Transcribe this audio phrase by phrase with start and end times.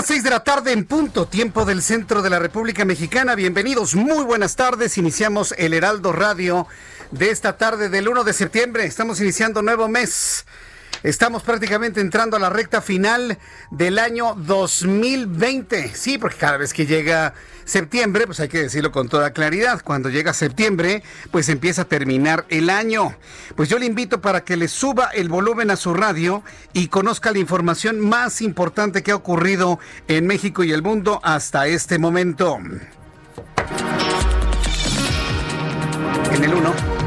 [0.00, 3.34] Las seis de la tarde en punto, tiempo del centro de la República Mexicana.
[3.34, 4.96] Bienvenidos, muy buenas tardes.
[4.96, 6.66] Iniciamos el Heraldo Radio
[7.10, 8.86] de esta tarde del 1 de septiembre.
[8.86, 10.46] Estamos iniciando nuevo mes.
[11.02, 13.36] Estamos prácticamente entrando a la recta final
[13.70, 15.94] del año 2020.
[15.94, 17.34] Sí, porque cada vez que llega
[17.70, 22.44] septiembre, pues hay que decirlo con toda claridad, cuando llega septiembre, pues empieza a terminar
[22.48, 23.16] el año.
[23.56, 27.32] Pues yo le invito para que le suba el volumen a su radio y conozca
[27.32, 32.58] la información más importante que ha ocurrido en México y el mundo hasta este momento.
[36.32, 36.99] En el 1.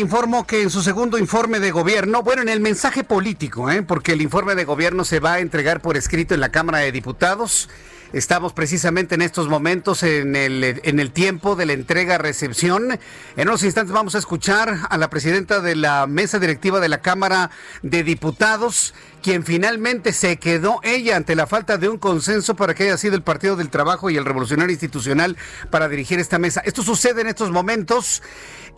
[0.00, 3.82] Informo que en su segundo informe de gobierno, bueno, en el mensaje político, ¿eh?
[3.82, 6.90] porque el informe de gobierno se va a entregar por escrito en la Cámara de
[6.90, 7.68] Diputados.
[8.12, 12.98] Estamos precisamente en estos momentos en el, en el tiempo de la entrega-recepción.
[13.36, 17.02] En unos instantes vamos a escuchar a la presidenta de la mesa directiva de la
[17.02, 17.50] Cámara
[17.82, 22.84] de Diputados, quien finalmente se quedó ella ante la falta de un consenso para que
[22.84, 25.36] haya sido el Partido del Trabajo y el Revolucionario Institucional
[25.70, 26.62] para dirigir esta mesa.
[26.64, 28.22] Esto sucede en estos momentos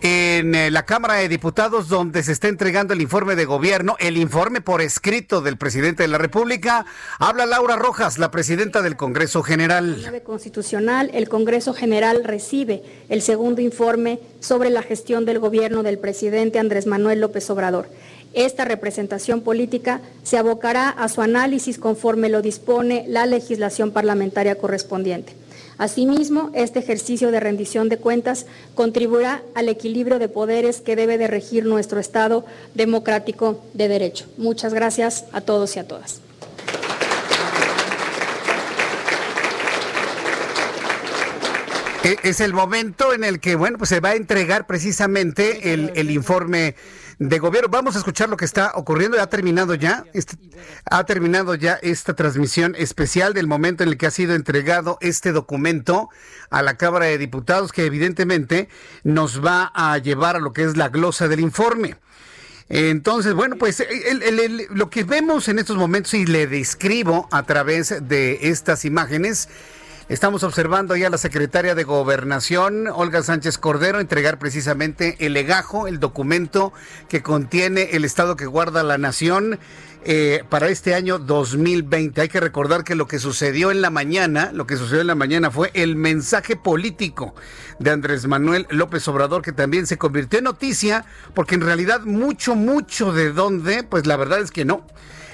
[0.03, 4.17] en eh, la Cámara de Diputados donde se está entregando el informe de gobierno, el
[4.17, 6.85] informe por escrito del presidente de la República.
[7.19, 10.23] Habla Laura Rojas, la presidenta del Congreso General.
[10.25, 16.59] Constitucional, el Congreso General recibe el segundo informe sobre la gestión del gobierno del presidente
[16.59, 17.89] Andrés Manuel López Obrador.
[18.35, 25.35] Esta representación política se abocará a su análisis conforme lo dispone la legislación parlamentaria correspondiente.
[25.79, 31.27] Asimismo, este ejercicio de rendición de cuentas contribuirá al equilibrio de poderes que debe de
[31.27, 32.45] regir nuestro Estado
[32.75, 34.27] democrático de derecho.
[34.37, 36.21] Muchas gracias a todos y a todas.
[42.05, 45.93] E, es el momento en el que, bueno, pues se va a entregar precisamente el,
[45.95, 46.75] el informe
[47.29, 47.69] de gobierno.
[47.71, 49.21] Vamos a escuchar lo que está ocurriendo.
[49.21, 50.37] Ha terminado ya, este,
[50.91, 55.33] ha terminado ya esta transmisión especial del momento en el que ha sido entregado este
[55.33, 56.09] documento
[56.51, 58.69] a la Cámara de Diputados, que evidentemente
[59.05, 61.97] nos va a llevar a lo que es la glosa del informe.
[62.69, 68.09] Entonces, bueno, pues el, lo que vemos en estos momentos y le describo a través
[68.09, 69.49] de estas imágenes
[70.09, 75.87] Estamos observando ya a la secretaria de Gobernación, Olga Sánchez Cordero, entregar precisamente el legajo,
[75.87, 76.73] el documento
[77.09, 79.59] que contiene el estado que guarda la nación.
[80.05, 82.21] Eh, para este año 2020.
[82.23, 85.15] Hay que recordar que lo que sucedió en la mañana, lo que sucedió en la
[85.15, 87.37] mañana fue el mensaje político
[87.79, 92.57] de Andrés Manuel López Obrador, que también se convirtió en noticia, porque en realidad mucho,
[92.57, 94.85] mucho de dónde, pues la verdad es que no.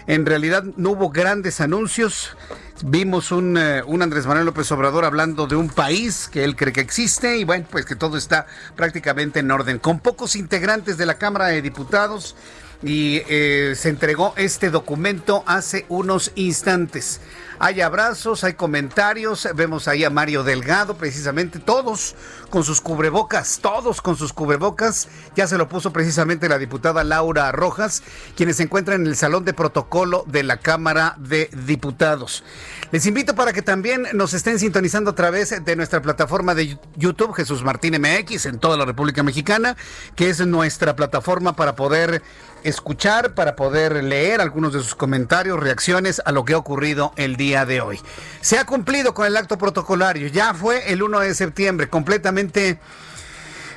[0.09, 2.35] En realidad no hubo grandes anuncios.
[2.83, 6.73] Vimos un, uh, un, Andrés Manuel López Obrador hablando de un país que él cree
[6.73, 9.79] que existe y bueno, pues que todo está prácticamente en orden.
[9.79, 12.37] Con pocos integrantes de la Cámara de Diputados,
[12.83, 17.21] y eh, se entregó este documento hace unos instantes.
[17.61, 22.15] Hay abrazos, hay comentarios, vemos ahí a Mario Delgado, precisamente todos
[22.51, 25.09] con sus cubrebocas, todos con sus cubrebocas.
[25.35, 28.05] Ya se lo puso precisamente la diputada Laura Rojas,
[28.37, 32.45] quienes se encuentran en el salón de protocolo de la Cámara de Diputados.
[32.93, 37.35] Les invito para que también nos estén sintonizando a través de nuestra plataforma de YouTube,
[37.35, 39.77] Jesús Martín MX, en toda la República Mexicana,
[40.15, 42.23] que es nuestra plataforma para poder
[42.65, 47.37] escuchar, para poder leer algunos de sus comentarios, reacciones a lo que ha ocurrido el
[47.37, 48.01] día de hoy.
[48.41, 52.79] Se ha cumplido con el acto protocolario, ya fue el 1 de septiembre, completamente...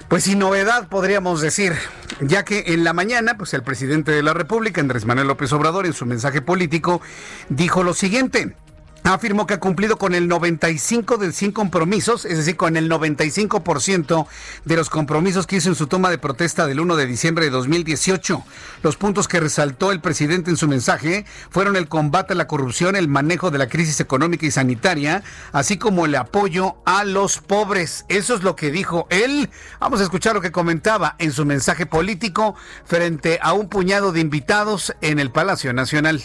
[0.07, 1.73] Pues sin novedad podríamos decir,
[2.19, 5.85] ya que en la mañana, pues el presidente de la República, Andrés Manuel López Obrador,
[5.85, 7.01] en su mensaje político,
[7.47, 8.57] dijo lo siguiente
[9.03, 14.27] afirmó que ha cumplido con el 95 de 100 compromisos, es decir, con el 95%
[14.65, 17.51] de los compromisos que hizo en su toma de protesta del 1 de diciembre de
[17.51, 18.43] 2018.
[18.83, 22.95] Los puntos que resaltó el presidente en su mensaje fueron el combate a la corrupción,
[22.95, 28.05] el manejo de la crisis económica y sanitaria, así como el apoyo a los pobres.
[28.07, 29.49] Eso es lo que dijo él.
[29.79, 32.55] Vamos a escuchar lo que comentaba en su mensaje político
[32.85, 36.21] frente a un puñado de invitados en el Palacio Nacional.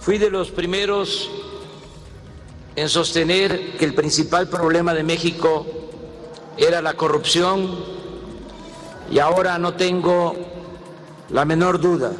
[0.00, 1.30] Fui de los primeros
[2.76, 5.66] en sostener que el principal problema de México
[6.56, 7.70] era la corrupción
[9.10, 10.34] y ahora no tengo
[11.30, 12.12] la menor duda.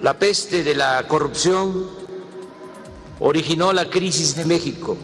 [0.00, 1.88] La peste de la corrupción
[3.18, 4.96] originó la crisis de México.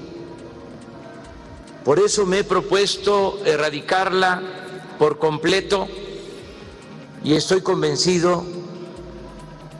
[1.84, 4.42] Por eso me he propuesto erradicarla
[4.98, 5.86] por completo
[7.22, 8.44] y estoy convencido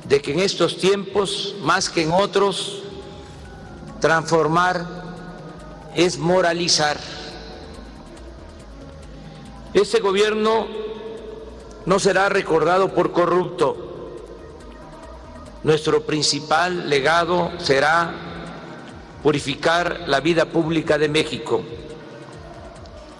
[0.09, 2.83] de que en estos tiempos, más que en otros,
[4.01, 4.85] Transformar
[5.95, 6.99] es moralizar.
[9.73, 10.67] Este gobierno
[11.87, 13.85] no será recordado por corrupto.
[15.63, 18.13] Nuestro principal legado será
[19.23, 21.65] purificar la vida pública de México.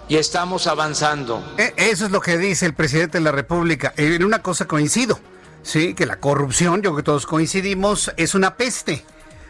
[0.09, 1.43] Y estamos avanzando.
[1.59, 3.93] E, eso es lo que dice el presidente de la República.
[3.97, 5.19] En una cosa coincido,
[5.63, 9.05] sí, que la corrupción, yo que todos coincidimos, es una peste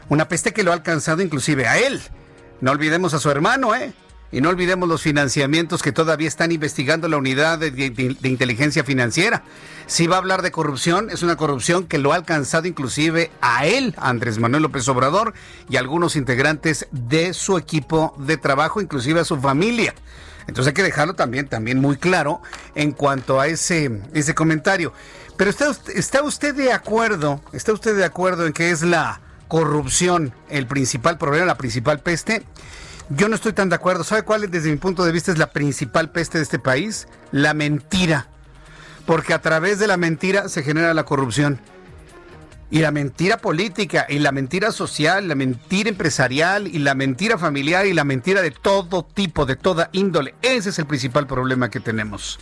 [0.09, 2.01] una peste que lo ha alcanzado inclusive a él.
[2.61, 3.93] No olvidemos a su hermano, ¿eh?
[4.33, 7.71] Y no olvidemos los financiamientos que todavía están investigando la unidad de,
[8.25, 9.45] inteligencia financiera.
[9.87, 13.67] Si va a hablar de corrupción, es una corrupción que lo ha alcanzado inclusive a
[13.67, 15.33] él, Andrés Manuel López Obrador,
[15.69, 19.95] y algunos integrantes de su equipo de trabajo, inclusive a su familia.
[20.49, 22.43] Entonces hay que dejarlo también, también muy claro
[22.75, 24.93] en cuanto a ese, ese comentario.
[25.37, 30.33] Pero está, está usted de acuerdo, está usted de acuerdo en que es la corrupción
[30.49, 32.43] el principal problema, la principal peste.
[33.09, 34.05] Yo no estoy tan de acuerdo.
[34.05, 37.07] ¿Sabe cuál desde mi punto de vista es la principal peste de este país?
[37.31, 38.29] La mentira.
[39.07, 41.61] Porque a través de la mentira se genera la corrupción.
[42.69, 47.87] Y la mentira política, y la mentira social, la mentira empresarial, y la mentira familiar,
[47.87, 50.35] y la mentira de todo tipo, de toda índole.
[50.43, 52.41] Ese es el principal problema que tenemos.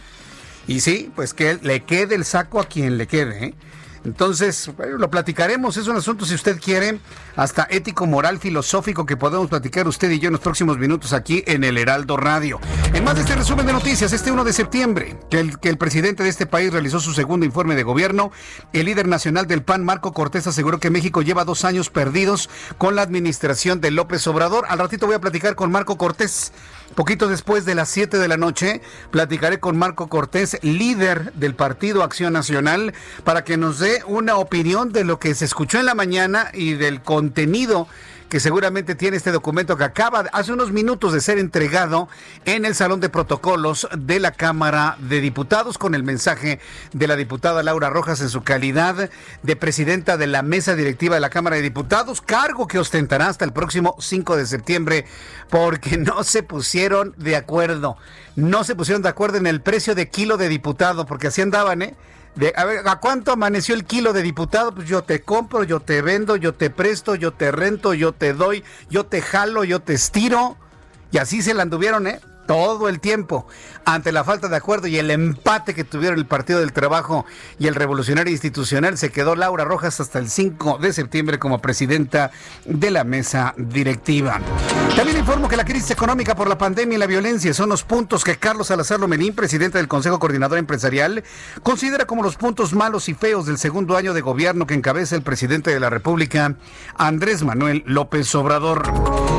[0.66, 3.44] Y sí, pues que le quede el saco a quien le quede.
[3.44, 3.54] ¿eh?
[4.04, 5.76] Entonces, lo platicaremos.
[5.76, 6.98] Es un asunto, si usted quiere,
[7.36, 11.42] hasta ético, moral, filosófico que podemos platicar usted y yo en los próximos minutos aquí
[11.46, 12.60] en el Heraldo Radio.
[12.92, 15.78] En más de este resumen de noticias, este 1 de septiembre, que el, que el
[15.78, 18.30] presidente de este país realizó su segundo informe de gobierno,
[18.72, 22.94] el líder nacional del PAN, Marco Cortés, aseguró que México lleva dos años perdidos con
[22.94, 24.64] la administración de López Obrador.
[24.68, 26.52] Al ratito voy a platicar con Marco Cortés.
[26.94, 28.80] Poquito después de las 7 de la noche,
[29.10, 32.94] platicaré con Marco Cortés, líder del Partido Acción Nacional,
[33.24, 36.74] para que nos dé una opinión de lo que se escuchó en la mañana y
[36.74, 37.88] del contenido
[38.28, 42.08] que seguramente tiene este documento que acaba hace unos minutos de ser entregado
[42.44, 46.60] en el Salón de Protocolos de la Cámara de Diputados con el mensaje
[46.92, 49.10] de la diputada Laura Rojas en su calidad
[49.42, 53.44] de presidenta de la mesa directiva de la Cámara de Diputados, cargo que ostentará hasta
[53.44, 55.04] el próximo 5 de septiembre
[55.50, 57.96] porque no se pusieron de acuerdo,
[58.36, 61.82] no se pusieron de acuerdo en el precio de kilo de diputado, porque así andaban,
[61.82, 61.94] ¿eh?
[62.56, 64.74] A ver, ¿a cuánto amaneció el kilo de diputado?
[64.74, 68.32] Pues yo te compro, yo te vendo, yo te presto, yo te rento, yo te
[68.32, 70.56] doy, yo te jalo, yo te estiro.
[71.12, 72.20] Y así se la anduvieron, ¿eh?
[72.46, 73.46] Todo el tiempo
[73.84, 77.26] ante la falta de acuerdo y el empate que tuvieron el Partido del Trabajo
[77.58, 82.30] y el Revolucionario Institucional, se quedó Laura Rojas hasta el 5 de septiembre como presidenta
[82.64, 84.40] de la mesa directiva.
[84.96, 88.24] También informo que la crisis económica por la pandemia y la violencia son los puntos
[88.24, 91.24] que Carlos Salazar Lomelín, presidente del Consejo Coordinador Empresarial,
[91.62, 95.22] considera como los puntos malos y feos del segundo año de gobierno que encabeza el
[95.22, 96.56] presidente de la República,
[96.96, 98.90] Andrés Manuel López Obrador.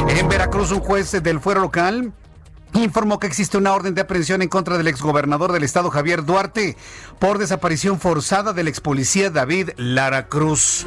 [0.10, 2.14] En Veracruz, un juez del fuero local
[2.84, 6.76] informó que existe una orden de aprehensión en contra del exgobernador del estado Javier Duarte
[7.20, 10.86] por desaparición forzada del ex policía David Lara Cruz.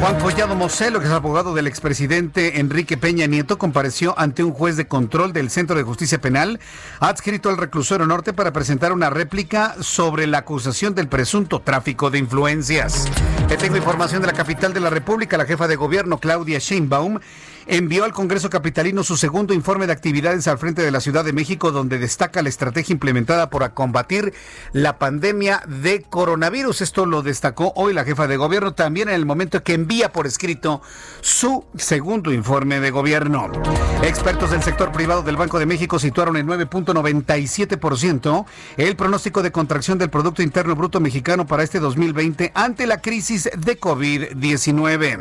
[0.00, 4.76] Juan Collado Moselo, que es abogado del expresidente Enrique Peña Nieto, compareció ante un juez
[4.76, 6.60] de control del Centro de Justicia Penal
[7.00, 12.18] adscrito al reclusorio norte para presentar una réplica sobre la acusación del presunto tráfico de
[12.18, 13.08] influencias.
[13.48, 15.36] Le tengo información de la capital de la República.
[15.36, 17.20] La jefa de gobierno, Claudia Sheinbaum,
[17.66, 21.32] envió al Congreso Capitalino su segundo informe de actividades al frente de la Ciudad de
[21.32, 24.34] México, donde destaca la estrategia implementada para combatir
[24.72, 26.80] la pandemia de coronavirus.
[26.80, 30.26] Esto lo destacó hoy la jefa de gobierno también en el momento que envía por
[30.26, 30.82] escrito
[31.20, 33.50] su segundo informe de gobierno.
[34.02, 38.44] Expertos del sector privado del Banco de México situaron en 9.97%
[38.76, 43.50] el pronóstico de contracción del Producto Interno Bruto Mexicano para este 2020 ante la crisis
[43.56, 45.20] de COVID-19.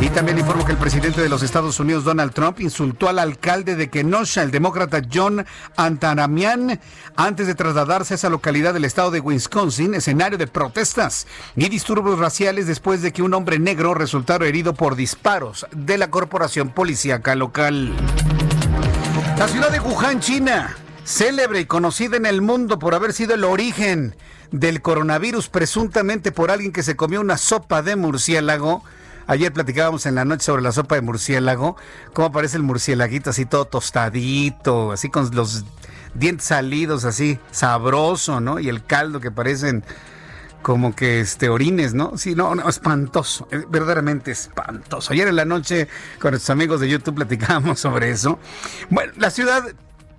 [0.00, 3.18] Y también informo que el presidente de los Estados Estados Unidos, Donald Trump, insultó al
[3.18, 5.44] alcalde de Kenosha, el demócrata John
[5.76, 6.80] Antanamian,
[7.16, 11.26] antes de trasladarse a esa localidad del estado de Wisconsin, escenario de protestas
[11.56, 16.10] y disturbios raciales después de que un hombre negro resultara herido por disparos de la
[16.10, 17.92] corporación policíaca local.
[19.36, 20.74] La ciudad de Wuhan, China,
[21.04, 24.16] célebre y conocida en el mundo por haber sido el origen
[24.50, 28.82] del coronavirus, presuntamente por alguien que se comió una sopa de murciélago,
[29.26, 31.76] Ayer platicábamos en la noche sobre la sopa de murciélago,
[32.12, 35.64] cómo aparece el murciélaguito así todo tostadito, así con los
[36.14, 38.58] dientes salidos, así sabroso, ¿no?
[38.58, 39.84] Y el caldo que parecen
[40.62, 42.16] como que este orines, ¿no?
[42.18, 45.12] Sí, no, no, espantoso, eh, verdaderamente espantoso.
[45.12, 45.88] Ayer en la noche
[46.20, 48.38] con nuestros amigos de YouTube platicábamos sobre eso.
[48.90, 49.64] Bueno, la ciudad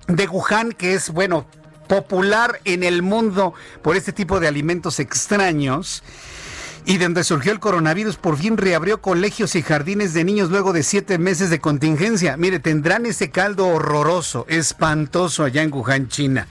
[0.08, 1.46] de Wuhan, que es, bueno,
[1.88, 6.04] popular en el mundo por este tipo de alimentos extraños,
[6.86, 10.84] y donde surgió el coronavirus, por fin reabrió colegios y jardines de niños luego de
[10.84, 12.38] siete meses de contingencia.
[12.38, 16.48] Mire, tendrán ese caldo horroroso, espantoso allá en Wuhan, China.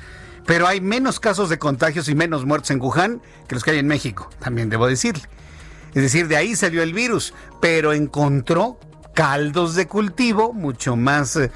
[0.47, 3.79] Pero hay menos casos de contagios y menos muertos en Wuhan que los que hay
[3.79, 5.25] en México, también debo decirle.
[5.95, 8.79] Es decir, de ahí salió el virus, pero encontró
[9.15, 11.37] caldos de cultivo mucho más...
[11.37, 11.51] Eh,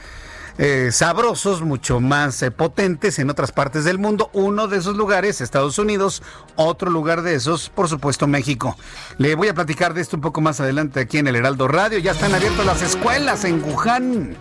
[0.57, 4.31] eh, sabrosos, mucho más eh, potentes en otras partes del mundo.
[4.33, 6.23] Uno de esos lugares, Estados Unidos,
[6.57, 8.77] otro lugar de esos, por supuesto, México.
[9.19, 11.99] Le voy a platicar de esto un poco más adelante aquí en el Heraldo Radio.
[11.99, 14.37] Ya están abiertas las escuelas en Wuhan.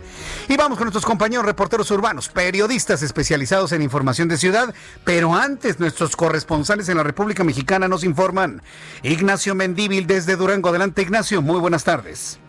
[0.48, 5.80] Y vamos con nuestros compañeros reporteros urbanos, periodistas especializados en información de ciudad, pero antes
[5.80, 8.62] nuestros corresponsales en la República Mexicana nos informan.
[9.02, 10.70] Ignacio Mendíbil desde Durango.
[10.70, 11.42] Adelante, Ignacio.
[11.42, 12.40] Muy buenas tardes.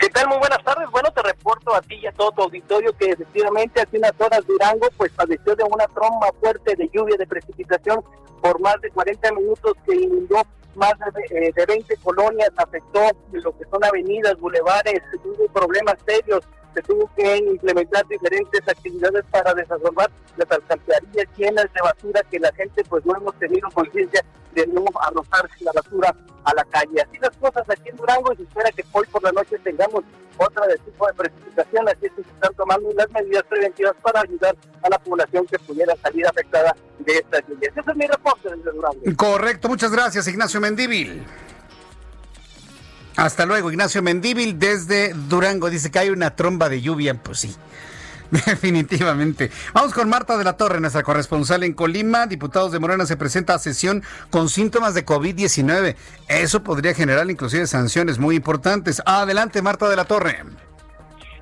[0.00, 0.28] ¿Qué tal?
[0.28, 0.88] Muy buenas tardes.
[0.90, 4.46] Bueno, te reporto a ti y a todo tu auditorio que efectivamente hace unas horas
[4.46, 8.02] Durango pues padeció de una tromba fuerte de lluvia de precipitación
[8.40, 10.40] por más de 40 minutos que inundó
[10.74, 16.82] más de, 20 eh, colonias, afectó lo que son avenidas, bulevares, tuvo problemas serios se
[16.82, 22.84] tuvo que implementar diferentes actividades para desasolvar las alcantarillas llenas de basura que la gente
[22.84, 24.24] pues no hemos tenido conciencia
[24.54, 27.02] de no arrojar la basura a la calle.
[27.02, 30.04] Así las cosas aquí en Durango y se espera que hoy por la noche tengamos
[30.36, 34.22] otra de tipo de precipitación, así es que se están tomando las medidas preventivas para
[34.22, 37.76] ayudar a la población que pudiera salir afectada de estas lluvias.
[37.76, 39.00] Ese es mi reporte desde Durango.
[39.16, 41.22] Correcto, muchas gracias Ignacio Mendíbil.
[43.20, 45.68] Hasta luego, Ignacio Mendíbil desde Durango.
[45.68, 47.12] Dice que hay una tromba de lluvia.
[47.22, 47.54] Pues sí,
[48.46, 49.50] definitivamente.
[49.74, 52.26] Vamos con Marta de la Torre, nuestra corresponsal en Colima.
[52.26, 55.96] Diputados de Morena se presenta a sesión con síntomas de COVID-19.
[56.28, 59.02] Eso podría generar inclusive sanciones muy importantes.
[59.04, 60.42] Adelante, Marta de la Torre.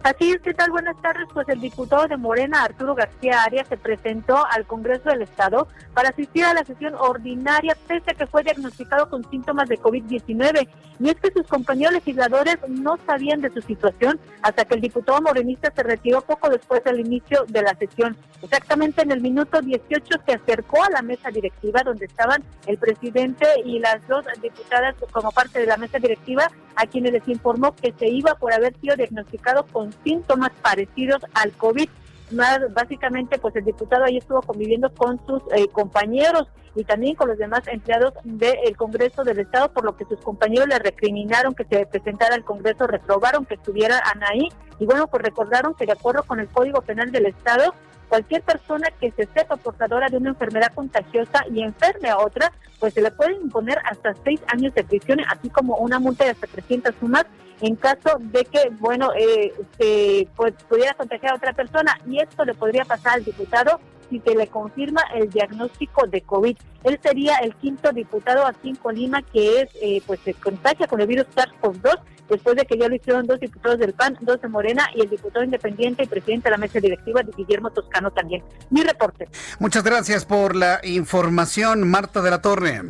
[0.08, 0.70] Así es, ¿qué tal?
[0.70, 1.28] Buenas tardes.
[1.34, 6.08] Pues el diputado de Morena, Arturo García Arias, se presentó al Congreso del Estado para
[6.08, 10.66] asistir a la sesión ordinaria, pese a que fue diagnosticado con síntomas de COVID-19.
[11.00, 15.20] Y es que sus compañeros legisladores no sabían de su situación hasta que el diputado
[15.20, 18.16] morenista se retiró poco después del inicio de la sesión.
[18.40, 23.46] Exactamente en el minuto 18 se acercó a la mesa directiva donde estaban el presidente
[23.64, 27.92] y las dos diputadas como parte de la mesa directiva, a quienes les informó que
[27.98, 31.88] se iba por haber sido diagnosticado con síntomas parecidos al COVID.
[32.30, 37.28] Más, básicamente, pues el diputado ahí estuvo conviviendo con sus eh, compañeros y también con
[37.28, 41.64] los demás empleados del Congreso del Estado, por lo que sus compañeros le recriminaron que
[41.64, 46.22] se presentara al Congreso, reprobaron que estuviera Anaí y bueno, pues recordaron que de acuerdo
[46.22, 47.74] con el Código Penal del Estado,
[48.08, 52.94] cualquier persona que se sepa portadora de una enfermedad contagiosa y enferme a otra, pues
[52.94, 56.46] se le puede imponer hasta seis años de prisión, así como una multa de hasta
[56.46, 57.26] 300 sumas
[57.60, 61.98] en caso de que, bueno, eh, se pues, pudiera contagiar a otra persona.
[62.06, 66.56] Y esto le podría pasar al diputado si se le confirma el diagnóstico de COVID.
[66.84, 71.00] Él sería el quinto diputado aquí en Colima que es, eh, pues se contagia con
[71.00, 71.98] el virus SARS-CoV-2
[72.28, 75.10] después de que ya lo hicieron dos diputados del PAN, dos de Morena y el
[75.10, 78.42] diputado independiente y presidente de la mesa directiva, Guillermo Toscano también.
[78.70, 79.28] Mi reporte.
[79.58, 82.82] Muchas gracias por la información, Marta de la Torre.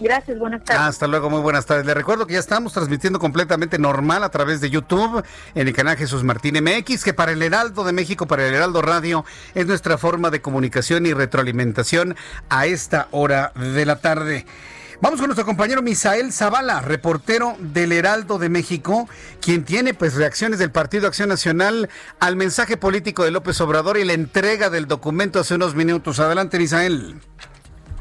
[0.00, 0.82] Gracias, buenas tardes.
[0.82, 1.86] Hasta luego, muy buenas tardes.
[1.86, 5.24] Le recuerdo que ya estamos transmitiendo completamente normal a través de YouTube
[5.54, 8.82] en el canal Jesús Martín MX, que para el Heraldo de México, para el Heraldo
[8.82, 9.24] Radio,
[9.54, 12.16] es nuestra forma de comunicación y retroalimentación
[12.48, 14.46] a esta hora de la tarde.
[15.00, 19.08] Vamos con nuestro compañero Misael Zavala, reportero del Heraldo de México,
[19.40, 24.04] quien tiene pues reacciones del Partido Acción Nacional al mensaje político de López Obrador y
[24.04, 26.20] la entrega del documento hace unos minutos.
[26.20, 27.16] Adelante, Misael.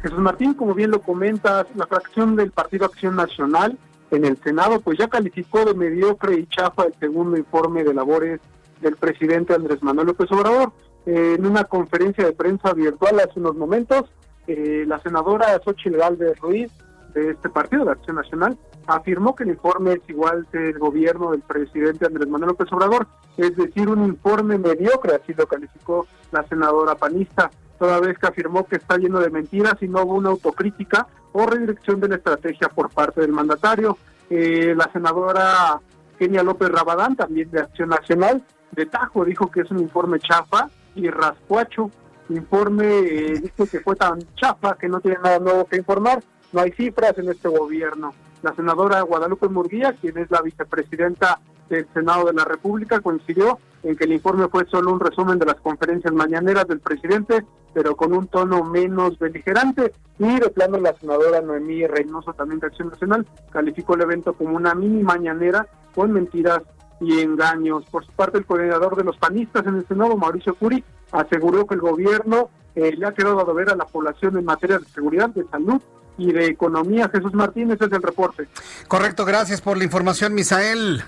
[0.04, 3.78] Jesús Martín, como bien lo comentas, la fracción del Partido Acción Nacional
[4.12, 8.42] en el Senado pues ya calificó de mediocre y chafa el segundo informe de labores
[8.82, 10.74] del presidente Andrés Manuel López Obrador.
[11.06, 14.04] en una conferencia de prensa virtual hace unos momentos,
[14.48, 16.72] eh, la senadora Xochitl Galvez Ruiz
[17.14, 18.58] de este partido de Acción Nacional
[18.88, 23.08] afirmó que el informe es igual del gobierno del presidente Andrés Manuel López Obrador,
[23.38, 27.50] es decir, un informe mediocre, así lo calificó la senadora panista
[27.84, 31.46] toda vez que afirmó que está lleno de mentiras y no hubo una autocrítica o
[31.46, 33.98] redirección de la estrategia por parte del mandatario.
[34.30, 35.82] Eh, la senadora
[36.18, 40.70] Kenia López Rabadán, también de Acción Nacional, de Tajo, dijo que es un informe chafa
[40.96, 41.92] y rascuacho.
[42.30, 46.24] Informe eh, dijo que fue tan chafa que no tiene nada nuevo que informar.
[46.54, 48.14] No hay cifras en este gobierno.
[48.44, 53.98] La senadora Guadalupe Murguía, quien es la vicepresidenta del Senado de la República, coincidió en
[53.98, 58.14] que el informe fue solo un resumen de las conferencias mañaneras del presidente, pero con
[58.14, 59.94] un tono menos beligerante.
[60.20, 64.56] Y de plano la senadora Noemí Reynoso, también de Acción Nacional, calificó el evento como
[64.56, 66.62] una mini mañanera con mentiras
[67.00, 67.86] y engaños.
[67.90, 71.76] Por su parte, el coordinador de los panistas en el Senado, Mauricio Curi, aseguró que
[71.76, 75.30] el gobierno eh, le ha quedado a ver a la población en materia de seguridad,
[75.30, 75.82] de salud
[76.18, 77.10] y de economía.
[77.10, 78.48] Jesús Martínez es el reporte.
[78.88, 81.04] Correcto, gracias por la información, Misael.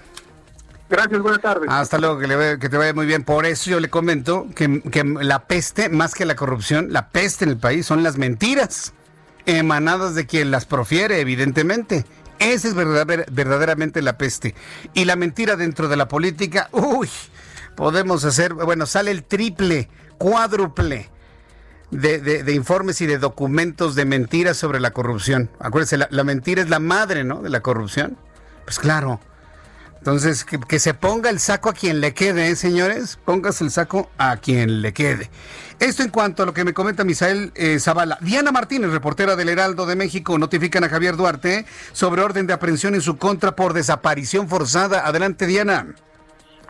[0.89, 1.67] Gracias, buenas tardes.
[1.69, 3.23] Hasta luego, que, que te vaya muy bien.
[3.23, 7.45] Por eso yo le comento que, que, la peste, más que la corrupción, la peste
[7.45, 8.93] en el país son las mentiras
[9.47, 12.05] emanadas de quien las profiere, evidentemente.
[12.37, 14.53] Esa es verdaderamente la peste.
[14.93, 17.09] Y la mentira dentro de la política, uy,
[17.75, 21.09] podemos hacer, bueno, sale el triple, cuádruple.
[21.91, 25.49] De, de, informes y de documentos de mentiras sobre la corrupción.
[25.59, 27.41] Acuérdense, la, la mentira es la madre, ¿no?
[27.41, 28.17] De la corrupción.
[28.65, 29.21] Pues claro,
[30.05, 33.17] entonces, que, se ponga el saco a quien le quede, ¿eh, señores.
[33.25, 35.31] Póngase el saco a quien le quede.
[35.79, 38.19] Esto en cuanto a lo que me comenta Misael eh, Zavala.
[38.21, 42.93] Diana Martínez, reportera del Heraldo de México, notifican a Javier Duarte sobre orden de aprehensión
[42.93, 45.07] en su contra por desaparición forzada.
[45.07, 45.95] Adelante, Diana.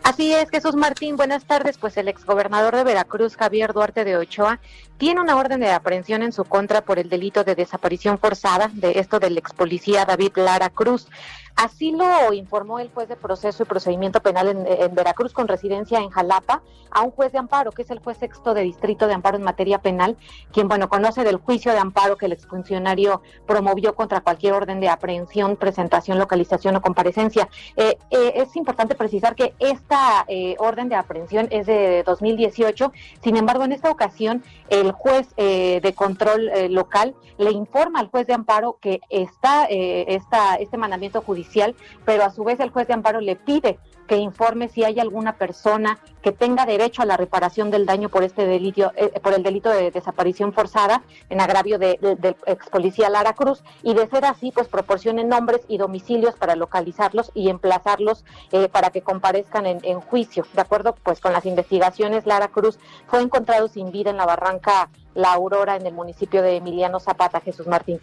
[0.05, 1.77] Así es, Jesús Martín, buenas tardes.
[1.77, 4.61] Pues el exgobernador de Veracruz, Javier Duarte de Ochoa,
[4.97, 8.99] tiene una orden de aprehensión en su contra por el delito de desaparición forzada de
[8.99, 11.07] esto del ex policía David Lara Cruz.
[11.55, 16.09] Así lo informó el juez de proceso y procedimiento penal en, Veracruz con residencia en
[16.09, 19.37] Jalapa a un juez de amparo, que es el juez sexto de distrito de amparo
[19.37, 20.17] en materia penal,
[20.51, 24.89] quien, bueno, conoce del juicio de amparo que el exfuncionario promovió contra cualquier orden de
[24.89, 27.47] aprehensión, presentación, localización o comparecencia.
[27.77, 32.91] Eh, eh, es importante precisar que esta eh, orden de aprehensión es de 2018,
[33.23, 38.33] sin embargo, en esta ocasión el juez de control local le informa al juez de
[38.33, 43.21] amparo que está esta, este mandamiento judicial pero a su vez el juez de amparo
[43.21, 47.85] le pide que informe si hay alguna persona que tenga derecho a la reparación del
[47.85, 51.97] daño por este delito, eh, por el delito de desaparición forzada en agravio del
[52.45, 57.31] ex policía Lara Cruz y de ser así, pues proporcione nombres y domicilios para localizarlos
[57.33, 60.45] y emplazarlos eh, para que comparezcan en, en, juicio.
[60.53, 64.89] De acuerdo, pues con las investigaciones, Lara Cruz fue encontrado sin vida en la barranca
[65.13, 67.99] La Aurora en el municipio de Emiliano Zapata, Jesús Martín.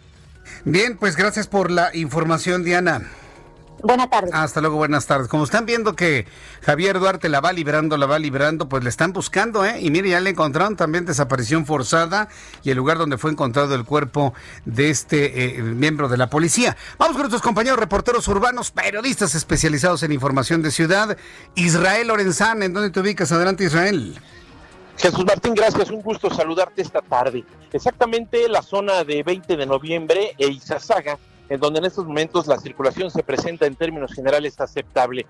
[0.65, 3.01] Bien, pues gracias por la información, Diana.
[3.83, 4.33] Buenas tardes.
[4.33, 5.27] Hasta luego, buenas tardes.
[5.27, 6.25] Como están viendo que
[6.61, 9.81] Javier Duarte la va librando, la va librando, pues le están buscando, ¿eh?
[9.81, 12.29] Y mire, ya le encontraron también desaparición forzada
[12.63, 16.77] y el lugar donde fue encontrado el cuerpo de este eh, miembro de la policía.
[16.97, 21.17] Vamos con nuestros compañeros reporteros urbanos, periodistas especializados en información de ciudad.
[21.55, 23.33] Israel Lorenzán, ¿en dónde te ubicas?
[23.33, 24.17] Adelante, Israel.
[24.97, 27.43] Jesús Martín, gracias, un gusto saludarte esta tarde.
[27.73, 31.17] Exactamente la zona de 20 de noviembre e Izazaga
[31.49, 35.25] en donde en estos momentos la circulación se presenta en términos generales aceptable.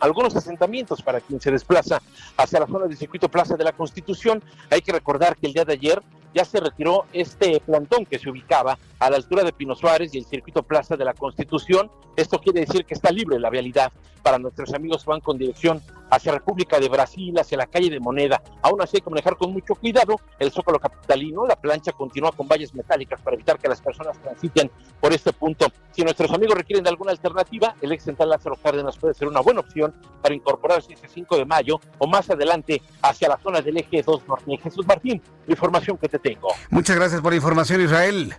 [0.00, 2.00] Algunos asentamientos para quien se desplaza
[2.36, 4.42] hacia la zona del circuito Plaza de la Constitución.
[4.70, 6.00] Hay que recordar que el día de ayer
[6.34, 10.18] ya se retiró este plantón que se ubicaba a la altura de Pino Suárez y
[10.18, 11.90] el circuito Plaza de la Constitución.
[12.16, 15.80] Esto quiere decir que está libre la vialidad para nuestros amigos que van con dirección
[16.10, 18.42] hacia República de Brasil, hacia la calle de Moneda.
[18.62, 21.46] Aún así hay que manejar con mucho cuidado el zócalo capitalino.
[21.46, 25.66] La plancha continúa con vallas metálicas para evitar que las personas transiten por este punto.
[25.92, 29.40] Si nuestros amigos requieren de alguna alternativa, el ex central Lázaro Cárdenas puede ser una
[29.40, 33.76] buena opción para incorporarse ese 5 de mayo o más adelante hacia la zona del
[33.76, 34.56] eje 2 norte.
[34.56, 36.48] Jesús Martín, información que te tengo.
[36.70, 38.34] Muchas gracias por la información, Israel.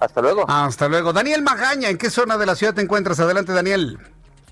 [0.00, 0.44] Hasta luego.
[0.48, 1.12] Hasta luego.
[1.12, 3.20] Daniel Magaña, ¿en qué zona de la ciudad te encuentras?
[3.20, 3.98] Adelante, Daniel.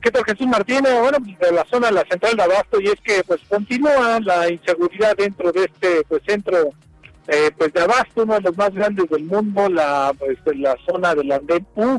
[0.00, 0.92] ¿Qué tal Jesús Martínez?
[1.00, 4.20] Bueno, pues, de la zona de la central de Abasto y es que pues continúa
[4.20, 6.70] la inseguridad dentro de este pues centro
[7.26, 11.14] eh, pues de Abasto, uno de los más grandes del mundo, la pues la zona
[11.14, 11.98] del andén U,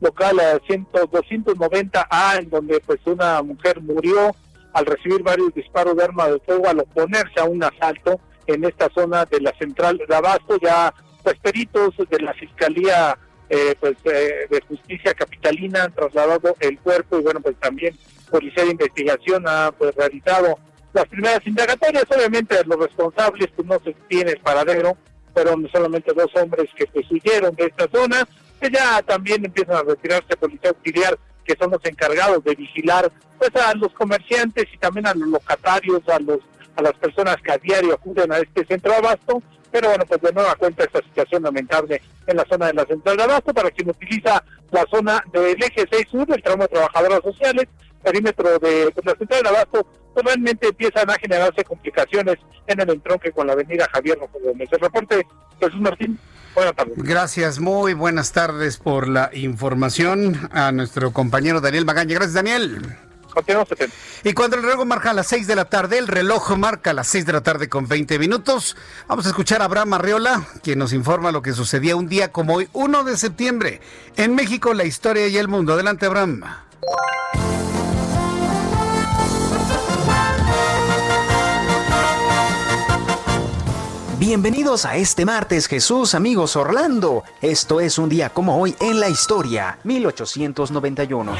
[0.00, 4.34] local a 290A, en donde pues una mujer murió
[4.74, 8.90] al recibir varios disparos de arma de fuego al oponerse a un asalto en esta
[8.94, 10.92] zona de la central de Abasto, ya
[11.28, 13.18] pues peritos de la Fiscalía
[13.50, 17.94] eh, pues eh, de Justicia Capitalina han trasladado el cuerpo y bueno, pues también
[18.30, 20.58] Policía de Investigación ha pues realizado
[20.94, 24.96] las primeras indagatorias, obviamente los responsables pues no se tiene paradero,
[25.34, 28.26] fueron solamente dos hombres que pues huyeron de esta zona,
[28.58, 33.54] que ya también empiezan a retirarse Policía Auxiliar, que son los encargados de vigilar pues
[33.62, 36.38] a los comerciantes y también a los locatarios, a los
[36.76, 40.20] a las personas que a diario acuden a este centro de abasto pero bueno, pues
[40.20, 43.70] de nueva cuenta esta situación lamentable en la zona de la central de Abasto, para
[43.70, 47.66] quien utiliza la zona del eje 6 sur, el tramo de trabajadoras sociales,
[48.02, 53.46] perímetro de la central de Abasto, realmente empiezan a generarse complicaciones en el entronque con
[53.46, 54.68] la avenida Javier Rojo Gómez.
[54.72, 55.26] El reporte,
[55.60, 56.18] Jesús Martín.
[56.74, 56.94] Tardes.
[56.96, 62.14] Gracias, muy buenas tardes por la información a nuestro compañero Daniel Magaña.
[62.14, 62.96] Gracias, Daniel.
[64.24, 67.26] Y cuando el reloj marca las 6 de la tarde, el reloj marca las 6
[67.26, 71.32] de la tarde con 20 minutos, vamos a escuchar a Abraham Arriola, quien nos informa
[71.32, 73.80] lo que sucedía un día como hoy, 1 de septiembre,
[74.16, 75.74] en México, la historia y el mundo.
[75.74, 76.44] Adelante, Abraham.
[84.18, 87.22] Bienvenidos a este martes Jesús, amigos Orlando.
[87.40, 91.36] Esto es un día como hoy en la historia, 1891.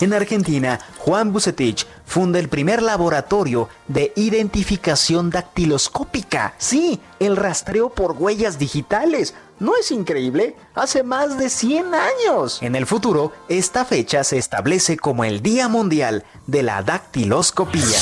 [0.00, 6.54] En Argentina, Juan Bucetich funda el primer laboratorio de identificación dactiloscópica.
[6.56, 9.34] Sí, el rastreo por huellas digitales.
[9.58, 10.54] ¿No es increíble?
[10.76, 12.62] Hace más de 100 años.
[12.62, 17.98] En el futuro, esta fecha se establece como el Día Mundial de la Dactiloscopía.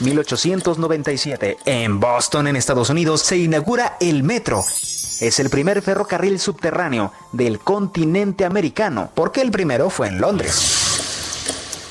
[0.00, 1.56] 1897.
[1.64, 4.62] En Boston, en Estados Unidos, se inaugura el metro
[5.20, 10.86] es el primer ferrocarril subterráneo del continente americano, porque el primero fue en Londres.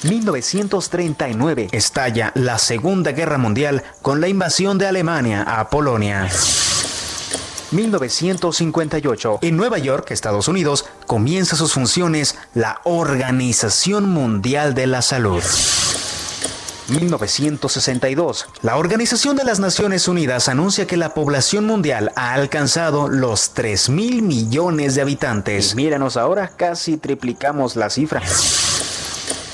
[0.04, 6.30] 1939 estalla la Segunda Guerra Mundial con la invasión de Alemania a Polonia.
[7.72, 15.42] 1958, en Nueva York, Estados Unidos, comienza sus funciones la Organización Mundial de la Salud.
[16.88, 23.52] 1962, la Organización de las Naciones Unidas anuncia que la población mundial ha alcanzado los
[23.52, 25.74] 3 mil millones de habitantes.
[25.74, 28.22] Y míranos ahora, casi triplicamos la cifra.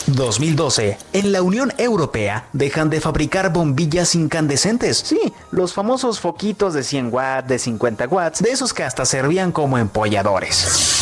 [0.07, 0.97] 2012.
[1.13, 4.97] En la Unión Europea dejan de fabricar bombillas incandescentes.
[4.97, 9.51] Sí, los famosos foquitos de 100 watts, de 50 watts, de esos que hasta servían
[9.51, 11.00] como empolladores.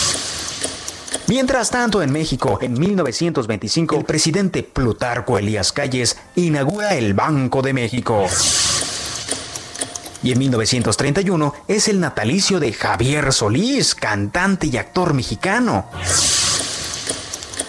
[1.30, 7.72] Mientras tanto, en México, en 1925, el presidente Plutarco Elías Calles inaugura el Banco de
[7.72, 8.26] México.
[10.24, 15.86] Y en 1931 es el natalicio de Javier Solís, cantante y actor mexicano.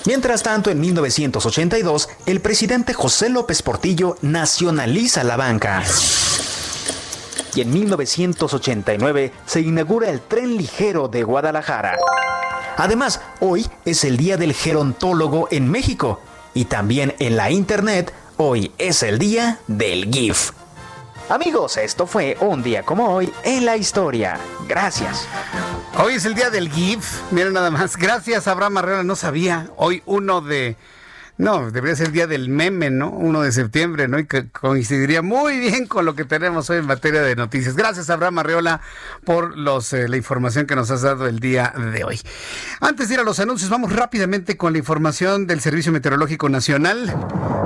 [0.07, 5.83] Mientras tanto, en 1982, el presidente José López Portillo nacionaliza la banca.
[7.55, 11.99] Y en 1989 se inaugura el tren ligero de Guadalajara.
[12.77, 16.21] Además, hoy es el Día del Gerontólogo en México
[16.55, 20.53] y también en la Internet, hoy es el Día del GIF.
[21.29, 24.37] Amigos, esto fue un día como hoy en la historia.
[24.67, 25.29] Gracias.
[25.97, 27.21] Hoy es el día del GIF.
[27.31, 27.97] Miren nada más.
[27.97, 29.05] Gracias, Abraham Arreola.
[29.05, 29.69] No sabía.
[29.77, 30.77] Hoy uno de
[31.41, 33.09] no, debería ser el día del meme, ¿no?
[33.09, 34.19] 1 de septiembre, ¿no?
[34.19, 37.77] Y que coincidiría muy bien con lo que tenemos hoy en materia de noticias.
[37.77, 38.83] Gracias, Abraham Arreola,
[39.25, 42.21] por los, eh, la información que nos has dado el día de hoy.
[42.83, 47.07] Antes de ir a los anuncios, vamos rápidamente con la información del Servicio Meteorológico Nacional.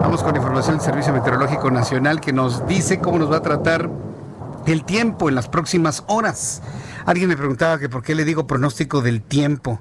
[0.01, 3.43] Vamos con la información del Servicio Meteorológico Nacional que nos dice cómo nos va a
[3.43, 3.91] tratar
[4.67, 6.63] el tiempo en las próximas horas.
[7.07, 9.81] Alguien me preguntaba que por qué le digo pronóstico del tiempo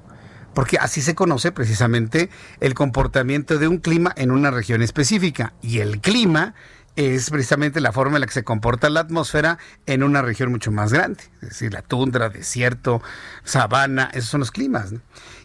[0.54, 5.52] porque así se conoce precisamente el comportamiento de un clima en una región específica.
[5.62, 6.54] Y el clima
[6.96, 10.70] es precisamente la forma en la que se comporta la atmósfera en una región mucho
[10.70, 11.24] más grande.
[11.42, 13.02] Es decir, la tundra, desierto,
[13.42, 14.94] sabana, esos son los climas.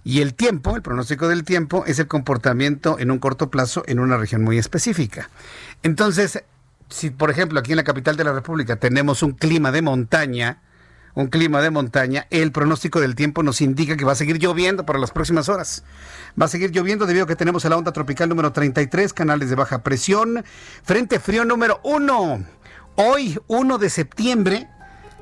[0.04, 4.00] Y el tiempo, el pronóstico del tiempo, es el comportamiento en un corto plazo en
[4.00, 5.30] una región muy específica.
[5.82, 6.44] Entonces,
[6.90, 10.62] si por ejemplo aquí en la capital de la República tenemos un clima de montaña,
[11.16, 14.86] un clima de montaña, el pronóstico del tiempo nos indica que va a seguir lloviendo
[14.86, 15.84] para las próximas horas.
[16.40, 19.56] Va a seguir lloviendo debido a que tenemos la onda tropical número 33, canales de
[19.56, 20.44] baja presión,
[20.84, 22.44] frente frío número 1.
[22.96, 24.70] Hoy, 1 de septiembre,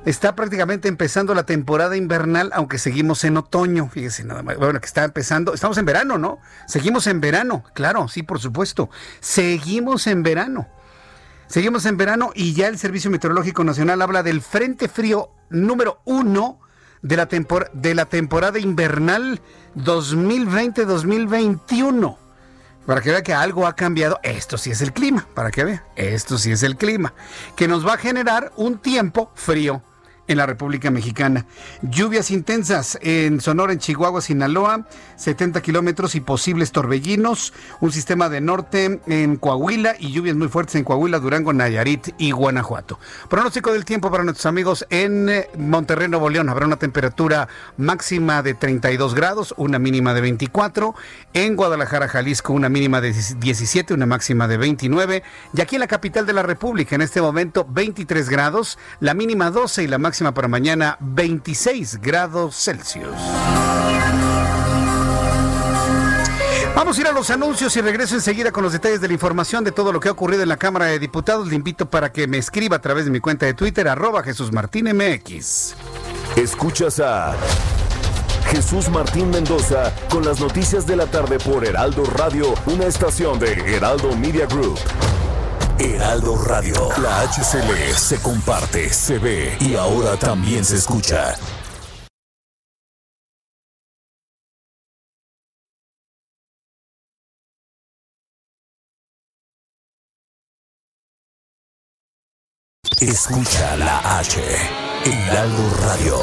[0.06, 3.90] está prácticamente empezando la temporada invernal, aunque seguimos en otoño.
[3.90, 4.58] Fíjese nada más.
[4.58, 5.54] Bueno, que está empezando.
[5.54, 6.40] Estamos en verano, ¿no?
[6.66, 7.64] Seguimos en verano.
[7.74, 8.90] Claro, sí, por supuesto.
[9.20, 10.68] Seguimos en verano.
[11.48, 16.60] Seguimos en verano y ya el Servicio Meteorológico Nacional habla del Frente Frío número uno
[17.02, 17.30] de la,
[17.74, 19.40] de la temporada invernal
[19.78, 22.18] 2020-2021.
[22.86, 24.20] Para que vea que algo ha cambiado.
[24.24, 25.86] Esto sí es el clima, para que vea.
[25.96, 27.14] Esto sí es el clima.
[27.56, 29.82] Que nos va a generar un tiempo frío
[30.28, 31.46] en la República Mexicana.
[31.82, 34.86] Lluvias intensas en Sonora, en Chihuahua, Sinaloa,
[35.16, 37.54] 70 kilómetros y posibles torbellinos.
[37.80, 42.32] Un sistema de norte en Coahuila y lluvias muy fuertes en Coahuila, Durango, Nayarit y
[42.32, 43.00] Guanajuato.
[43.30, 46.50] Pronóstico del tiempo para nuestros amigos en eh, Monterrey, Nuevo León.
[46.50, 50.94] Habrá una temperatura máxima de 32 grados, una mínima de 24.
[51.34, 55.24] En Guadalajara, Jalisco, una mínima de 17, una máxima de 29.
[55.54, 59.52] Y aquí en la capital de la República, en este momento, 23 grados, la mínima
[59.52, 63.14] 12 y la máxima para mañana 26 grados Celsius.
[66.76, 69.64] Vamos a ir a los anuncios y regreso enseguida con los detalles de la información
[69.64, 71.48] de todo lo que ha ocurrido en la Cámara de Diputados.
[71.48, 74.52] Le invito para que me escriba a través de mi cuenta de Twitter, arroba Jesús
[74.52, 75.76] Martín MX.
[76.36, 77.36] Escuchas a
[78.50, 83.54] Jesús Martín Mendoza con las noticias de la tarde por Heraldo Radio, una estación de
[83.54, 84.80] Heraldo Media Group.
[85.80, 86.90] Heraldo Radio.
[87.02, 91.36] La HCL se comparte, se ve y ahora también se escucha.
[103.00, 104.42] Escucha la H.
[105.06, 106.18] Heraldo Radio.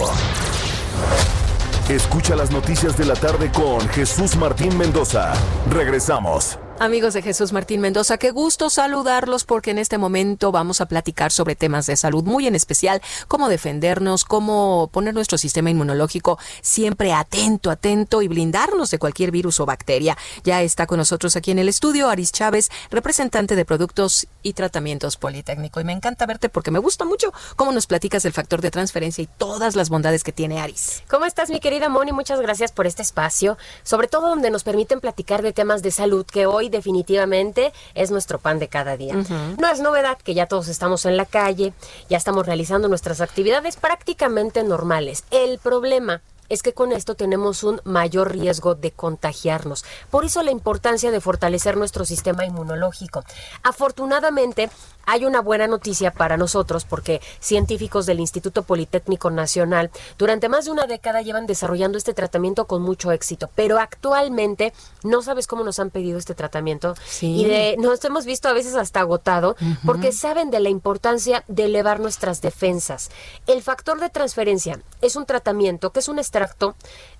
[1.88, 5.34] Escucha las noticias de la tarde con Jesús Martín Mendoza.
[5.70, 6.58] Regresamos.
[6.80, 11.30] Amigos de Jesús Martín Mendoza, qué gusto saludarlos porque en este momento vamos a platicar
[11.30, 17.12] sobre temas de salud, muy en especial cómo defendernos, cómo poner nuestro sistema inmunológico siempre
[17.12, 20.18] atento, atento y blindarnos de cualquier virus o bacteria.
[20.42, 25.16] Ya está con nosotros aquí en el estudio Aris Chávez, representante de Productos y Tratamientos
[25.16, 25.80] Politécnico.
[25.80, 29.22] Y me encanta verte porque me gusta mucho cómo nos platicas del factor de transferencia
[29.22, 31.04] y todas las bondades que tiene Aris.
[31.08, 32.10] ¿Cómo estás, mi querida Moni?
[32.10, 36.26] Muchas gracias por este espacio, sobre todo donde nos permiten platicar de temas de salud
[36.26, 39.14] que hoy definitivamente es nuestro pan de cada día.
[39.58, 41.72] No es novedad que ya todos estamos en la calle,
[42.08, 45.24] ya estamos realizando nuestras actividades prácticamente normales.
[45.30, 49.84] El problema es que con esto tenemos un mayor riesgo de contagiarnos.
[50.10, 53.24] Por eso la importancia de fortalecer nuestro sistema inmunológico.
[53.62, 54.70] Afortunadamente,
[55.06, 60.70] hay una buena noticia para nosotros porque científicos del Instituto Politécnico Nacional durante más de
[60.70, 65.78] una década llevan desarrollando este tratamiento con mucho éxito, pero actualmente no sabes cómo nos
[65.78, 66.94] han pedido este tratamiento.
[67.20, 71.64] Y de, nos hemos visto a veces hasta agotado porque saben de la importancia de
[71.64, 73.10] elevar nuestras defensas.
[73.46, 76.74] El factor de transferencia es un tratamiento que es un extracto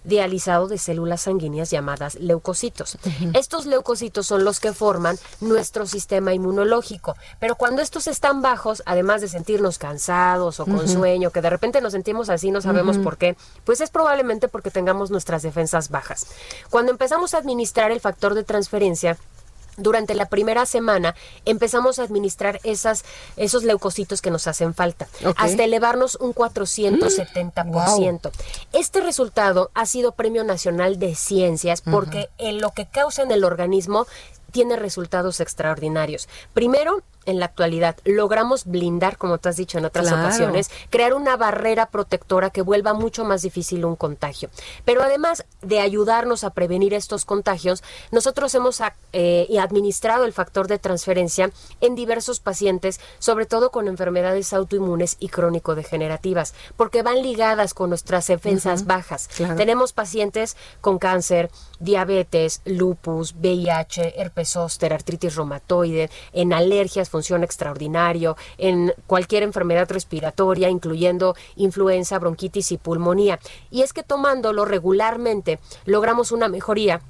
[0.04, 2.98] dializado de células sanguíneas llamadas leucocitos.
[3.34, 9.20] Estos leucocitos son los que forman nuestro sistema inmunológico, pero cuando estos están bajos, además
[9.20, 13.16] de sentirnos cansados o con sueño, que de repente nos sentimos así, no sabemos por
[13.16, 16.26] qué, pues es probablemente porque tengamos nuestras defensas bajas.
[16.70, 19.16] Cuando empezamos a administrar el factor de transferencia,
[19.76, 23.04] durante la primera semana empezamos a administrar esas,
[23.36, 28.30] esos leucocitos que nos hacen falta, hasta elevarnos un 470%.
[28.72, 33.44] Este resultado ha sido Premio Nacional de Ciencias porque en lo que causa en el
[33.44, 34.06] organismo
[34.54, 36.28] tiene resultados extraordinarios.
[36.52, 41.36] Primero, en la actualidad logramos blindar, como tú has dicho en otras ocasiones, crear una
[41.36, 44.50] barrera protectora que vuelva mucho más difícil un contagio.
[44.84, 48.80] Pero además de ayudarnos a prevenir estos contagios, nosotros hemos
[49.12, 55.28] eh, administrado el factor de transferencia en diversos pacientes, sobre todo con enfermedades autoinmunes y
[55.28, 59.28] crónico-degenerativas, porque van ligadas con nuestras defensas bajas.
[59.56, 68.36] Tenemos pacientes con cáncer, diabetes, lupus, VIH, herpes zóster, artritis reumatoide, en alergias función extraordinario,
[68.58, 73.38] en cualquier enfermedad respiratoria, incluyendo influenza, bronquitis y pulmonía.
[73.70, 77.00] Y es que tomándolo regularmente logramos una mejoría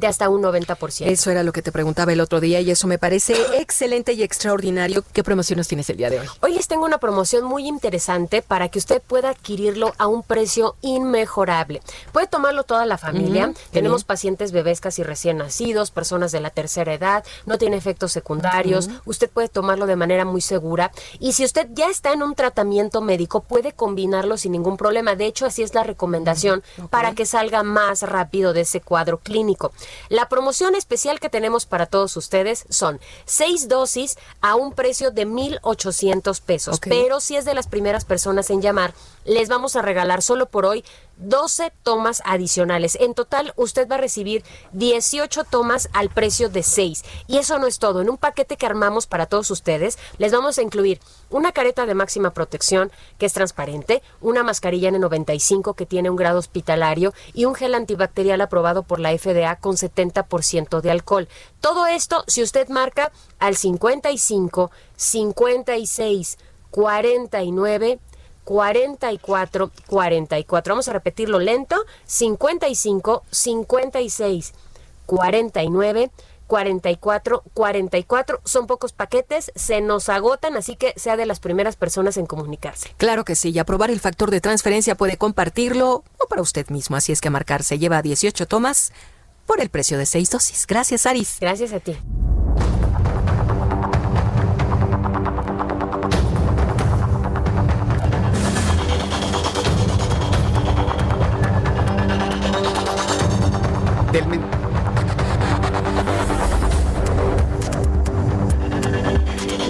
[0.00, 1.06] de hasta un 90%.
[1.06, 4.22] Eso era lo que te preguntaba el otro día y eso me parece excelente y
[4.22, 5.04] extraordinario.
[5.12, 6.26] ¿Qué promociones tienes el día de hoy?
[6.40, 10.76] Hoy les tengo una promoción muy interesante para que usted pueda adquirirlo a un precio
[10.80, 11.82] inmejorable.
[12.12, 13.52] Puede tomarlo toda la familia.
[13.70, 18.88] Tenemos pacientes bebés casi recién nacidos, personas de la tercera edad, no tiene efectos secundarios.
[19.04, 20.90] Usted puede tomarlo de manera muy segura.
[21.18, 25.14] Y si usted ya está en un tratamiento médico, puede combinarlo sin ningún problema.
[25.14, 29.72] De hecho, así es la recomendación para que salga más rápido de ese cuadro clínico.
[30.08, 35.26] La promoción especial que tenemos para todos ustedes son seis dosis a un precio de
[35.26, 36.80] 1,800 pesos.
[36.80, 40.66] Pero si es de las primeras personas en llamar, les vamos a regalar solo por
[40.66, 40.84] hoy
[41.20, 42.96] 12 tomas adicionales.
[43.00, 47.04] En total, usted va a recibir 18 tomas al precio de 6.
[47.26, 48.00] Y eso no es todo.
[48.00, 51.94] En un paquete que armamos para todos ustedes, les vamos a incluir una careta de
[51.94, 57.54] máxima protección que es transparente, una mascarilla N95 que tiene un grado hospitalario y un
[57.54, 61.28] gel antibacterial aprobado por la FDA con 70% de alcohol.
[61.60, 66.38] Todo esto, si usted marca al 55 56
[66.70, 67.98] 49
[68.44, 70.72] 44 44.
[70.72, 71.76] Vamos a repetirlo lento.
[72.06, 74.52] 55 56
[75.06, 76.10] 49
[76.50, 78.40] 44 44.
[78.44, 82.92] Son pocos paquetes, se nos agotan, así que sea de las primeras personas en comunicarse.
[82.96, 86.96] Claro que sí, y aprobar el factor de transferencia puede compartirlo o para usted mismo,
[86.96, 88.92] así es que marcarse lleva 18 tomas
[89.46, 90.66] por el precio de 6 dosis.
[90.66, 91.36] Gracias, Aris.
[91.40, 91.96] Gracias a ti.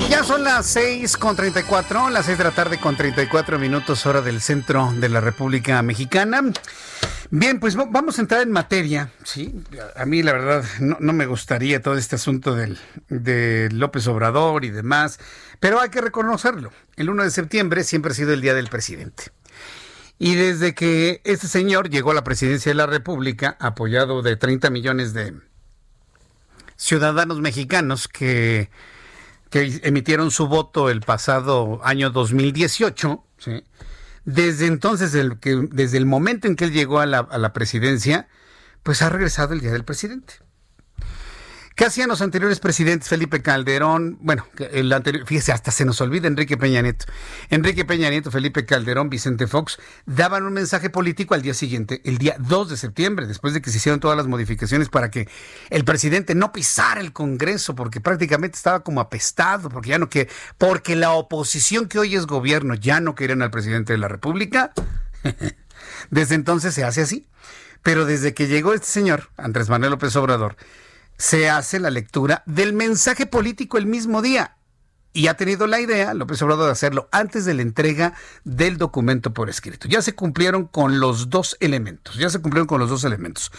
[0.09, 4.20] Ya son las 6 con 34, las 6 de la tarde con 34 minutos hora
[4.20, 6.42] del centro de la República Mexicana.
[7.31, 9.55] Bien, pues va- vamos a entrar en materia, ¿sí?
[9.94, 12.76] A mí la verdad no, no me gustaría todo este asunto del,
[13.09, 15.20] de López Obrador y demás,
[15.61, 16.72] pero hay que reconocerlo.
[16.96, 19.31] El 1 de septiembre siempre ha sido el Día del Presidente.
[20.22, 24.68] Y desde que este señor llegó a la presidencia de la República, apoyado de 30
[24.68, 25.33] millones de
[26.76, 28.68] ciudadanos mexicanos que,
[29.50, 33.64] emitieron su voto el pasado año 2018, ¿sí?
[34.26, 35.38] desde entonces, el
[35.70, 38.28] desde el momento en que él llegó a la, a la presidencia,
[38.83, 40.35] pues ha regresado el Día del Presidente.
[41.81, 43.09] ¿Qué hacían los anteriores presidentes?
[43.09, 47.07] Felipe Calderón, bueno, el anterior, fíjese, hasta se nos olvida Enrique Peña Nieto.
[47.49, 52.19] Enrique Peña Nieto, Felipe Calderón, Vicente Fox, daban un mensaje político al día siguiente, el
[52.19, 55.27] día 2 de septiembre, después de que se hicieron todas las modificaciones para que
[55.71, 60.29] el presidente no pisara el Congreso, porque prácticamente estaba como apestado, porque ya no que,
[60.59, 64.75] porque la oposición que hoy es gobierno ya no querían al presidente de la República.
[66.11, 67.27] Desde entonces se hace así.
[67.83, 70.57] Pero desde que llegó este señor, Andrés Manuel López Obrador,
[71.20, 74.56] se hace la lectura del mensaje político el mismo día.
[75.12, 79.35] Y ha tenido la idea, López Obrador, de hacerlo antes de la entrega del documento
[79.35, 79.87] por escrito.
[79.87, 83.52] Ya se cumplieron con los dos elementos, ya se cumplieron con los dos elementos.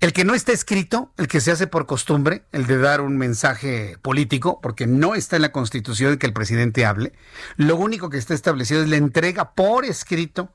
[0.00, 3.16] El que no está escrito, el que se hace por costumbre, el de dar un
[3.16, 7.14] mensaje político, porque no está en la constitución que el presidente hable,
[7.56, 10.52] lo único que está establecido es la entrega por escrito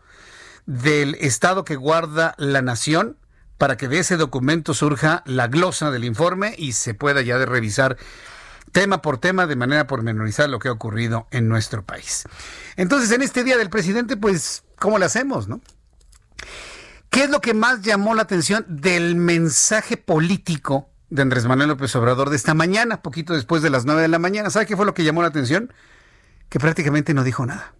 [0.67, 3.17] del estado que guarda la nación
[3.59, 7.45] para que de ese documento surja la glosa del informe y se pueda ya de
[7.45, 7.97] revisar
[8.71, 12.23] tema por tema de manera pormenorizada lo que ha ocurrido en nuestro país.
[12.77, 15.59] Entonces, en este día del presidente, pues, ¿cómo le hacemos, no?
[17.09, 21.93] ¿Qué es lo que más llamó la atención del mensaje político de Andrés Manuel López
[21.97, 24.49] Obrador de esta mañana, poquito después de las 9 de la mañana?
[24.51, 25.73] ¿Sabe qué fue lo que llamó la atención?
[26.47, 27.73] Que prácticamente no dijo nada.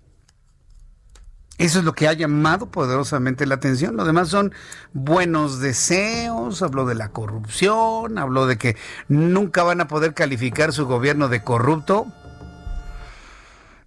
[1.59, 3.97] Eso es lo que ha llamado poderosamente la atención.
[3.97, 4.53] Lo demás son
[4.93, 8.77] buenos deseos, habló de la corrupción, habló de que
[9.09, 12.07] nunca van a poder calificar su gobierno de corrupto.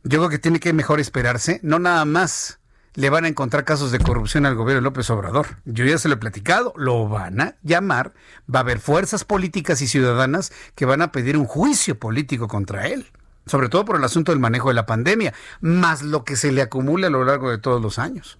[0.05, 2.61] Yo creo que tiene que mejor esperarse, no nada más
[2.93, 5.47] le van a encontrar casos de corrupción al gobierno de López Obrador.
[5.65, 8.13] Yo ya se lo he platicado, lo van a llamar,
[8.55, 12.89] va a haber fuerzas políticas y ciudadanas que van a pedir un juicio político contra
[12.89, 13.07] él
[13.47, 16.63] sobre todo por el asunto del manejo de la pandemia, más lo que se le
[16.63, 18.39] acumula a lo largo de todos los años.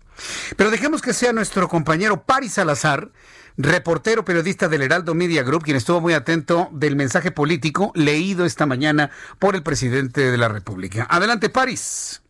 [0.57, 3.11] Pero dejemos que sea nuestro compañero Paris Salazar,
[3.57, 8.67] reportero periodista del Heraldo Media Group, quien estuvo muy atento del mensaje político leído esta
[8.67, 11.07] mañana por el presidente de la República.
[11.11, 12.23] Adelante, Paris.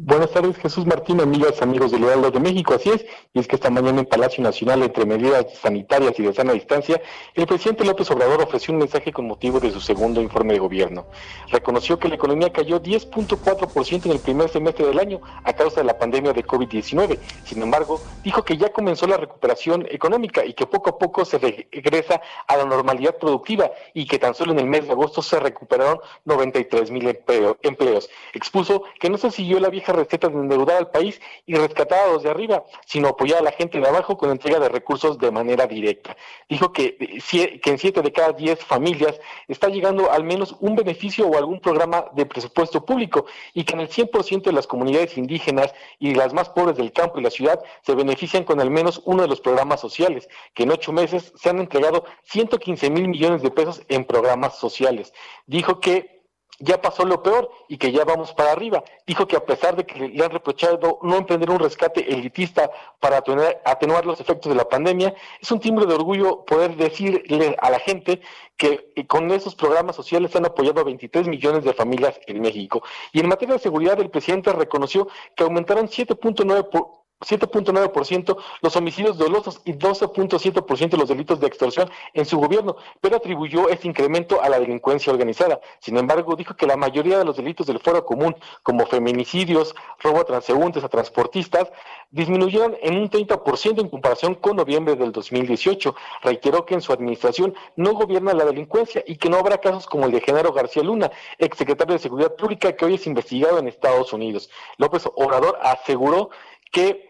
[0.00, 2.72] Buenas tardes, Jesús Martín, amigas, amigos del Heraldo de México.
[2.72, 6.32] Así es, y es que esta mañana en Palacio Nacional, entre medidas sanitarias y de
[6.32, 7.02] sana distancia,
[7.34, 11.08] el presidente López Obrador ofreció un mensaje con motivo de su segundo informe de gobierno.
[11.50, 15.86] Reconoció que la economía cayó 10.4% en el primer semestre del año a causa de
[15.88, 17.18] la pandemia de COVID-19.
[17.44, 21.38] Sin embargo, dijo que ya comenzó la recuperación económica y que poco a poco se
[21.38, 25.40] regresa a la normalidad productiva y que tan solo en el mes de agosto se
[25.40, 27.18] recuperaron 93 mil
[27.62, 28.08] empleos.
[28.32, 32.12] Expuso que no se siguió la vieja recetas de endeudar al país y rescatar a
[32.12, 35.30] los de arriba, sino apoyar a la gente de abajo con entrega de recursos de
[35.30, 36.16] manera directa.
[36.48, 40.76] Dijo que, eh, que en siete de cada diez familias está llegando al menos un
[40.76, 45.16] beneficio o algún programa de presupuesto público y que en el 100% de las comunidades
[45.16, 49.02] indígenas y las más pobres del campo y la ciudad se benefician con al menos
[49.04, 53.42] uno de los programas sociales, que en ocho meses se han entregado 115 mil millones
[53.42, 55.12] de pesos en programas sociales.
[55.46, 56.17] Dijo que
[56.58, 58.82] ya pasó lo peor y que ya vamos para arriba.
[59.06, 63.18] Dijo que a pesar de que le han reprochado no emprender un rescate elitista para
[63.64, 67.78] atenuar los efectos de la pandemia, es un timbre de orgullo poder decirle a la
[67.78, 68.20] gente
[68.56, 72.82] que con esos programas sociales han apoyado a 23 millones de familias en México.
[73.12, 79.18] Y en materia de seguridad, el presidente reconoció que aumentaron 7.9 por 7.9% los homicidios
[79.18, 84.48] dolosos y 12.7% los delitos de extorsión en su gobierno, pero atribuyó este incremento a
[84.48, 85.60] la delincuencia organizada.
[85.80, 90.20] Sin embargo, dijo que la mayoría de los delitos del foro común, como feminicidios, robo
[90.20, 91.70] a transeúntes, a transportistas,
[92.10, 95.94] disminuyeron en un 30% en comparación con noviembre del 2018.
[96.22, 100.06] Reiteró que en su administración no gobierna la delincuencia y que no habrá casos como
[100.06, 104.12] el de Genaro García Luna, exsecretario de Seguridad Pública, que hoy es investigado en Estados
[104.12, 104.50] Unidos.
[104.76, 106.30] López Obrador aseguró
[106.70, 107.08] que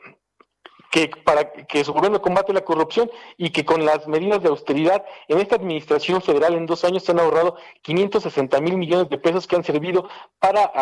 [0.90, 5.04] que para que su gobierno combate la corrupción y que con las medidas de austeridad
[5.28, 9.46] en esta administración federal en dos años se han ahorrado 560 mil millones de pesos
[9.46, 10.72] que han servido para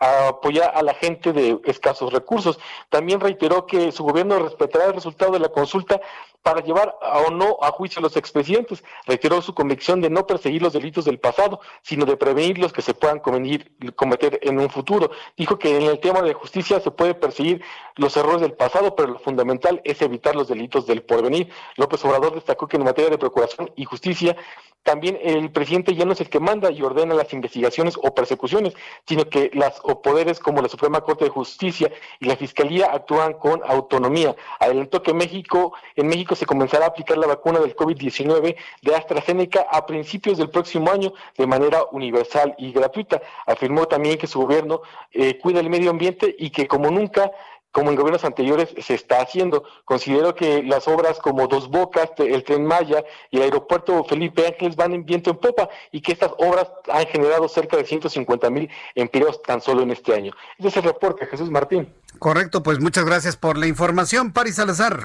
[0.00, 2.58] apoyar a la gente de escasos recursos.
[2.88, 6.00] También reiteró que su gobierno respetará el resultado de la consulta
[6.42, 8.82] para llevar o no a juicio a los expresidentes.
[9.06, 12.80] Reiteró su convicción de no perseguir los delitos del pasado, sino de prevenir los que
[12.80, 15.10] se puedan cometer en un futuro.
[15.36, 17.62] Dijo que en el tema de justicia se puede perseguir
[17.96, 21.50] los errores del pasado, pero lo fundamental es evitar los delitos del porvenir.
[21.76, 24.34] López Obrador destacó que en materia de procuración y justicia
[24.82, 28.72] también el presidente ya no es el que manda y ordena las investigaciones o persecuciones,
[29.06, 33.60] sino que las poderes como la Suprema Corte de Justicia y la Fiscalía actúan con
[33.66, 34.34] autonomía.
[34.58, 39.66] Adelantó que México, en México se comenzará a aplicar la vacuna del COVID-19 de AstraZeneca
[39.70, 43.20] a principios del próximo año de manera universal y gratuita.
[43.46, 44.82] Afirmó también que su gobierno
[45.12, 47.30] eh, cuida el medio ambiente y que como nunca
[47.72, 49.64] como en gobiernos anteriores se está haciendo.
[49.84, 54.76] Considero que las obras como Dos Bocas, el Tren Maya y el Aeropuerto Felipe Ángeles
[54.76, 58.68] van en viento en popa y que estas obras han generado cerca de 150 mil
[58.94, 60.32] empleos tan solo en este año.
[60.58, 61.92] Ese es el reporte, Jesús Martín.
[62.18, 65.04] Correcto, pues muchas gracias por la información, Paris Salazar.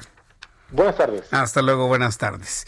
[0.70, 1.32] Buenas tardes.
[1.32, 2.66] Hasta luego, buenas tardes.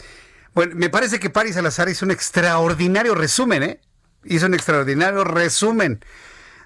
[0.53, 3.81] Bueno, me parece que Paris Salazar hizo un extraordinario resumen, ¿eh?
[4.23, 6.03] Hizo un extraordinario resumen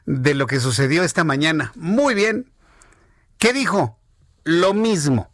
[0.05, 1.71] de lo que sucedió esta mañana.
[1.75, 2.51] Muy bien,
[3.44, 4.00] ¿Qué dijo?
[4.46, 5.30] Lo mismo.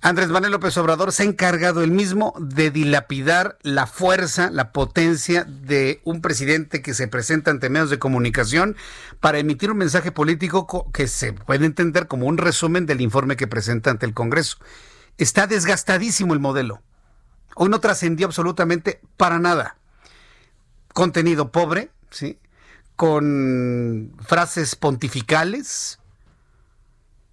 [0.00, 5.44] Andrés Manuel López Obrador se ha encargado él mismo de dilapidar la fuerza, la potencia
[5.44, 8.74] de un presidente que se presenta ante medios de comunicación
[9.20, 13.46] para emitir un mensaje político que se puede entender como un resumen del informe que
[13.46, 14.56] presenta ante el Congreso.
[15.18, 16.80] Está desgastadísimo el modelo.
[17.54, 19.76] Hoy no trascendió absolutamente para nada.
[20.94, 22.38] Contenido pobre, ¿sí?
[22.96, 25.97] Con frases pontificales,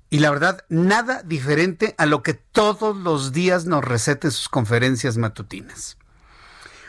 [0.10, 4.50] y la verdad, nada diferente a lo que todos los días nos receta en sus
[4.50, 5.98] conferencias matutinas.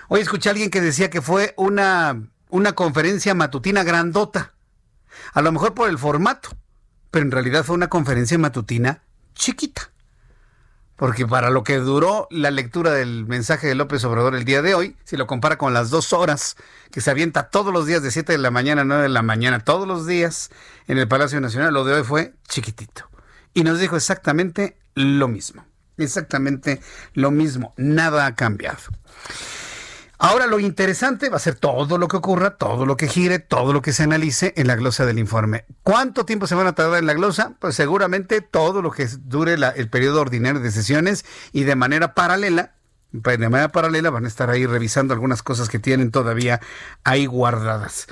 [0.09, 4.55] Hoy escuché a alguien que decía que fue una, una conferencia matutina grandota.
[5.33, 6.51] A lo mejor por el formato,
[7.11, 9.03] pero en realidad fue una conferencia matutina
[9.35, 9.91] chiquita.
[10.97, 14.75] Porque para lo que duró la lectura del mensaje de López Obrador el día de
[14.75, 16.57] hoy, si lo compara con las dos horas
[16.91, 19.23] que se avienta todos los días de 7 de la mañana a 9 de la
[19.23, 20.51] mañana, todos los días
[20.89, 23.11] en el Palacio Nacional, lo de hoy fue chiquitito
[23.57, 25.65] y nos dijo exactamente lo mismo.
[25.97, 26.81] Exactamente
[27.15, 27.73] lo mismo.
[27.79, 28.79] Nada ha cambiado.
[30.19, 33.73] Ahora lo interesante va a ser todo lo que ocurra, todo lo que gire, todo
[33.75, 35.67] lo que se analice en la glosa del informe.
[35.83, 37.53] ¿Cuánto tiempo se van a tardar en la glosa?
[37.59, 42.73] Pues seguramente todo lo que dure el periodo ordinario de sesiones y de manera paralela,
[43.13, 46.61] de manera paralela van a estar ahí revisando algunas cosas que tienen todavía
[47.05, 48.07] ahí guardadas.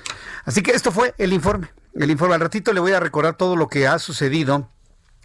[0.44, 1.70] Así que esto fue el informe.
[1.94, 4.68] El informe al ratito le voy a recordar todo lo que ha sucedido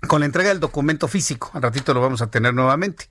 [0.07, 1.51] con la entrega del documento físico.
[1.53, 3.09] Al ratito lo vamos a tener nuevamente.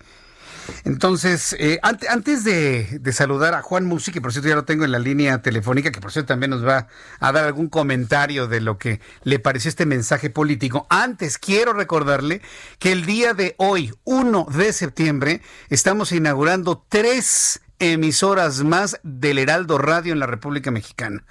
[0.85, 4.93] Entonces, eh, antes de, saludar a Juan Musi, que por cierto ya lo tengo en
[4.93, 6.89] la línea telefónica, que por cierto también nos va
[7.21, 12.43] a dar algún comentario de lo que le pareció este mensaje político, antes quiero recordarle
[12.79, 19.79] que el día de hoy, 1 de septiembre, estamos inaugurando tres emisoras más del Heraldo
[19.79, 21.25] Radio en la República Mexicana.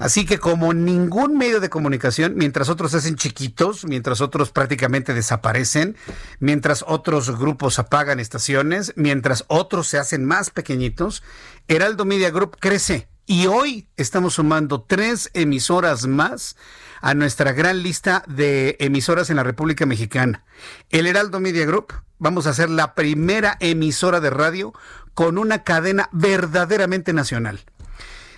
[0.00, 5.12] Así que como ningún medio de comunicación, mientras otros se hacen chiquitos, mientras otros prácticamente
[5.12, 5.94] desaparecen,
[6.38, 11.22] mientras otros grupos apagan estaciones, mientras otros se hacen más pequeñitos,
[11.68, 13.08] Heraldo Media Group crece.
[13.26, 16.56] Y hoy estamos sumando tres emisoras más
[17.02, 20.44] a nuestra gran lista de emisoras en la República Mexicana.
[20.88, 24.72] El Heraldo Media Group, vamos a ser la primera emisora de radio
[25.12, 27.60] con una cadena verdaderamente nacional.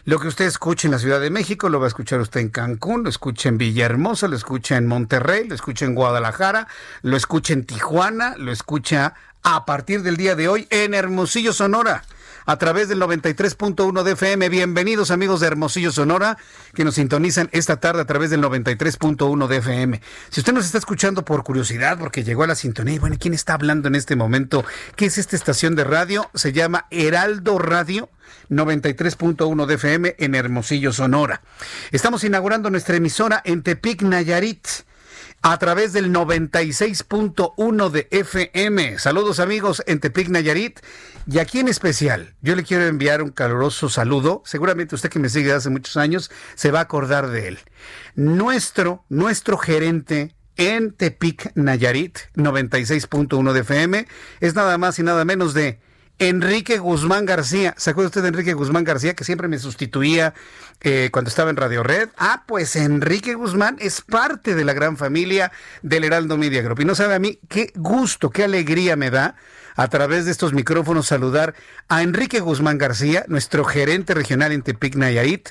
[0.05, 2.49] Lo que usted escuche en la Ciudad de México lo va a escuchar usted en
[2.49, 6.67] Cancún, lo escucha en Villahermosa, lo escucha en Monterrey, lo escucha en Guadalajara,
[7.03, 12.03] lo escucha en Tijuana, lo escucha a partir del día de hoy en Hermosillo, Sonora
[12.47, 14.49] a través del 93.1 de FM.
[14.49, 16.39] Bienvenidos amigos de Hermosillo Sonora
[16.75, 20.01] que nos sintonizan esta tarde a través del 93.1 de FM.
[20.31, 23.55] Si usted nos está escuchando por curiosidad porque llegó a la sintonía, bueno, ¿quién está
[23.55, 24.65] hablando en este momento?
[24.97, 26.31] ¿Qué es esta estación de radio?
[26.35, 28.09] Se llama Heraldo Radio.
[28.51, 31.43] 93.1 de FM en Hermosillo, Sonora.
[31.91, 34.67] Estamos inaugurando nuestra emisora en Tepic, Nayarit
[35.43, 38.99] a través del 96.1 de FM.
[38.99, 40.79] Saludos amigos en Tepic Nayarit
[41.27, 44.43] y aquí en especial yo le quiero enviar un caluroso saludo.
[44.45, 47.59] Seguramente usted que me sigue hace muchos años se va a acordar de él.
[48.15, 54.07] Nuestro, nuestro gerente en Tepic Nayarit 96.1 de FM
[54.41, 55.81] es nada más y nada menos de
[56.19, 57.75] Enrique Guzmán García.
[57.77, 60.35] ¿Se acuerda usted de Enrique Guzmán García que siempre me sustituía
[60.81, 62.11] eh, cuando estaba en Radio Red?
[62.17, 65.51] Ah, pues Enrique Guzmán es parte de la gran familia
[65.83, 66.81] del Heraldo Media Group.
[66.81, 69.37] Y no sabe a mí qué gusto, qué alegría me da
[69.77, 71.55] a través de estos micrófonos saludar
[71.89, 75.51] a Enrique Guzmán García, nuestro gerente regional en Tepic Nayarit,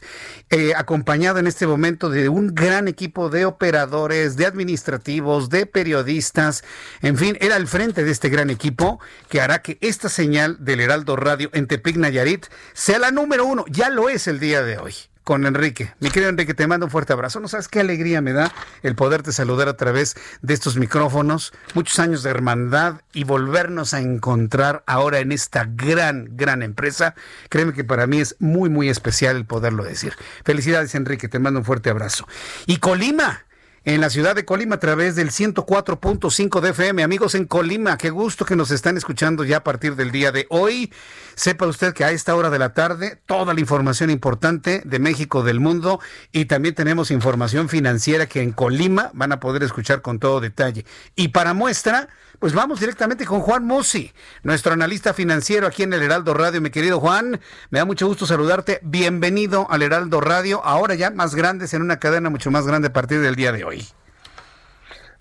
[0.50, 6.64] eh, acompañado en este momento de un gran equipo de operadores, de administrativos, de periodistas,
[7.02, 9.00] en fin, era al frente de este gran equipo
[9.30, 13.66] que hará que esta señal del Heraldo Radio en Tepic Nayarit sea la número uno,
[13.70, 15.94] ya lo es el día de hoy con Enrique.
[16.00, 17.40] Mi querido Enrique, te mando un fuerte abrazo.
[17.40, 18.52] No sabes qué alegría me da
[18.84, 21.54] el poderte saludar a través de estos micrófonos.
[21.74, 27.16] Muchos años de hermandad y volvernos a encontrar ahora en esta gran, gran empresa.
[27.50, 30.14] Créeme que para mí es muy, muy especial el poderlo decir.
[30.44, 31.28] Felicidades, Enrique.
[31.28, 32.28] Te mando un fuerte abrazo.
[32.66, 33.46] Y Colima
[33.84, 37.02] en la ciudad de Colima a través del 104.5 de FM.
[37.02, 40.46] Amigos en Colima, qué gusto que nos están escuchando ya a partir del día de
[40.50, 40.94] hoy.
[41.34, 45.42] Sepa usted que a esta hora de la tarde toda la información importante de México,
[45.42, 46.00] del mundo
[46.32, 50.86] y también tenemos información financiera que en Colima van a poder escuchar con todo detalle.
[51.16, 52.08] Y para muestra,
[52.42, 54.12] pues vamos directamente con Juan Mossi,
[54.42, 56.60] nuestro analista financiero aquí en el Heraldo Radio.
[56.60, 57.40] Mi querido Juan,
[57.70, 58.80] me da mucho gusto saludarte.
[58.82, 62.94] Bienvenido al Heraldo Radio, ahora ya más grandes en una cadena mucho más grande a
[62.94, 63.86] partir del día de hoy.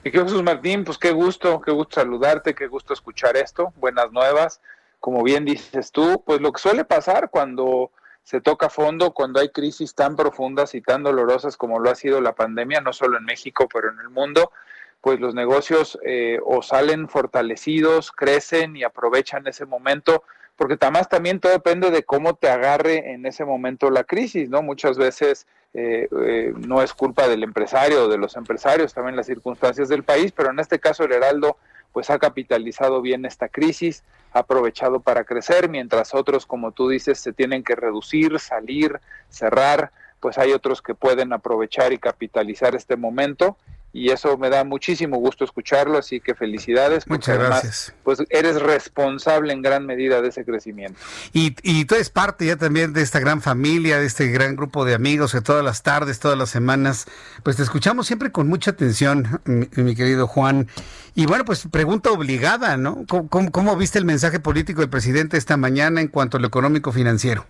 [0.02, 3.74] Querido Jesús Martín, pues qué gusto, qué gusto saludarte, qué gusto escuchar esto.
[3.76, 4.62] Buenas nuevas.
[4.98, 7.90] Como bien dices tú, pues lo que suele pasar cuando
[8.22, 12.22] se toca fondo, cuando hay crisis tan profundas y tan dolorosas como lo ha sido
[12.22, 14.52] la pandemia, no solo en México, pero en el mundo,
[15.00, 20.24] pues los negocios eh, o salen fortalecidos, crecen y aprovechan ese momento,
[20.56, 24.62] porque además también todo depende de cómo te agarre en ese momento la crisis, ¿no?
[24.62, 29.26] Muchas veces eh, eh, no es culpa del empresario o de los empresarios, también las
[29.26, 31.56] circunstancias del país, pero en este caso el Heraldo
[31.92, 37.18] pues ha capitalizado bien esta crisis, ha aprovechado para crecer, mientras otros, como tú dices,
[37.18, 39.90] se tienen que reducir, salir, cerrar,
[40.20, 43.56] pues hay otros que pueden aprovechar y capitalizar este momento
[43.92, 47.08] y eso me da muchísimo gusto escucharlo, así que felicidades.
[47.08, 47.94] Muchas gracias.
[48.04, 50.98] Pues eres responsable en gran medida de ese crecimiento.
[51.32, 54.84] Y, y tú eres parte ya también de esta gran familia, de este gran grupo
[54.84, 57.06] de amigos que todas las tardes, todas las semanas,
[57.42, 60.68] pues te escuchamos siempre con mucha atención, mi, querido Juan.
[61.16, 63.04] Y bueno, pues pregunta obligada, ¿no?
[63.08, 66.92] ¿Cómo, cómo viste el mensaje político del presidente esta mañana en cuanto a lo económico
[66.92, 67.44] financiero?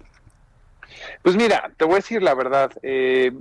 [1.23, 2.73] Pues mira, te voy a decir la verdad.
[2.83, 3.33] Eh,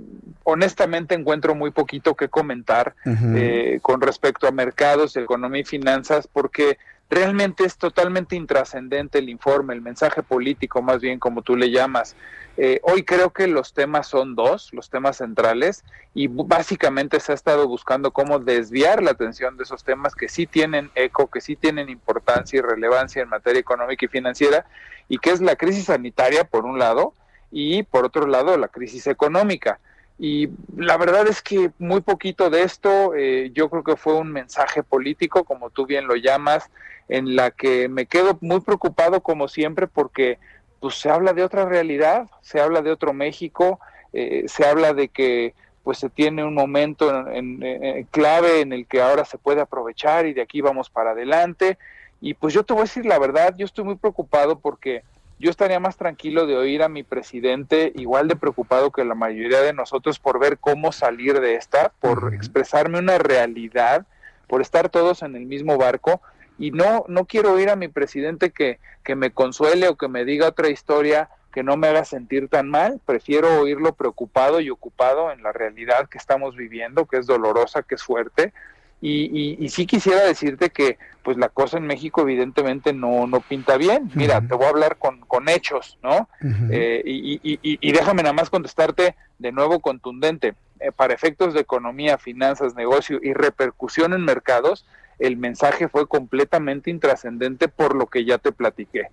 [0.44, 6.78] honestamente encuentro muy poquito que comentar eh, con respecto a mercados, economía y finanzas, porque
[7.08, 12.14] realmente es totalmente intrascendente el informe, el mensaje político, más bien como tú le llamas.
[12.56, 15.82] Eh, hoy creo que los temas son dos, los temas centrales,
[16.14, 20.46] y básicamente se ha estado buscando cómo desviar la atención de esos temas que sí
[20.46, 24.66] tienen eco, que sí tienen importancia y relevancia en materia económica y financiera,
[25.08, 27.14] y que es la crisis sanitaria, por un lado,
[27.50, 29.78] y por otro lado la crisis económica.
[30.18, 34.30] Y la verdad es que muy poquito de esto, eh, yo creo que fue un
[34.30, 36.70] mensaje político, como tú bien lo llamas,
[37.08, 40.38] en la que me quedo muy preocupado como siempre porque
[40.78, 43.80] pues se habla de otra realidad, se habla de otro México,
[44.12, 49.00] eh, se habla de que pues se tiene un momento en, clave en el que
[49.00, 51.78] ahora se puede aprovechar y de aquí vamos para adelante.
[52.20, 55.02] Y pues yo te voy a decir la verdad, yo estoy muy preocupado porque
[55.40, 59.62] yo estaría más tranquilo de oír a mi presidente igual de preocupado que la mayoría
[59.62, 64.06] de nosotros por ver cómo salir de esta, por expresarme una realidad,
[64.46, 66.20] por estar todos en el mismo barco.
[66.58, 70.26] Y no, no quiero oír a mi presidente que, que me consuele o que me
[70.26, 75.32] diga otra historia que no me haga sentir tan mal, prefiero oírlo preocupado y ocupado
[75.32, 78.52] en la realidad que estamos viviendo, que es dolorosa, que es fuerte,
[79.00, 83.78] y, y, sí quisiera decirte que pues la cosa en México evidentemente no, no pinta
[83.78, 84.10] bien.
[84.14, 86.28] Mira, te voy a hablar con, con hechos, ¿no?
[86.70, 90.54] Eh, y, y, déjame nada más contestarte de nuevo contundente.
[90.80, 94.86] Eh, para efectos de economía, finanzas, negocio y repercusión en mercados,
[95.18, 99.08] el mensaje fue completamente intrascendente por lo que ya te platiqué.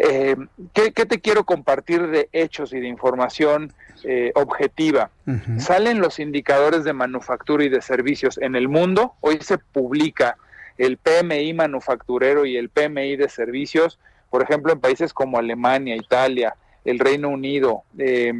[0.00, 0.36] Eh,
[0.74, 3.72] ¿qué, te quiero compartir de hechos y de información
[4.04, 5.10] eh, objetiva?
[5.58, 9.14] Salen los indicadores de manufactura y de servicios en el mundo.
[9.20, 10.36] Hoy se publica
[10.76, 13.98] el PMI manufacturero y el PMI de servicios,
[14.30, 17.82] por ejemplo, en países como Alemania, Italia, el Reino Unido.
[17.98, 18.34] Eh,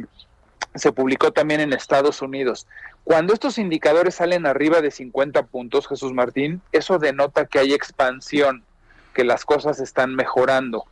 [0.75, 2.67] se publicó también en Estados Unidos.
[3.03, 8.63] Cuando estos indicadores salen arriba de 50 puntos, Jesús Martín, eso denota que hay expansión,
[9.13, 10.85] que las cosas están mejorando.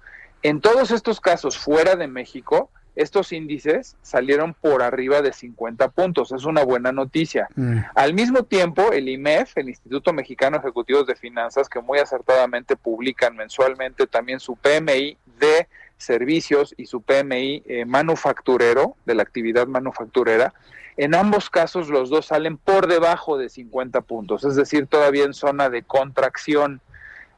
[0.43, 6.31] En todos estos casos fuera de México, estos índices salieron por arriba de 50 puntos.
[6.31, 7.47] Es una buena noticia.
[7.55, 7.77] Mm.
[7.93, 13.35] Al mismo tiempo, el IMEF, el Instituto Mexicano Ejecutivo de Finanzas, que muy acertadamente publican
[13.35, 15.67] mensualmente también su PMI de
[15.97, 20.53] servicios y su PMI eh, manufacturero, de la actividad manufacturera,
[20.97, 25.35] en ambos casos los dos salen por debajo de 50 puntos, es decir, todavía en
[25.35, 26.81] zona de contracción.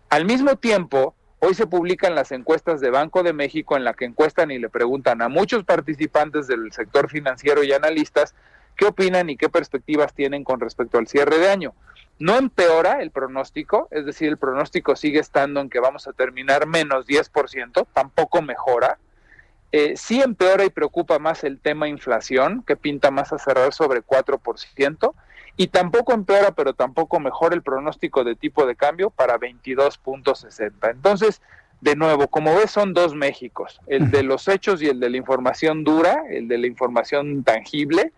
[0.10, 4.04] Al mismo tiempo, Hoy se publican las encuestas de Banco de México en la que
[4.04, 8.36] encuestan y le preguntan a muchos participantes del sector financiero y analistas
[8.76, 11.74] qué opinan y qué perspectivas tienen con respecto al cierre de año.
[12.20, 16.68] No empeora el pronóstico, es decir, el pronóstico sigue estando en que vamos a terminar
[16.68, 18.98] menos 10%, tampoco mejora.
[19.72, 24.02] Eh, sí empeora y preocupa más el tema inflación, que pinta más a cerrar sobre
[24.02, 25.14] 4%,
[25.58, 30.91] y tampoco empeora, pero tampoco mejora el pronóstico de tipo de cambio para 22.60.
[30.91, 31.41] Entonces,
[31.82, 35.18] de nuevo, como ves, son dos Méxicos, el de los hechos y el de la
[35.18, 38.12] información dura, el de la información tangible,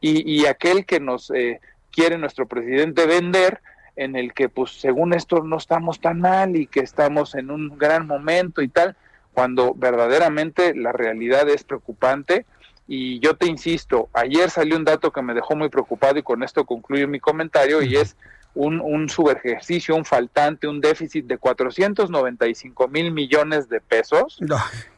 [0.00, 1.60] y, aquel que nos eh,
[1.90, 3.60] quiere nuestro presidente vender,
[3.96, 7.76] en el que, pues, según esto no estamos tan mal y que estamos en un
[7.78, 8.94] gran momento y tal,
[9.32, 12.46] cuando verdaderamente la realidad es preocupante
[12.88, 16.42] y yo te insisto, ayer salió un dato que me dejó muy preocupado y con
[16.42, 18.16] esto concluyo mi comentario y es
[18.54, 24.38] un, un subejercicio, un faltante, un déficit de 495 mil millones de pesos.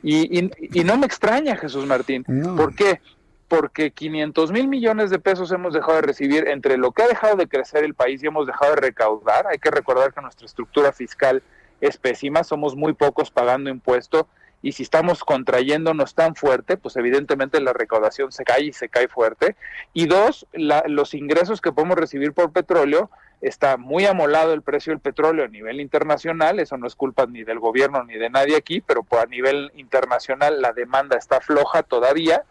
[0.02, 2.24] Y, y, no me extraña, Jesús Martín.
[2.56, 3.00] ¿Por qué?
[3.48, 7.36] Porque 500 mil millones de pesos hemos dejado de recibir entre lo que ha dejado
[7.36, 9.46] de crecer el país y hemos dejado de recaudar.
[9.48, 11.42] Hay que recordar que nuestra estructura fiscal
[11.80, 14.26] es pésima, somos muy pocos pagando impuestos
[14.62, 19.08] y si estamos contrayéndonos tan fuerte, pues evidentemente la recaudación se cae y se cae
[19.08, 19.56] fuerte.
[19.92, 25.00] Y dos, los ingresos que podemos recibir por petróleo, está muy amolado el precio del
[25.00, 28.80] petróleo a nivel internacional, eso no es culpa ni del gobierno ni de nadie aquí,
[28.80, 32.42] pero a nivel internacional la demanda está floja todavía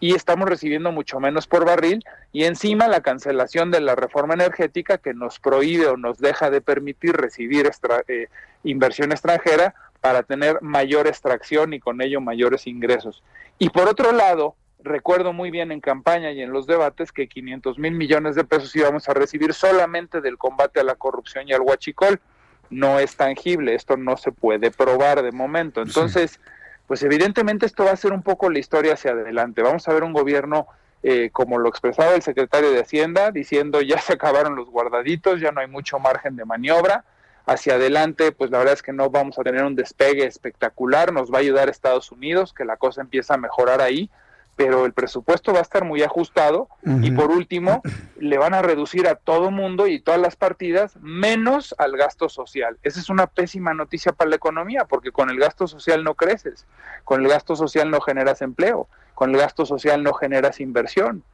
[0.00, 4.98] y estamos recibiendo mucho menos por barril y encima la cancelación de la reforma energética
[4.98, 7.70] que nos prohíbe o nos deja de permitir recibir
[8.08, 8.28] eh,
[8.64, 13.22] inversión extranjera para tener mayor extracción y con ello mayores ingresos.
[13.58, 17.78] Y por otro lado, recuerdo muy bien en campaña y en los debates que 500
[17.78, 21.60] mil millones de pesos íbamos a recibir solamente del combate a la corrupción y al
[21.60, 22.20] huachicol.
[22.68, 25.80] No es tangible, esto no se puede probar de momento.
[25.80, 26.40] Entonces,
[26.88, 29.62] pues evidentemente esto va a ser un poco la historia hacia adelante.
[29.62, 30.66] Vamos a ver un gobierno
[31.04, 35.52] eh, como lo expresaba el secretario de Hacienda, diciendo ya se acabaron los guardaditos, ya
[35.52, 37.04] no hay mucho margen de maniobra,
[37.46, 41.32] hacia adelante, pues la verdad es que no vamos a tener un despegue espectacular, nos
[41.32, 44.10] va a ayudar Estados Unidos, que la cosa empieza a mejorar ahí,
[44.54, 47.82] pero el presupuesto va a estar muy ajustado y por último
[48.18, 52.76] le van a reducir a todo mundo y todas las partidas menos al gasto social.
[52.82, 56.66] Esa es una pésima noticia para la economía porque con el gasto social no creces,
[57.04, 61.24] con el gasto social no generas empleo, con el gasto social no generas inversión.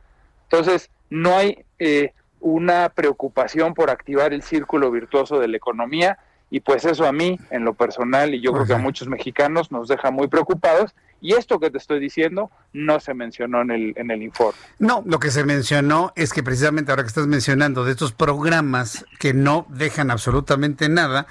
[0.45, 6.19] Entonces, no hay eh, una preocupación por activar el círculo virtuoso de la economía
[6.51, 9.71] y pues eso a mí, en lo personal, y yo creo que a muchos mexicanos
[9.71, 10.95] nos deja muy preocupados.
[11.21, 14.59] Y esto que te estoy diciendo no se mencionó en el, en el informe.
[14.79, 19.05] No, lo que se mencionó es que precisamente ahora que estás mencionando de estos programas
[19.19, 21.27] que no dejan absolutamente nada,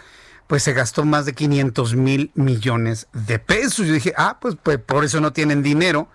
[0.45, 3.87] pues se gastó más de 500 mil millones de pesos.
[3.87, 6.09] Yo dije, ah, pues, pues por eso no tienen dinero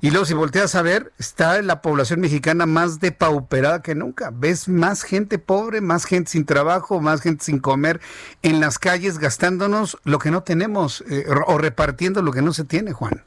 [0.00, 4.30] y luego si volteas a ver, está la población mexicana más depauperada que nunca.
[4.32, 8.00] Ves más gente pobre, más gente sin trabajo, más gente sin comer
[8.42, 12.64] en las calles gastándonos lo que no tenemos eh, o repartiendo lo que no se
[12.64, 13.22] tiene, Juan.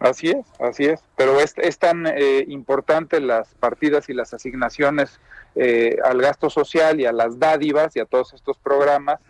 [0.00, 1.00] Así es, así es.
[1.16, 5.20] Pero es, es tan eh, importante las partidas y las asignaciones
[5.54, 9.20] eh, al gasto social y a las dádivas y a todos estos programas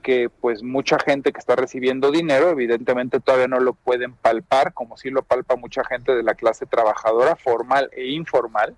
[0.00, 4.96] que pues mucha gente que está recibiendo dinero evidentemente todavía no lo pueden palpar como
[4.96, 8.74] si lo palpa mucha gente de la clase trabajadora formal e informal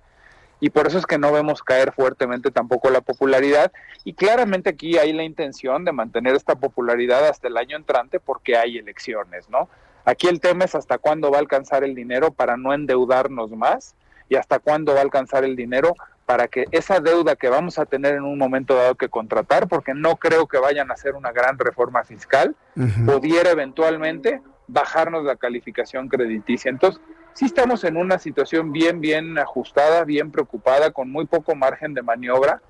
[0.62, 3.72] y por eso es que no vemos caer fuertemente tampoco la popularidad
[4.04, 8.56] y claramente aquí hay la intención de mantener esta popularidad hasta el año entrante porque
[8.56, 9.68] hay elecciones, ¿no?
[10.04, 13.96] Aquí el tema es hasta cuándo va a alcanzar el dinero para no endeudarnos más
[14.28, 15.94] y hasta cuándo va a alcanzar el dinero
[16.32, 19.92] para que esa deuda que vamos a tener en un momento dado que contratar, porque
[19.92, 22.56] no creo que vayan a hacer una gran reforma fiscal,
[23.04, 26.70] pudiera eventualmente bajarnos la calificación crediticia.
[26.70, 27.02] Entonces,
[27.34, 32.00] sí estamos en una situación bien, bien ajustada, bien preocupada, con muy poco margen de
[32.00, 32.62] maniobra,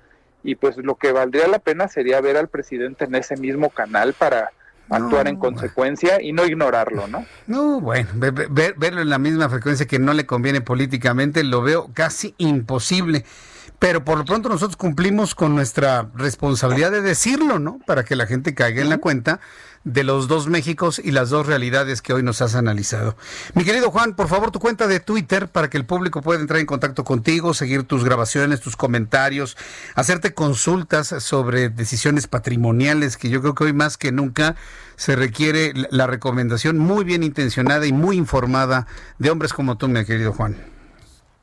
[0.43, 4.11] y pues lo que valdría la pena sería ver al presidente en ese mismo canal
[4.11, 4.51] para
[4.89, 7.25] actuar en consecuencia y no ignorarlo, ¿no?
[7.47, 12.35] No, bueno, verlo en la misma frecuencia que no le conviene políticamente lo veo casi
[12.37, 13.23] imposible.
[13.83, 17.79] Pero por lo pronto nosotros cumplimos con nuestra responsabilidad de decirlo, ¿no?
[17.85, 19.41] Para que la gente caiga en la cuenta
[19.83, 23.17] de los dos Méxicos y las dos realidades que hoy nos has analizado.
[23.55, 26.61] Mi querido Juan, por favor, tu cuenta de Twitter para que el público pueda entrar
[26.61, 29.57] en contacto contigo, seguir tus grabaciones, tus comentarios,
[29.95, 34.55] hacerte consultas sobre decisiones patrimoniales, que yo creo que hoy más que nunca
[34.95, 38.87] se requiere la recomendación muy bien intencionada y muy informada
[39.19, 40.72] de hombres como tú, mi querido Juan.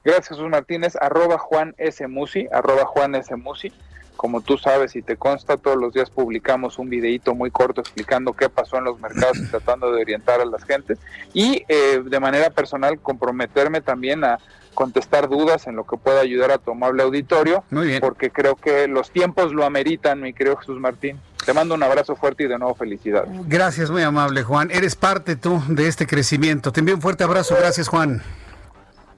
[0.04, 2.06] Gracias, Jesús Martínez, arroba Juan S.
[2.08, 3.34] Musi, arroba Juan S.
[3.36, 3.72] Musi.
[4.16, 8.34] Como tú sabes y te consta, todos los días publicamos un videito muy corto explicando
[8.34, 10.98] qué pasó en los mercados y tratando de orientar a las gentes.
[11.32, 14.38] Y eh, de manera personal, comprometerme también a
[14.74, 17.64] contestar dudas en lo que pueda ayudar a tu amable auditorio.
[17.70, 18.00] Muy bien.
[18.00, 21.18] Porque creo que los tiempos lo ameritan, mi querido Jesús Martín.
[21.44, 23.24] Te mando un abrazo fuerte y de nuevo felicidad.
[23.46, 24.70] Gracias, muy amable, Juan.
[24.70, 26.72] Eres parte tú de este crecimiento.
[26.72, 27.56] Te envío un fuerte abrazo.
[27.58, 28.22] Gracias, Juan.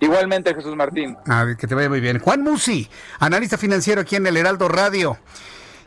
[0.02, 1.16] Igualmente, Jesús Martín.
[1.56, 2.18] Que te vaya muy bien.
[2.18, 2.90] Juan Musi,
[3.20, 5.16] analista financiero aquí en el Heraldo Radio.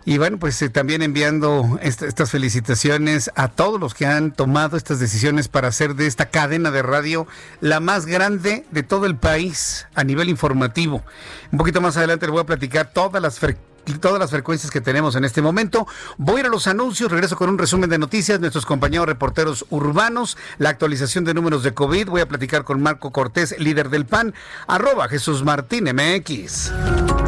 [0.05, 5.01] Y bueno, pues eh, también enviando estas felicitaciones a todos los que han tomado estas
[5.01, 7.28] decisiones para hacer de esta cadena de radio
[7.59, 11.03] la más grande de todo el país a nivel informativo.
[11.51, 14.82] Un poquito más adelante les voy a platicar todas las frecuencias todas las frecuencias que
[14.82, 15.88] tenemos en este momento.
[16.18, 19.66] Voy a ir a los anuncios, regreso con un resumen de noticias, nuestros compañeros reporteros
[19.70, 22.10] urbanos, la actualización de números de COVID.
[22.10, 24.34] Voy a platicar con Marco Cortés, líder del PAN,
[24.68, 26.72] arroba Jesús Martín MX.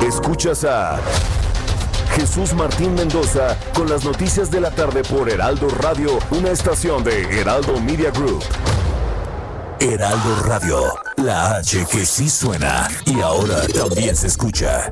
[0.02, 1.00] Escuchas a
[2.16, 7.40] Jesús Martín Mendoza con las noticias de la tarde por Heraldo Radio, una estación de
[7.40, 8.44] Heraldo Media Group.
[9.80, 10.82] Heraldo Radio,
[11.18, 14.92] la H que sí suena y ahora también se escucha.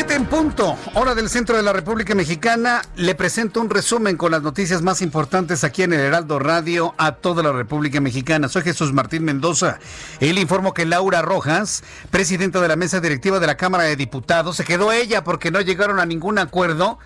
[0.00, 2.80] 7 en punto, hora del centro de la República Mexicana.
[2.96, 7.16] Le presento un resumen con las noticias más importantes aquí en el Heraldo Radio a
[7.16, 8.48] toda la República Mexicana.
[8.48, 9.78] Soy Jesús Martín Mendoza.
[10.18, 13.94] Y le informo que Laura Rojas, presidenta de la mesa directiva de la Cámara de
[13.94, 16.98] Diputados, se quedó ella porque no llegaron a ningún acuerdo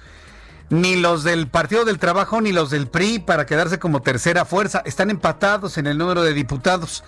[0.71, 4.83] ni los del Partido del Trabajo ni los del PRI para quedarse como tercera fuerza.
[4.85, 7.03] Están empatados en el número de diputados.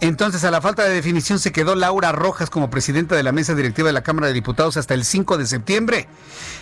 [0.00, 3.54] Entonces, a la falta de definición se quedó Laura Rojas como presidenta de la mesa
[3.54, 6.08] directiva de la Cámara de Diputados hasta el 5 de septiembre.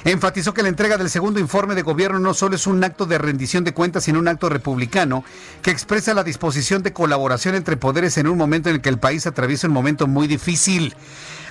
[0.05, 3.18] Enfatizó que la entrega del segundo informe de gobierno no solo es un acto de
[3.18, 5.24] rendición de cuentas, sino un acto republicano
[5.62, 8.99] que expresa la disposición de colaboración entre poderes en un momento en el que el
[8.99, 10.95] país atraviesa un momento muy difícil.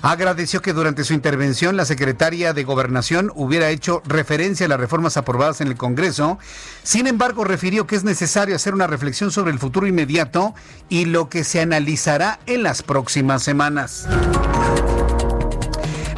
[0.02, 5.16] Agradeció que durante su intervención la secretaria de Gobernación hubiera hecho referencia a las reformas
[5.16, 6.40] aprobadas en el Congreso.
[6.82, 10.56] Sin embargo, refirió que es necesario hacer una reflexión sobre el futuro inmediato
[10.90, 14.08] y lo que se analizará en las próximas semanas.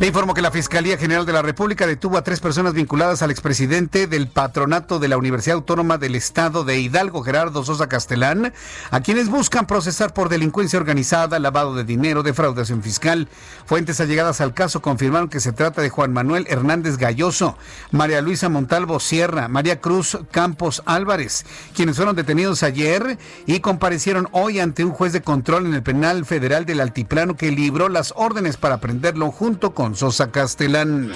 [0.03, 3.31] Le informo que la Fiscalía General de la República detuvo a tres personas vinculadas al
[3.31, 8.51] expresidente del patronato de la Universidad Autónoma del Estado de Hidalgo, Gerardo Sosa Castelán,
[8.91, 13.29] a quienes buscan procesar por delincuencia organizada, lavado de dinero, defraudación fiscal.
[13.65, 17.57] Fuentes allegadas al caso confirmaron que se trata de Juan Manuel Hernández Galloso,
[17.91, 24.59] María Luisa Montalvo Sierra, María Cruz Campos Álvarez, quienes fueron detenidos ayer y comparecieron hoy
[24.59, 28.57] ante un juez de control en el penal federal del Altiplano que libró las órdenes
[28.57, 31.11] para prenderlo junto con Sosa Castelán.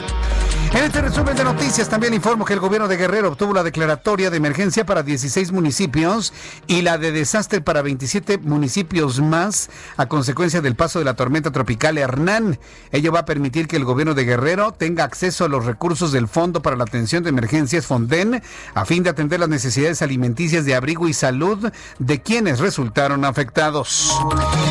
[0.74, 4.30] En este resumen de noticias también informo que el gobierno de Guerrero obtuvo la declaratoria
[4.30, 6.34] de emergencia para 16 municipios
[6.68, 11.52] y la de desastre para 27 municipios más a consecuencia del paso de la tormenta
[11.52, 12.60] tropical Hernán.
[12.92, 16.28] Ello va a permitir que el gobierno de Guerrero tenga acceso a los recursos del
[16.28, 18.44] Fondo para la Atención de Emergencias Fonden
[18.76, 24.16] a fin de atender las necesidades alimenticias de abrigo y salud de quienes resultaron afectados.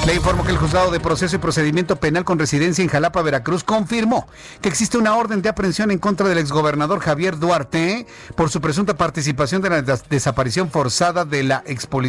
[0.06, 3.64] Le informo que el juzgado de proceso y procedimiento penal con residencia en Jalapa, Veracruz,
[3.64, 3.95] confirmó
[4.60, 8.96] que existe una orden de aprehensión en contra del exgobernador Javier Duarte por su presunta
[8.96, 11.64] participación de la desaparición forzada de la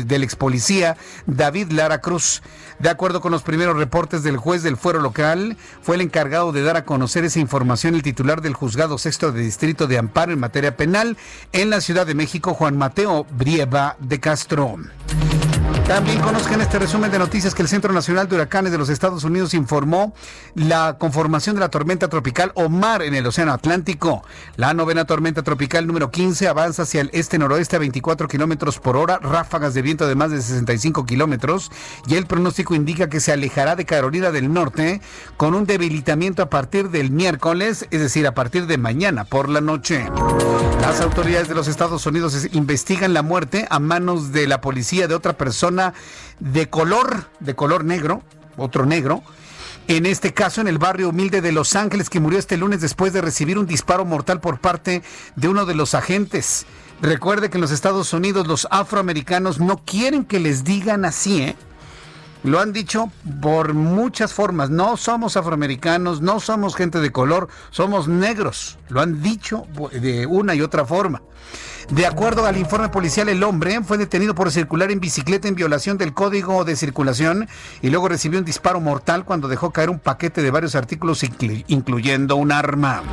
[0.05, 2.41] del ex policía David Lara Cruz.
[2.79, 6.61] De acuerdo con los primeros reportes del juez del fuero local, fue el encargado de
[6.61, 10.39] dar a conocer esa información el titular del juzgado sexto de distrito de amparo en
[10.39, 11.17] materia penal
[11.53, 14.77] en la Ciudad de México, Juan Mateo Brieva de Castro.
[15.87, 19.23] También conozcan este resumen de noticias que el Centro Nacional de Huracanes de los Estados
[19.23, 20.13] Unidos informó
[20.53, 24.21] la conformación de la tormenta tropical Omar en el Océano Atlántico.
[24.57, 29.17] La novena tormenta tropical número 15 avanza hacia el este-noroeste a 24 kilómetros por hora,
[29.19, 31.71] ráfagas de viento de más de 65 kilómetros,
[32.05, 34.99] y el pronóstico indica que se alejará de Carolina del Norte
[35.37, 39.61] con un debilitamiento a partir del miércoles, es decir, a partir de mañana por la
[39.61, 40.05] noche.
[40.81, 45.15] Las autoridades de los Estados Unidos investigan la muerte a manos de la policía de
[45.15, 45.76] otra persona
[46.39, 48.23] de color, de color negro,
[48.57, 49.23] otro negro,
[49.87, 53.13] en este caso en el barrio humilde de Los Ángeles, que murió este lunes después
[53.13, 55.01] de recibir un disparo mortal por parte
[55.35, 56.65] de uno de los agentes.
[57.01, 61.55] Recuerde que en los Estados Unidos los afroamericanos no quieren que les digan así, ¿eh?
[62.43, 63.11] Lo han dicho
[63.41, 64.69] por muchas formas.
[64.69, 68.77] No somos afroamericanos, no somos gente de color, somos negros.
[68.89, 71.21] Lo han dicho de una y otra forma.
[71.89, 75.97] De acuerdo al informe policial, el hombre fue detenido por circular en bicicleta en violación
[75.97, 77.47] del código de circulación
[77.81, 81.23] y luego recibió un disparo mortal cuando dejó caer un paquete de varios artículos,
[81.67, 83.03] incluyendo un arma.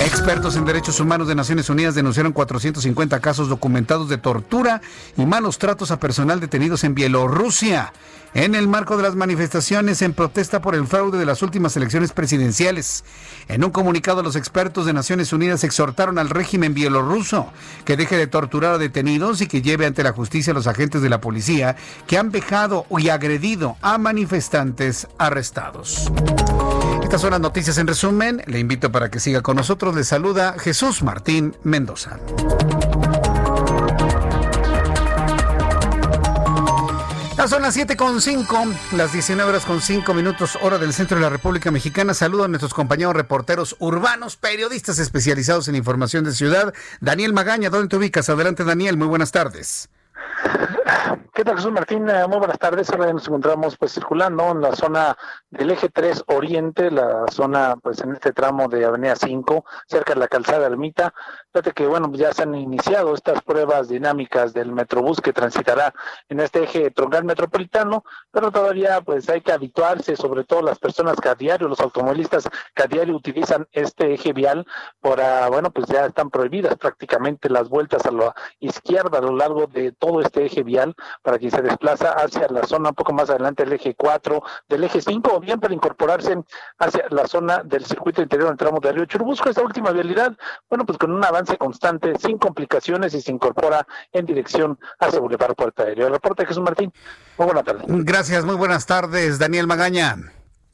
[0.00, 4.80] Expertos en derechos humanos de Naciones Unidas denunciaron 450 casos documentados de tortura
[5.16, 7.92] y malos tratos a personal detenidos en Bielorrusia
[8.34, 12.12] en el marco de las manifestaciones en protesta por el fraude de las últimas elecciones
[12.12, 13.04] presidenciales.
[13.48, 17.52] En un comunicado, los expertos de Naciones Unidas exhortaron al régimen bielorruso
[17.84, 21.02] que deje de torturar a detenidos y que lleve ante la justicia a los agentes
[21.02, 21.76] de la policía
[22.06, 26.10] que han vejado y agredido a manifestantes arrestados.
[27.02, 28.42] Estas son las noticias en resumen.
[28.46, 29.94] Le invito para que siga con nosotros.
[29.96, 32.20] Le saluda Jesús Martín Mendoza.
[37.50, 41.24] Son las 7 con 5, las 19 horas con 5 minutos, hora del centro de
[41.24, 42.14] la República Mexicana.
[42.14, 46.72] Saludo a nuestros compañeros reporteros urbanos, periodistas especializados en información de ciudad.
[47.00, 48.30] Daniel Magaña, ¿dónde te ubicas?
[48.30, 49.90] Adelante, Daniel, muy buenas tardes.
[51.34, 52.08] ¿Qué tal, Jesús Martín?
[52.08, 52.90] Eh, muy buenas tardes.
[52.90, 55.16] Ahora nos encontramos pues circulando en la zona
[55.50, 60.20] del eje 3 Oriente, la zona pues en este tramo de Avenida 5, cerca de
[60.20, 61.14] la calzada Ermita.
[61.52, 65.92] Fíjate que bueno, ya se han iniciado estas pruebas dinámicas del Metrobús que transitará
[66.28, 71.16] en este eje troncal metropolitano, pero todavía pues hay que habituarse, sobre todo las personas
[71.20, 74.64] que a diario, los automovilistas que a diario utilizan este eje vial,
[75.00, 79.66] para, bueno, pues ya están prohibidas prácticamente las vueltas a la izquierda a lo largo
[79.66, 83.28] de todo este eje vial para quien se desplaza hacia la zona un poco más
[83.28, 86.44] adelante del eje 4, del eje 5, o bien para incorporarse
[86.78, 89.48] hacia la zona del circuito interior del tramo de Río Churubusco.
[89.48, 90.36] Esta última vialidad,
[90.68, 95.54] bueno, pues con un avance constante, sin complicaciones y se incorpora en dirección hacia Boulevard
[95.54, 96.06] Puerta Aéreo.
[96.06, 96.92] El reporte Jesús Martín.
[97.38, 97.84] Muy buenas tardes.
[97.86, 100.16] Gracias, muy buenas tardes, Daniel Magaña.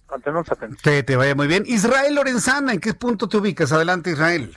[0.06, 0.82] Continuamos atentos.
[0.82, 1.64] Que te vaya muy bien.
[1.66, 3.72] Israel Lorenzana, ¿en qué punto te ubicas?
[3.72, 4.56] Adelante, Israel.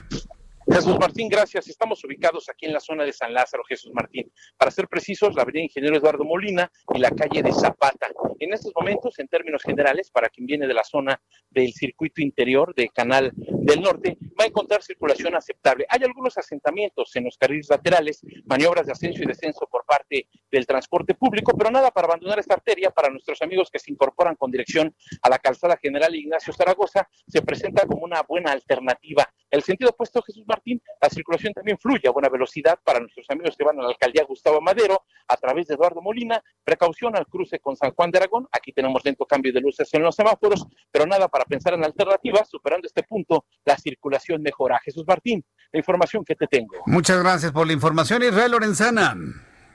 [0.72, 1.66] Jesús Martín, gracias.
[1.66, 4.32] Estamos ubicados aquí en la zona de San Lázaro, Jesús Martín.
[4.56, 8.08] Para ser precisos, la avenida Ingeniero Eduardo Molina y la calle de Zapata.
[8.38, 12.72] En estos momentos, en términos generales, para quien viene de la zona del circuito interior
[12.74, 15.86] de Canal del Norte, va a encontrar circulación aceptable.
[15.88, 20.66] Hay algunos asentamientos en los carriles laterales, maniobras de ascenso y descenso por parte del
[20.66, 24.50] transporte público, pero nada para abandonar esta arteria para nuestros amigos que se incorporan con
[24.50, 29.28] dirección a la calzada general Ignacio Zaragoza, se presenta como una buena alternativa.
[29.50, 33.56] El sentido opuesto, Jesús Martín, la circulación también fluye a buena velocidad para nuestros amigos
[33.56, 36.42] que van a la alcaldía Gustavo Madero a través de Eduardo Molina.
[36.64, 38.48] Precaución al cruce con San Juan de Aragón.
[38.52, 42.48] Aquí tenemos lento cambio de luces en los semáforos, pero nada para pensar en alternativas.
[42.48, 44.80] Superando este punto, la circulación mejora.
[44.84, 46.76] Jesús Martín, la información que te tengo.
[46.86, 49.16] Muchas gracias por la información, Israel Lorenzana.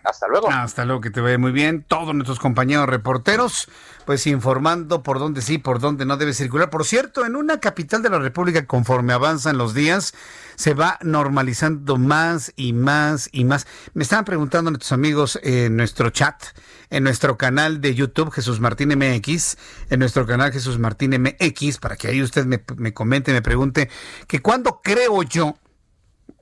[0.06, 0.50] Hasta luego.
[0.50, 1.84] Hasta luego, que te vaya muy bien.
[1.88, 3.68] Todos nuestros compañeros reporteros,
[4.06, 6.70] pues informando por dónde sí, por dónde no debe circular.
[6.70, 10.14] Por cierto, en una capital de la República, conforme avanzan los días,
[10.56, 13.68] se va normalizando más y más y más.
[13.94, 16.42] Me estaban preguntando nuestros amigos en nuestro chat,
[16.90, 19.58] en nuestro canal de YouTube, Jesús Martín MX,
[19.90, 23.90] en nuestro canal Jesús Martín MX, para que ahí usted me, me comente, me pregunte,
[24.28, 25.56] que cuándo creo yo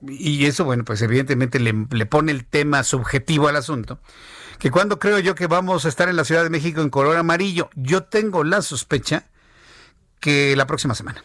[0.02, 4.00] y eso, bueno, pues evidentemente le, pone el tema subjetivo al asunto,
[4.60, 7.18] que cuando creo yo que vamos a estar en la Ciudad de México en color
[7.18, 9.26] amarillo, yo tengo la sospecha
[10.20, 11.24] que la próxima semana.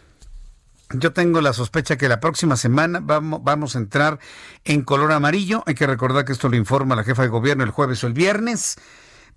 [0.91, 4.19] Yo tengo la sospecha que la próxima semana vamos, vamos a entrar
[4.65, 5.63] en color amarillo.
[5.67, 8.15] Hay que recordar que esto lo informa la jefa de gobierno el jueves o el
[8.15, 8.79] viernes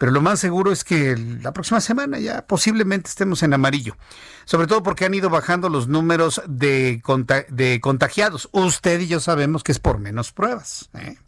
[0.01, 3.97] pero lo más seguro es que la próxima semana ya posiblemente estemos en amarillo,
[4.45, 7.03] sobre todo porque han ido bajando los números de,
[7.49, 8.49] de contagiados.
[8.51, 10.89] Usted y yo sabemos que es por menos pruebas.
[10.95, 11.19] ¿eh?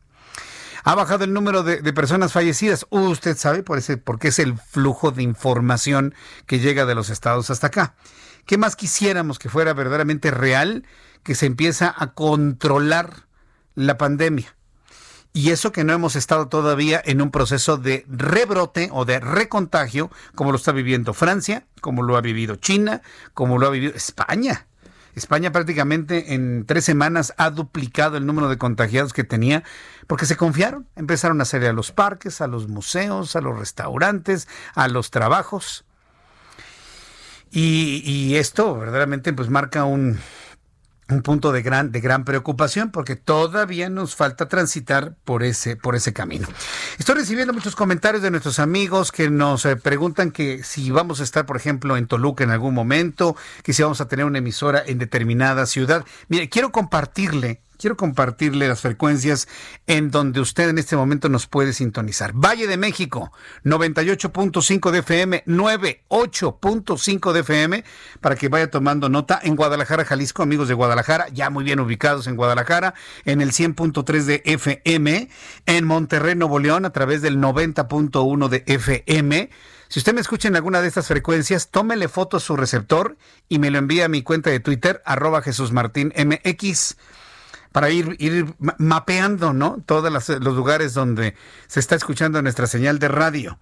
[0.84, 2.88] Ha bajado el número de, personas fallecidas.
[2.89, 6.15] Usted sabe por ese, porque es el flujo de información
[6.47, 7.93] que llega de los estados hasta acá.
[8.47, 10.84] ¿Qué más quisiéramos que fuera verdaderamente real,
[11.21, 13.28] que se empieza a controlar
[13.76, 14.55] la pandemia?
[15.36, 20.11] Y eso que no hemos estado todavía en un proceso de rebrote o de recontagio,
[20.36, 23.01] como lo está viviendo Francia, como lo ha vivido China,
[23.34, 24.67] como lo ha vivido España.
[25.15, 29.63] España prácticamente en tres semanas ha duplicado el número de contagiados que tenía
[30.05, 30.88] porque se confiaron.
[30.95, 35.84] Empezaron a salir a los parques, a los museos, a los restaurantes, a los trabajos.
[37.49, 40.19] Y, y esto verdaderamente pues marca un,
[41.10, 45.95] un punto de gran, de gran preocupación porque todavía nos falta transitar por ese, por
[45.95, 46.47] ese camino.
[46.97, 51.24] Estoy recibiendo muchos comentarios de nuestros amigos que nos eh, preguntan que si vamos a
[51.24, 54.84] estar, por ejemplo, en Toluca en algún momento, que si vamos a tener una emisora
[54.86, 56.06] en determinada ciudad.
[56.28, 59.47] Mire, quiero compartirle quiero compartirle las frecuencias
[59.88, 62.34] en donde usted en este momento nos puede sintonizar.
[62.34, 63.32] Valle de México,
[63.63, 67.84] 98.5 de FM, 98.5 de FM,
[68.21, 69.39] para que vaya tomando nota.
[69.43, 72.93] En Guadalajara, Jalisco, amigos de Guadalajara, ya muy bien ubicados en Guadalajara,
[73.26, 75.30] en el 100.3 de FM.
[75.65, 79.49] En Monterrey, Nuevo León, a través del 90.1 de FM.
[79.93, 83.15] Si usted me escucha en alguna de estas frecuencias, tómele foto a su receptor
[83.47, 85.43] y me lo envía a mi cuenta de Twitter, arroba
[87.74, 89.84] para ir, ir mapeando, ¿no?
[89.86, 91.36] Todos los lugares donde
[91.67, 93.59] se está escuchando nuestra señal de radio.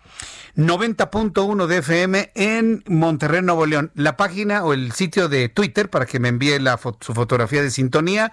[0.55, 3.91] 90.1 de FM en Monterrey, Nuevo León.
[3.95, 6.59] La página o el sitio de Twitter para que me envíe
[6.99, 8.31] su fotografía de sintonía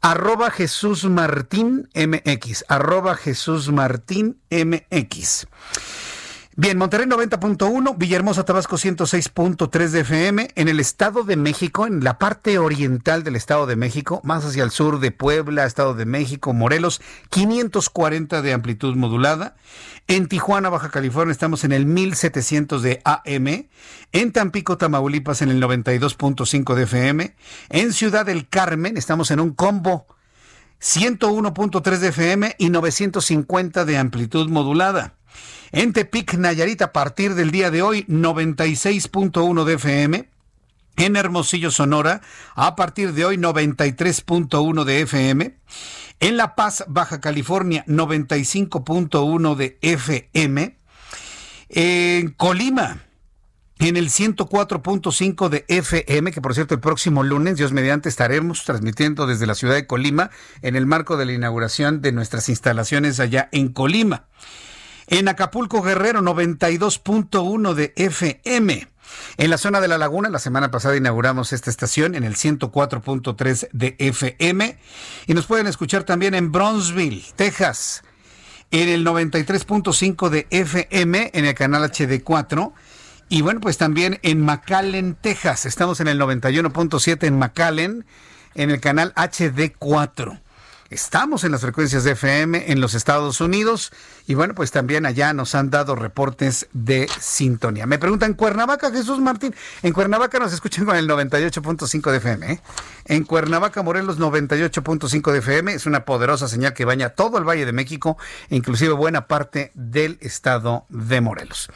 [0.00, 5.46] arroba Jesús Martín MX, arroba Jesús Martín MX.
[6.58, 12.18] Bien, Monterrey 90.1, Villahermosa, Tabasco 106.3 de FM, en el Estado de México, en la
[12.18, 16.54] parte oriental del Estado de México, más hacia el sur de Puebla, Estado de México,
[16.54, 19.54] Morelos, 540 de amplitud modulada.
[20.06, 23.68] En Tijuana, Baja California, estamos en el 1700 de AM.
[24.12, 27.36] En Tampico, Tamaulipas, en el 92.5 de FM.
[27.68, 30.06] En Ciudad del Carmen, estamos en un combo
[30.80, 35.16] 101.3 de FM y 950 de amplitud modulada.
[35.72, 40.28] En Tepic, Nayarit, a partir del día de hoy, 96.1 de FM.
[40.96, 42.22] En Hermosillo, Sonora,
[42.54, 45.58] a partir de hoy, 93.1 de FM.
[46.20, 50.78] En La Paz, Baja California, 95.1 de FM.
[51.68, 53.02] En Colima,
[53.78, 59.26] en el 104.5 de FM, que por cierto el próximo lunes, Dios mediante, estaremos transmitiendo
[59.26, 60.30] desde la ciudad de Colima
[60.62, 64.26] en el marco de la inauguración de nuestras instalaciones allá en Colima.
[65.08, 68.88] En Acapulco Guerrero 92.1 de FM.
[69.36, 73.68] En la zona de la laguna, la semana pasada inauguramos esta estación en el 104.3
[73.72, 74.78] de FM.
[75.26, 78.02] Y nos pueden escuchar también en Bronzeville, Texas,
[78.72, 82.72] en el 93.5 de FM, en el canal HD4.
[83.28, 85.66] Y bueno, pues también en McAllen, Texas.
[85.66, 88.06] Estamos en el 91.7 en McAllen
[88.54, 90.40] en el canal HD4.
[90.90, 93.92] Estamos en las frecuencias de FM en los Estados Unidos
[94.28, 97.86] y bueno, pues también allá nos han dado reportes de sintonía.
[97.86, 99.54] Me preguntan, Cuernavaca, Jesús Martín.
[99.82, 102.52] En Cuernavaca nos escuchan con el 98.5 de FM.
[102.52, 102.60] ¿eh?
[103.06, 105.74] En Cuernavaca, Morelos, 98.5 de FM.
[105.74, 108.16] Es una poderosa señal que baña todo el Valle de México,
[108.50, 111.68] inclusive buena parte del estado de Morelos.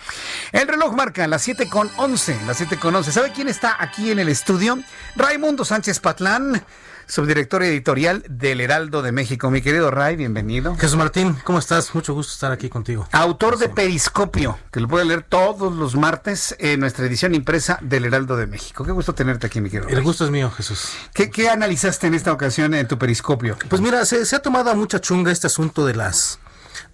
[0.53, 2.43] El reloj marca las 7 con 11.
[2.47, 3.11] Las 7 con 11.
[3.11, 4.79] ¿Sabe quién está aquí en el estudio?
[5.17, 6.65] Raimundo Sánchez Patlán
[7.11, 9.51] subdirector editorial del Heraldo de México.
[9.51, 10.77] Mi querido Ray, bienvenido.
[10.77, 11.95] Jesús Martín, ¿cómo estás?
[11.95, 13.09] Mucho gusto estar aquí contigo.
[13.11, 18.05] Autor de Periscopio, que lo puede leer todos los martes en nuestra edición impresa del
[18.05, 18.85] Heraldo de México.
[18.85, 19.89] Qué gusto tenerte aquí, mi querido.
[19.89, 20.93] El gusto es mío, Jesús.
[21.13, 23.59] ¿Qué, qué analizaste en esta ocasión en tu Periscopio?
[23.69, 26.39] Pues mira, se, se ha tomado mucha chunga este asunto de las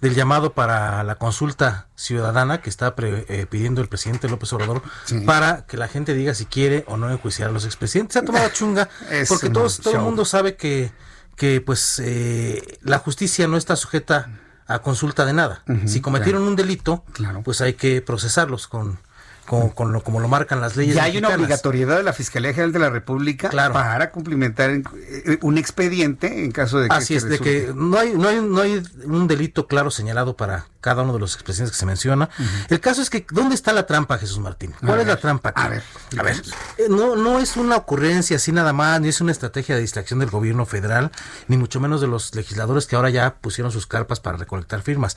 [0.01, 4.81] del llamado para la consulta ciudadana que está eh, pidiendo el presidente López Obrador
[5.25, 8.13] para que la gente diga si quiere o no enjuiciar a los expresidentes.
[8.13, 8.89] Se ha tomado chunga
[9.27, 10.91] porque todos, todo el mundo sabe que,
[11.35, 14.29] que pues eh, la justicia no está sujeta
[14.67, 15.63] a consulta de nada.
[15.85, 17.05] si cometieron un delito,
[17.43, 18.99] pues hay que procesarlos con
[19.47, 20.95] con, lo, como lo marcan las leyes.
[20.95, 25.57] Y hay una obligatoriedad de la Fiscalía General de la República para cumplimentar eh, un
[25.57, 26.95] expediente en caso de que.
[26.95, 30.65] Así es, de que no hay, no, hay, no hay un delito claro señalado para
[30.81, 32.29] cada uno de los expresidentes que se menciona.
[32.69, 34.73] El caso es que, ¿dónde está la trampa, Jesús Martín?
[34.85, 35.49] ¿Cuál es la trampa?
[35.55, 35.83] A ver,
[36.17, 36.41] a ver.
[36.77, 40.19] Eh, no, no es una ocurrencia así nada más, ni es una estrategia de distracción
[40.19, 41.11] del gobierno federal,
[41.47, 45.15] ni mucho menos de los legisladores que ahora ya pusieron sus carpas para recolectar firmas.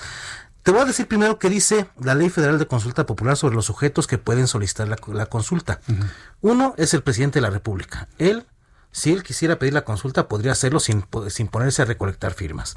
[0.70, 3.64] Te voy a decir primero qué dice la Ley Federal de Consulta Popular sobre los
[3.64, 5.80] sujetos que pueden solicitar la, consulta.
[6.42, 8.06] Uno es el presidente de la República.
[8.18, 8.46] Él,
[8.92, 12.76] si él quisiera pedir la consulta, podría hacerlo sin, sin ponerse a recolectar firmas.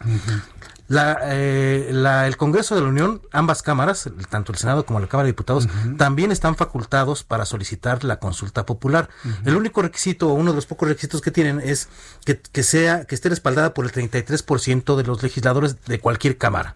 [0.90, 5.26] Eh, la, el Congreso de la Unión, ambas cámaras, tanto el Senado como la Cámara
[5.26, 9.08] de Diputados, también están facultados para solicitar la consulta popular.
[9.46, 11.90] El único requisito, o uno de los pocos requisitos que tienen, es
[12.26, 16.76] que, que sea, que esté respaldada por el 33% de los legisladores de cualquier cámara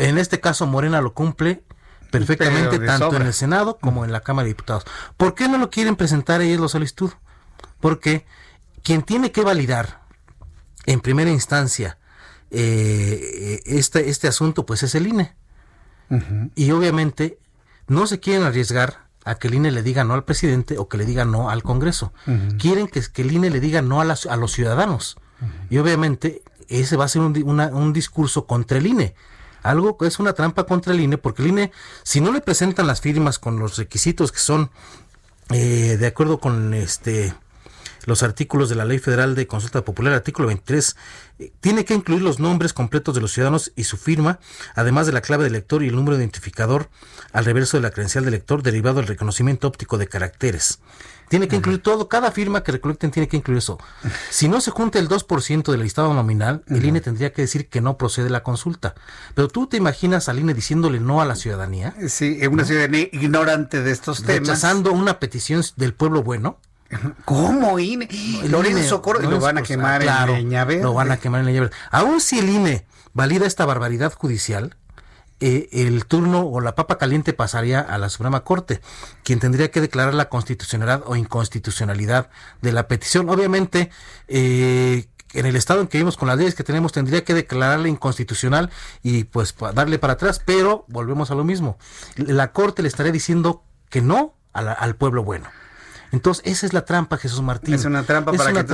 [0.00, 1.62] en este caso Morena lo cumple
[2.10, 4.84] perfectamente tanto en el Senado como en la Cámara de Diputados.
[5.16, 7.10] ¿Por qué no lo quieren presentar ellos la solicitud?
[7.80, 8.26] Porque
[8.82, 10.02] quien tiene que validar
[10.86, 11.98] en primera instancia
[12.50, 15.34] eh, este, este asunto, pues es el INE.
[16.54, 17.38] Y obviamente
[17.86, 20.98] no se quieren arriesgar a que el INE le diga no al presidente o que
[20.98, 22.12] le diga no al Congreso.
[22.58, 25.16] Quieren que, que, el INE le diga no a, a los ciudadanos.
[25.70, 29.14] Y obviamente ese va a ser un, un discurso contra el INE
[29.62, 32.86] algo que es una trampa contra el INE, porque el INE, si no le presentan
[32.86, 34.70] las firmas con los requisitos que son
[35.50, 37.34] eh, de acuerdo con este
[38.06, 40.96] los artículos de la Ley Federal de Consulta Popular, artículo 23,
[41.38, 44.38] eh, tiene que incluir los nombres completos de los ciudadanos y su firma,
[44.74, 46.88] además de la clave de lector y el número de identificador
[47.32, 50.80] al reverso de la credencial de lector derivado del reconocimiento óptico de caracteres.
[51.32, 53.78] Tiene que incluir todo, cada firma que recolecten tiene que incluir eso.
[54.28, 57.80] Si no se junta el 2% del listado nominal, el INE tendría que decir que
[57.80, 58.94] no procede la consulta.
[59.34, 61.94] Pero tú te imaginas al INE diciéndole no a la ciudadanía.
[62.06, 64.40] Sí, una ciudadanía ignorante de estos temas.
[64.48, 66.58] Rechazando una petición del pueblo bueno.
[67.24, 68.08] ¿Cómo INE?
[68.48, 72.20] Lorenzo Socorro lo van a quemar en leña Lo van a quemar en leña Aún
[72.20, 74.76] si el INE valida esta barbaridad judicial,
[75.40, 78.80] eh, el turno o la papa caliente pasaría a la Suprema Corte,
[79.24, 82.30] quien tendría que declarar la constitucionalidad o inconstitucionalidad
[82.60, 83.28] de la petición.
[83.28, 83.90] Obviamente,
[84.28, 87.88] eh, en el estado en que vivimos con las leyes que tenemos tendría que declararla
[87.88, 88.70] inconstitucional
[89.02, 91.78] y pues darle para atrás, pero volvemos a lo mismo.
[92.16, 95.48] La Corte le estaría diciendo que no al pueblo bueno.
[96.12, 97.74] Entonces, esa es la trampa, Jesús Martín.
[97.74, 98.64] Es una trampa, para,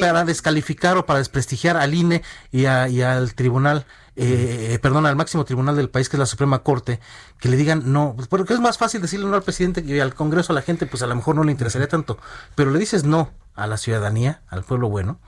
[0.00, 2.22] para, descalificar o para desprestigiar al INE
[2.52, 3.84] y, y al tribunal
[4.20, 6.98] eh, eh, perdón, al máximo tribunal del país, que es la Suprema Corte,
[7.38, 10.52] que le digan no, porque es más fácil decirle no al presidente y al Congreso
[10.52, 12.18] a la gente, pues a lo mejor no le interesaría tanto,
[12.56, 15.20] pero le dices no a la ciudadanía, al pueblo bueno,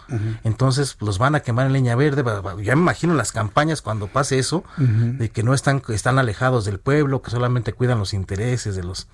[0.43, 2.25] entonces los van a quemar en leña verde,
[2.65, 6.81] ya me imagino las campañas cuando pase eso, de que no están, están alejados del
[6.81, 9.07] pueblo, que solamente cuidan los intereses de los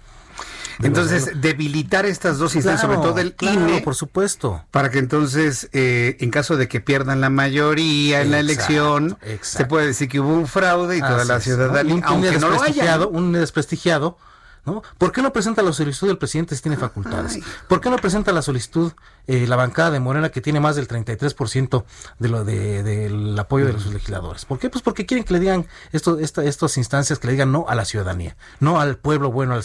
[0.82, 4.64] entonces, debilitar estas dos instancias, sobre todo el INE, por supuesto.
[4.70, 9.64] Para que entonces, eh, en caso de que pierdan la mayoría en la elección, se
[9.64, 13.06] puede decir que hubo un fraude y toda la ciudadanía, aunque no lo haya.
[13.06, 14.18] Un desprestigiado
[14.66, 14.82] ¿no?
[14.98, 17.38] ¿Por qué no presenta la solicitud del presidente si tiene facultades?
[17.68, 18.92] ¿Por qué no presenta la solicitud
[19.26, 21.84] eh, la bancada de Morena que tiene más del 33%
[22.18, 24.44] de lo de, del apoyo de los legisladores?
[24.44, 24.68] ¿Por qué?
[24.68, 27.74] Pues porque quieren que le digan esto, esta, estas instancias que le digan no a
[27.74, 29.62] la ciudadanía, no al pueblo bueno, al,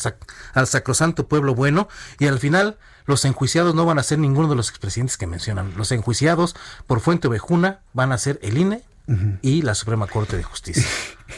[0.53, 1.87] al sacrosanto pueblo bueno
[2.19, 5.73] y al final los enjuiciados no van a ser ninguno de los expresidentes que mencionan.
[5.75, 6.55] Los enjuiciados
[6.87, 8.83] por Fuente Ovejuna van a ser el INE
[9.41, 10.85] y la Suprema Corte de Justicia.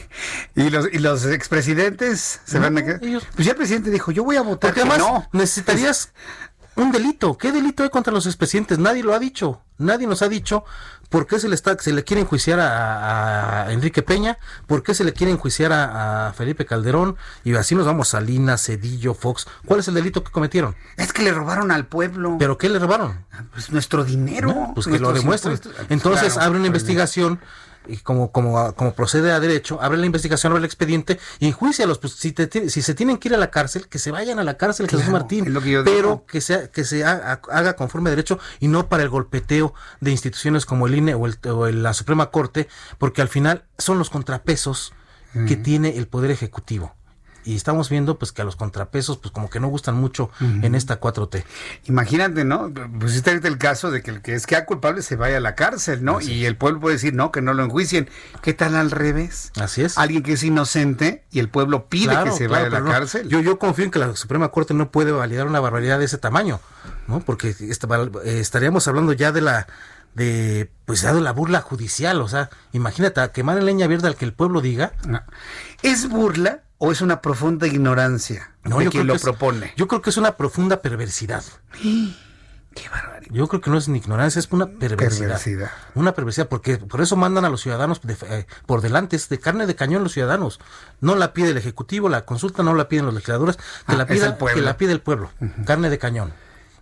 [0.56, 3.00] ¿Y los, y los expresidentes se van a quedar?
[3.00, 6.14] Pues ya el presidente dijo, yo voy a votar Porque además necesitarías
[6.76, 7.38] un delito.
[7.38, 8.80] ¿Qué delito hay contra los expresidentes?
[8.80, 9.62] Nadie lo ha dicho.
[9.78, 10.64] Nadie nos ha dicho
[11.10, 15.04] por qué se le, está, se le quiere enjuiciar a, Enrique Peña, por qué se
[15.04, 19.46] le quiere enjuiciar a, Felipe Calderón, y así nos vamos, Salinas, Cedillo, Fox.
[19.66, 20.76] ¿Cuál es el delito que cometieron?
[20.98, 22.38] Es que le robaron al pueblo.
[22.40, 23.26] ¿Pero qué le robaron?
[23.54, 24.72] Pues nuestro dinero.
[24.74, 25.60] pues que lo demuestren.
[25.90, 27.40] Entonces abre una investigación
[27.88, 32.00] y como, como, como procede a derecho, abre la investigación, abre el expediente y enjuicialos.
[32.00, 32.34] Pues si,
[32.68, 35.10] si se tienen que ir a la cárcel, que se vayan a la cárcel, Jesús
[35.10, 35.54] Martín,
[35.84, 40.12] pero que, sea, que se haga, conforme a derecho y no para el golpeteo de
[40.12, 42.68] instituciones como el INE o, el, o la Suprema Corte,
[42.98, 44.94] porque al final son los contrapesos
[45.48, 46.94] que tiene el Poder Ejecutivo
[47.46, 50.76] y estamos viendo pues que a los contrapesos pues como que no gustan mucho en
[50.76, 51.44] esta 4T.
[51.86, 52.72] Imagínate, ¿no?
[53.00, 55.56] Pues está el caso de que el que es que culpable se vaya a la
[55.56, 56.22] cárcel, ¿no?
[56.22, 58.10] Y el pueblo puede decir, no, que no lo enjuicien.
[58.42, 59.52] ¿Qué tal al revés?
[59.60, 59.98] Así es.
[59.98, 63.28] Alguien que es inocente y el pueblo pide que se vaya a la cárcel.
[63.28, 66.18] Yo, yo confío en que la Suprema Corte no puede validar una barbaridad de ese
[66.18, 66.60] tamaño,
[67.08, 67.20] ¿no?
[67.20, 69.68] Porque eh, estaríamos hablando ya de la
[70.14, 74.26] de pues dado la burla judicial, o sea, imagínate quemar en leña verde al que
[74.26, 74.94] el pueblo diga.
[75.82, 79.72] Es burla o es una profunda ignorancia no, de quien lo propone?
[79.78, 81.42] yo creo que es una profunda perversidad.
[82.76, 83.32] Qué barbaridad.
[83.32, 85.40] Yo creo que no es ni ignorancia, es una perversidad.
[85.94, 89.68] Una perversidad, porque por eso mandan a los ciudadanos eh, por delante, es de carne
[89.68, 90.60] de cañón los ciudadanos.
[91.00, 94.08] No la pide el Ejecutivo, la consulta no la piden los legisladores, que, ah, la,
[94.08, 95.30] pida, que la pide el pueblo,
[95.66, 96.34] carne de cañón.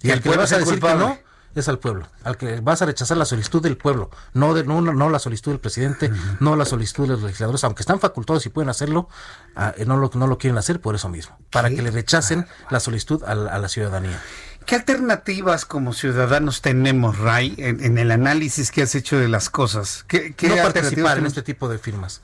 [0.02, 1.20] Y, el al que le vas a decir que no,
[1.56, 4.82] es al pueblo, al que vas a rechazar la solicitud del pueblo, no de, no,
[4.82, 8.50] no la solicitud del presidente, no la solicitud de los legisladores, aunque están facultados y
[8.50, 9.10] pueden hacerlo,
[9.56, 12.48] ah, eh, no, lo, no lo quieren hacer por eso mismo, para que le rechacen
[12.70, 14.22] la solicitud a la, ciudadanía.
[14.66, 20.06] ¿Qué alternativas como ciudadanos tenemos, Ray, en, el análisis que has hecho de las cosas?
[20.08, 22.22] ¿Qué, no participar en este tipo de firmas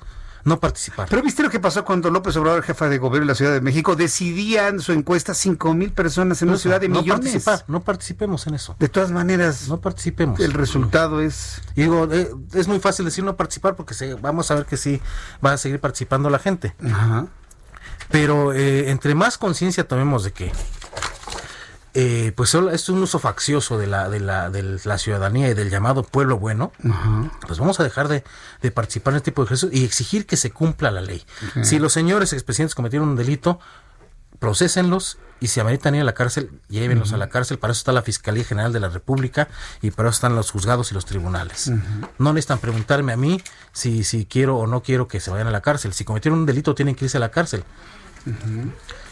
[0.47, 1.07] no participar.
[1.09, 3.59] Pero viste lo que pasó cuando López Obrador, jefa de gobierno de la Ciudad de
[3.59, 7.07] México, decidía en su encuesta cinco mil personas en una ciudad de millones.
[7.07, 8.75] No participar, no participemos en eso.
[8.79, 10.39] De todas maneras, no participemos.
[10.39, 11.61] El resultado es.
[11.75, 15.01] digo, eh, es muy fácil decir no participar porque se, vamos a ver que sí
[15.45, 16.73] va a seguir participando la gente.
[16.81, 17.27] Ajá.
[18.09, 20.53] Pero eh, entre más conciencia tomemos de que
[21.99, 25.71] eh, pues es un uso faccioso de la, de, la, de la ciudadanía y del
[25.71, 26.71] llamado pueblo bueno,
[27.47, 28.23] pues vamos a dejar de,
[28.69, 31.25] participar en este tipo de ejercicios y exigir que se cumpla la ley.
[31.63, 33.59] Si los señores expresidentes cometieron un delito,
[34.37, 37.57] procesenlos y si ameritan ir a la cárcel, llévenlos a la cárcel.
[37.57, 39.47] Para eso está la Fiscalía General de la República
[39.81, 41.71] y para eso están los juzgados y los tribunales.
[42.19, 43.41] No necesitan preguntarme a mí
[43.71, 45.93] si, si quiero o no quiero que se vayan a la cárcel.
[45.93, 47.63] Si cometieron un delito, tienen que irse a la cárcel.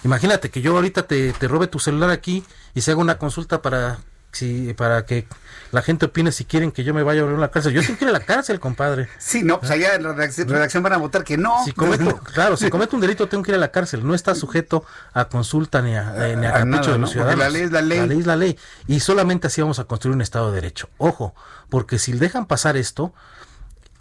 [0.03, 2.43] Imagínate que yo ahorita te, te robe tu celular aquí
[2.73, 3.99] y se haga una consulta para
[4.35, 5.27] si, para que
[5.71, 7.73] la gente opine si quieren que yo me vaya a la cárcel.
[7.73, 9.07] Yo tengo que ir a la cárcel, compadre.
[9.17, 11.63] Sí, no, pues allá en la redacción van a votar que no.
[11.63, 14.05] Si cometo, claro, si cometo un delito tengo que ir a la cárcel.
[14.05, 17.39] No está sujeto a consulta ni a, eh, ni a, capricho de los ciudadanos.
[17.39, 17.99] La ley es la ley.
[17.99, 18.59] La ley es la ley.
[18.87, 20.89] Y solamente así vamos a construir un Estado de Derecho.
[20.97, 21.33] Ojo,
[21.69, 23.13] porque si dejan pasar esto,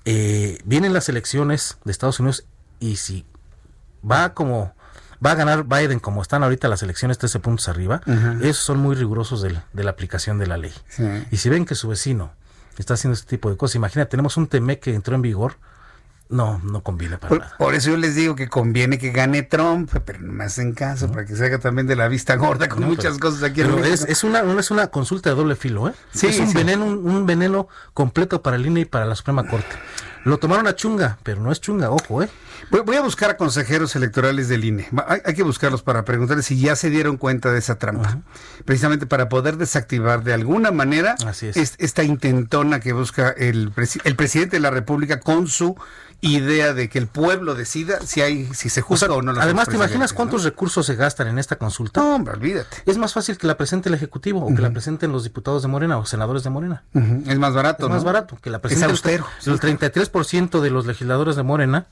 [0.04, 2.44] eh, vienen las elecciones de Estados Unidos
[2.80, 3.24] y si
[4.08, 4.74] va como
[5.24, 8.00] va a ganar Biden como están ahorita las elecciones 13 puntos arriba,
[8.42, 10.72] esos son muy rigurosos de, la aplicación de la ley.
[11.30, 12.32] Y si ven que su vecino
[12.78, 15.56] está haciendo este tipo de cosas, imagina, tenemos un TME que entró en vigor,
[16.28, 17.56] no, no conviene para por, nada.
[17.58, 21.10] Por eso yo les digo que conviene que gane Trump, pero no me hacen caso,
[21.10, 23.62] para que se haga también de la vista gorda con muchas cosas aquí.
[23.62, 25.94] Pero es, es, una, es una consulta de doble filo, ¿eh?
[26.12, 29.76] Sí, es un veneno, un, veneno completo para el INE y para la Suprema Corte.
[30.24, 32.28] Lo tomaron a chunga, pero no es chunga, ojo, ¿eh?
[32.70, 34.88] Voy, a buscar a consejeros electorales del INE.
[35.06, 38.20] Hay, que buscarlos para preguntarles si ya se dieron cuenta de esa trampa.
[38.64, 41.14] Precisamente para poder desactivar de alguna manera
[41.54, 43.72] esta intentona que busca el,
[44.04, 45.76] el presidente de la República con su
[46.32, 49.32] idea de que el pueblo decida si hay si se juzga o, no.
[49.40, 52.00] además, ¿te imaginas cuántos recursos se gastan en esta consulta?
[52.00, 52.78] No, hombre, olvídate.
[52.86, 55.68] Es más fácil que la presente el Ejecutivo o que la presenten los diputados de
[55.68, 56.84] Morena o senadores de Morena.
[57.26, 58.86] Es más barato, Es más barato que la presente.
[58.86, 59.26] Es austero.
[59.46, 61.86] El 33% de los legisladores de Morena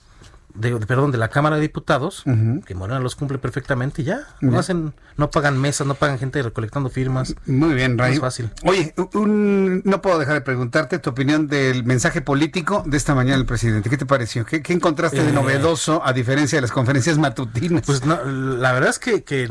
[0.55, 2.25] de, perdón, de la Cámara de Diputados,
[2.67, 4.27] que Morena los cumple perfectamente y ya.
[4.41, 7.35] No hacen, no pagan mesas, no pagan gente recolectando firmas.
[7.47, 8.15] Muy bien, Ray.
[8.15, 8.51] es fácil.
[8.65, 13.47] Oye, no puedo dejar de preguntarte tu opinión del mensaje político de esta mañana del
[13.47, 13.89] presidente.
[13.89, 14.45] ¿Qué te pareció?
[14.45, 17.83] ¿Qué, encontraste de eh, novedoso a diferencia de las conferencias matutinas?
[17.87, 19.49] Pues la verdad es que, que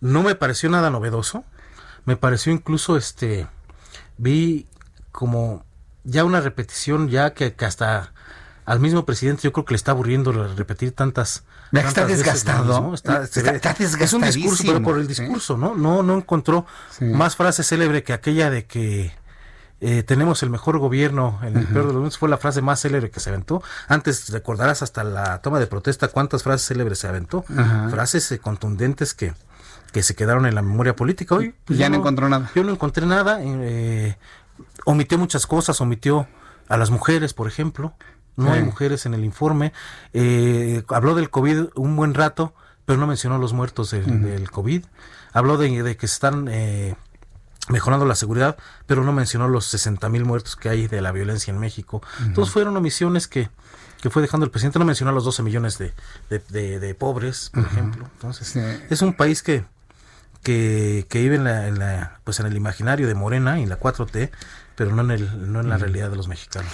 [0.00, 1.44] no me pareció nada novedoso.
[2.04, 3.46] Me pareció incluso, este,
[4.16, 4.66] vi
[5.12, 5.64] como
[6.04, 8.12] ya una repetición ya que hasta
[8.68, 14.12] al mismo presidente yo creo que le está aburriendo repetir tantas está desgastado está, es
[14.12, 16.66] un discurso pero por el discurso no no no encontró
[17.00, 19.10] más frase célebre que aquella de que
[19.80, 22.80] eh, tenemos el mejor gobierno en el peor de los momentos fue la frase más
[22.82, 27.08] célebre que se aventó antes recordarás hasta la toma de protesta cuántas frases célebres se
[27.08, 27.44] aventó
[27.90, 29.32] frases eh, contundentes que
[29.92, 31.34] que se quedaron en la memoria política.
[31.34, 32.50] Hoy pues, ya no, encontró nada.
[32.54, 33.38] Yo no encontré nada.
[33.40, 34.18] Eh,
[34.84, 36.28] omitió muchas cosas, omitió
[36.68, 37.94] a las mujeres, por ejemplo.
[38.38, 39.72] No hay mujeres en el informe.
[40.12, 42.54] Eh, habló del COVID un buen rato,
[42.84, 44.84] pero no mencionó los muertos del, COVID.
[45.32, 46.94] Habló de, de que están eh,
[47.68, 48.56] mejorando la seguridad,
[48.86, 52.02] pero no mencionó los 60 mil muertos que hay de la violencia en México.
[52.34, 53.50] Todos fueron omisiones que,
[54.00, 54.78] que fue dejando el presidente.
[54.78, 55.92] No mencionó los 12 millones de,
[56.28, 58.08] de, pobres, por ejemplo.
[58.14, 59.64] Entonces, es un país que,
[60.42, 63.78] que, que vive en la, en la, pues en el imaginario de Morena y la
[63.78, 64.30] 4T,
[64.78, 66.70] pero no en, el, no en la realidad de los mexicanos.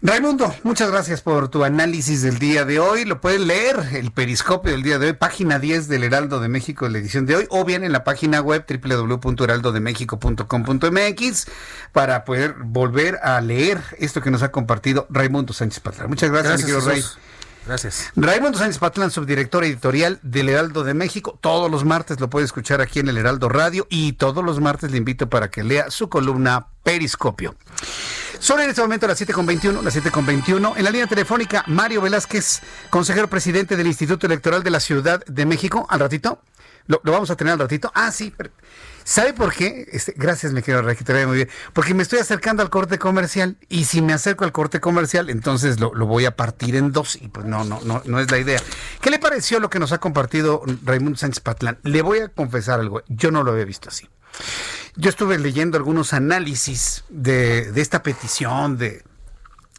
[0.00, 3.04] Raimundo, muchas gracias por tu análisis del día de hoy.
[3.04, 6.88] Lo pueden leer, el periscopio del día de hoy, página 10 del Heraldo de México,
[6.88, 11.46] la edición de hoy, o bien en la página web www.heraldodemexico.com.mx
[11.92, 16.08] para poder volver a leer esto que nos ha compartido Raimundo Sánchez Patrón.
[16.08, 17.02] Muchas gracias, gracias Rey.
[17.66, 18.10] Gracias.
[18.16, 21.38] Raimundo Sánchez Patlán, subdirector editorial del Heraldo de México.
[21.40, 24.90] Todos los martes lo puede escuchar aquí en el Heraldo Radio y todos los martes
[24.90, 27.54] le invito para que lea su columna Periscopio.
[28.38, 30.76] Son en este momento las 7.21, las 7.21.
[30.76, 32.60] En la línea telefónica, Mario Velázquez,
[32.90, 35.86] consejero presidente del Instituto Electoral de la Ciudad de México.
[35.88, 36.40] Al ratito.
[36.86, 37.90] Lo, vamos a tener al ratito.
[37.94, 38.32] Ah, sí.
[39.04, 39.88] ¿Sabe por qué?
[39.92, 41.48] Este, gracias, me quiero registrarme muy bien.
[41.72, 45.80] Porque me estoy acercando al corte comercial y si me acerco al corte comercial, entonces
[45.80, 48.60] lo, voy a partir en dos y pues no, no, no, no es la idea.
[49.00, 51.78] ¿Qué le pareció lo que nos ha compartido Raimundo Sánchez Patlán?
[51.82, 54.08] Le voy a confesar algo, yo no lo había visto así.
[54.94, 59.02] Yo estuve leyendo algunos análisis de, de esta petición de,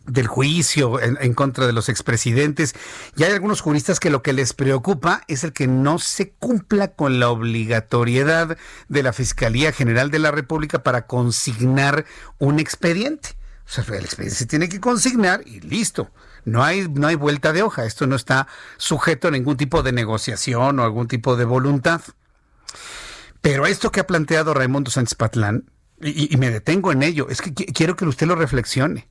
[0.05, 2.75] del juicio en, contra de los expresidentes.
[3.15, 6.89] Y hay algunos juristas que lo que les preocupa es el que no se cumpla
[6.89, 8.57] con la obligatoriedad
[8.89, 12.05] de la Fiscalía General de la República para consignar
[12.37, 13.35] un expediente.
[13.65, 16.11] O sea, el expediente se tiene que consignar y listo.
[16.43, 17.85] No hay, no hay vuelta de hoja.
[17.85, 18.47] Esto no está
[18.77, 22.01] sujeto a ningún tipo de negociación o algún tipo de voluntad.
[23.41, 25.69] Pero esto que ha planteado Raimundo Sánchez Patlán,
[26.01, 29.07] y, y me detengo en ello, es que quiero que usted lo reflexione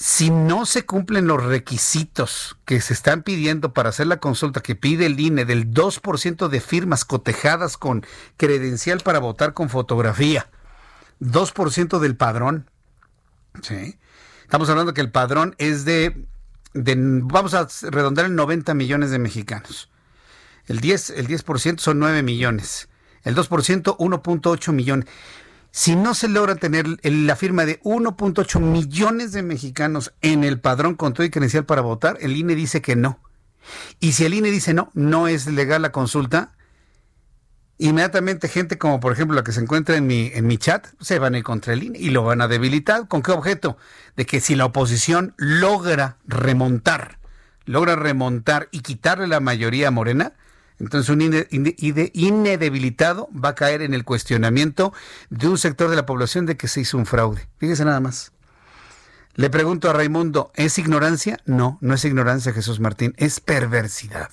[0.00, 4.76] si no se cumplen los requisitos que se están pidiendo para hacer la consulta que
[4.76, 8.06] pide el INE del 2% de firmas cotejadas con
[8.36, 10.46] credencial para votar con fotografía,
[11.20, 12.70] 2% del padrón,
[13.60, 13.98] ¿sí?
[14.42, 16.24] Estamos hablando que el padrón es de,
[16.74, 19.90] vamos a redondar en 90 millones de mexicanos.
[20.68, 22.88] El 10, el 10% son 9 millones.
[23.24, 25.06] El 2%, 1.8 millones.
[25.70, 30.94] Si no se logra tener la firma de 1.8 millones de mexicanos en el padrón
[30.94, 33.20] con todo y credencial para votar, el INE dice que no.
[34.00, 36.52] Y si el INE dice no, no es legal la consulta,
[37.76, 41.18] inmediatamente gente como por ejemplo la que se encuentra en mi, en mi chat, se
[41.18, 43.06] van a ir contra el INE y lo van a debilitar.
[43.06, 43.76] ¿Con qué objeto?
[44.16, 47.18] De que si la oposición logra remontar,
[47.66, 50.32] logra remontar y quitarle la mayoría a Morena,
[50.78, 54.92] entonces un INE, debilitado va a caer en el cuestionamiento
[55.30, 57.48] de un sector de la población de que se hizo un fraude.
[57.58, 58.32] Fíjese nada más.
[59.34, 61.38] Le pregunto a Raimundo, ¿es ignorancia?
[61.46, 64.30] No, no es ignorancia, Jesús Martín, es perversidad.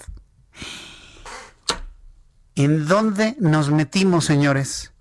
[2.56, 4.94] ¿En dónde nos metimos, señores?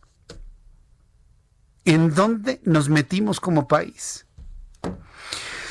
[1.85, 4.24] ¿En dónde nos metimos como país?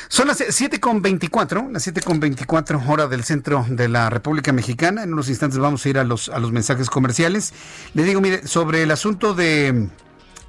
[0.08, 5.02] Son las 7.24, las 7.24 hora del centro de la República Mexicana.
[5.02, 7.52] En unos instantes vamos a ir a los, a los mensajes comerciales.
[7.94, 9.88] Le digo, mire, sobre el asunto de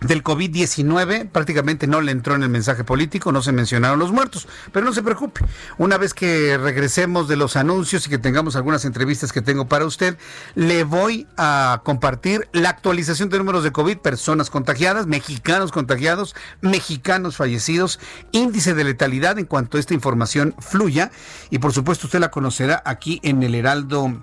[0.02, 4.48] del COVID-19 prácticamente no le entró en el mensaje político, no se mencionaron los muertos,
[4.72, 5.42] pero no se preocupe,
[5.78, 9.86] una vez que regresemos de los anuncios y que tengamos algunas entrevistas que tengo para
[9.86, 10.18] usted,
[10.56, 17.38] le voy a compartir la actualización de números de COVID, personas contagiadas, mexicanos contagiados, mexicanos
[17.38, 18.00] fallecidos,
[18.32, 21.12] índice de letalidad en cuanto a esta información fluya.
[21.50, 24.22] Y por supuesto usted la conocerá aquí en el Heraldo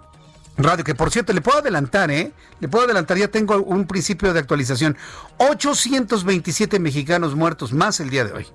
[0.56, 2.32] Radio, que por cierto, le puedo adelantar, ¿eh?
[2.60, 4.96] Le puedo adelantar, ya tengo un principio de actualización.
[5.38, 8.46] 827 mexicanos muertos más el día de hoy.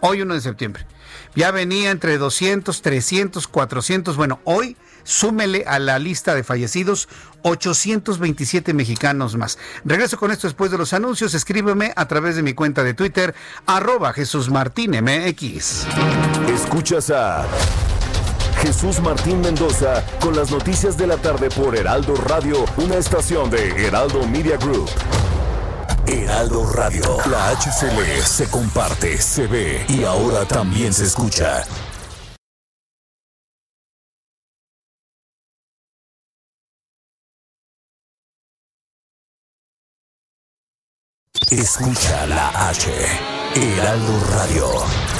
[0.00, 0.86] Hoy 1 de septiembre.
[1.34, 4.16] Ya venía entre 200, 300, 400.
[4.16, 7.08] Bueno, hoy súmele a la lista de fallecidos
[7.42, 9.58] 827 mexicanos más.
[9.84, 11.34] Regreso con esto después de los anuncios.
[11.34, 13.34] Escríbeme a través de mi cuenta de Twitter,
[13.66, 15.86] arroba Jesús Martín MX.
[16.48, 17.46] Escuchas a...
[18.62, 23.86] Jesús Martín Mendoza con las noticias de la tarde por Heraldo Radio, una estación de
[23.86, 24.88] Heraldo Media Group.
[26.06, 31.64] Heraldo Radio, la HCL se comparte, se ve y ahora también se escucha.
[41.50, 42.90] Escucha la H,
[43.54, 45.19] Heraldo Radio.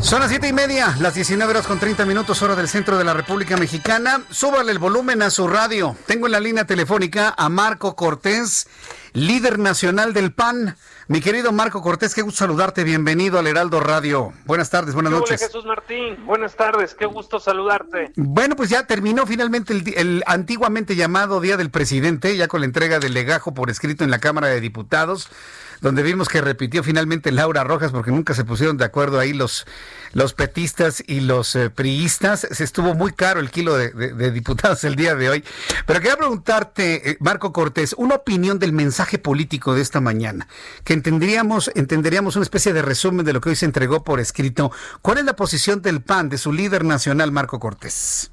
[0.00, 3.04] Son las siete y media, las 19 horas con 30 minutos, hora del centro de
[3.04, 4.22] la República Mexicana.
[4.30, 5.96] Súbale el volumen a su radio.
[6.06, 8.68] Tengo en la línea telefónica a Marco Cortés,
[9.14, 10.76] líder nacional del PAN.
[11.08, 12.84] Mi querido Marco Cortés, qué gusto saludarte.
[12.84, 14.32] Bienvenido al Heraldo Radio.
[14.44, 15.40] Buenas tardes, buenas noches.
[15.40, 18.12] Hola Jesús Martín, buenas tardes, qué gusto saludarte.
[18.16, 22.66] Bueno, pues ya terminó finalmente el, el antiguamente llamado Día del Presidente, ya con la
[22.66, 25.30] entrega del legajo por escrito en la Cámara de Diputados
[25.80, 29.66] donde vimos que repitió finalmente Laura Rojas porque nunca se pusieron de acuerdo ahí los,
[30.12, 32.46] los petistas y los eh, priistas.
[32.50, 35.44] Se estuvo muy caro el kilo de, diputados el día de hoy.
[35.86, 40.48] Pero quería preguntarte, eh, Marco Cortés, una opinión del mensaje político de esta mañana,
[40.84, 44.70] que entenderíamos, entenderíamos una especie de resumen de lo que hoy se entregó por escrito.
[45.02, 48.30] ¿Cuál es la posición del PAN, de su líder nacional, Marco Cortés?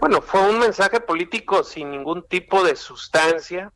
[0.00, 3.72] Bueno, fue un mensaje político sin ningún tipo de sustancia,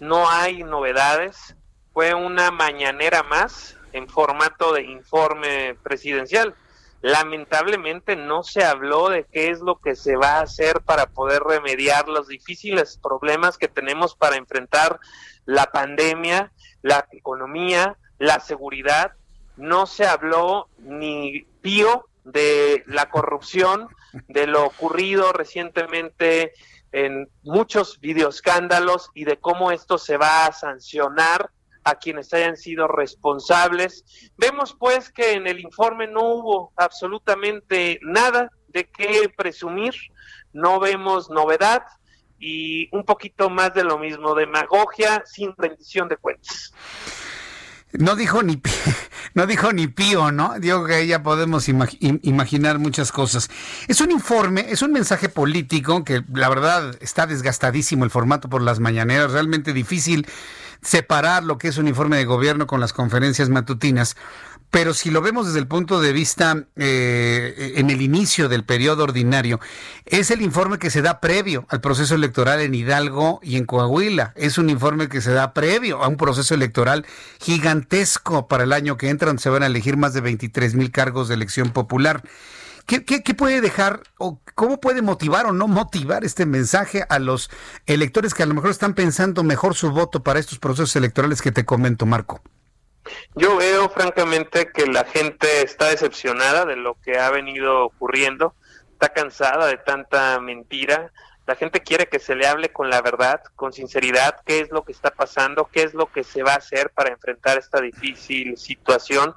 [0.00, 1.56] no hay novedades,
[1.98, 6.54] fue una mañanera más en formato de informe presidencial.
[7.02, 11.42] Lamentablemente no se habló de qué es lo que se va a hacer para poder
[11.42, 15.00] remediar los difíciles problemas que tenemos para enfrentar
[15.44, 16.52] la pandemia,
[16.82, 19.14] la economía, la seguridad.
[19.56, 23.88] No se habló ni pío de la corrupción,
[24.28, 26.52] de lo ocurrido recientemente
[26.92, 31.50] en muchos videoescándalos y de cómo esto se va a sancionar
[31.88, 34.04] a quienes hayan sido responsables.
[34.36, 39.94] Vemos pues que en el informe no hubo absolutamente nada de qué presumir,
[40.52, 41.82] no vemos novedad
[42.38, 46.72] y un poquito más de lo mismo, demagogia sin rendición de cuentas.
[47.92, 48.60] No dijo ni
[49.34, 50.58] no dijo ni pío, ¿no?
[50.58, 53.48] Digo que ya podemos imaginar muchas cosas.
[53.88, 58.60] Es un informe, es un mensaje político que la verdad está desgastadísimo el formato por
[58.60, 60.26] las mañaneras, realmente difícil
[60.82, 64.16] separar lo que es un informe de gobierno con las conferencias matutinas.
[64.70, 69.04] Pero si lo vemos desde el punto de vista eh, en el inicio del periodo
[69.04, 69.60] ordinario,
[70.04, 74.34] es el informe que se da previo al proceso electoral en Hidalgo y en Coahuila.
[74.36, 77.06] Es un informe que se da previo a un proceso electoral
[77.40, 80.90] gigantesco para el año que entra, donde se van a elegir más de 23 mil
[80.90, 82.22] cargos de elección popular.
[82.88, 87.50] ¿Qué, puede dejar o cómo puede motivar o no motivar este mensaje a los
[87.84, 91.52] electores que a lo mejor están pensando mejor su voto para estos procesos electorales que
[91.52, 92.40] te comento, Marco?
[93.34, 98.54] Yo veo francamente que la gente está decepcionada de lo que ha venido ocurriendo,
[98.92, 101.12] está cansada de tanta mentira,
[101.48, 104.84] la gente quiere que se le hable con la verdad, con sinceridad, qué es lo
[104.84, 108.58] que está pasando, qué es lo que se va a hacer para enfrentar esta difícil
[108.58, 109.34] situación,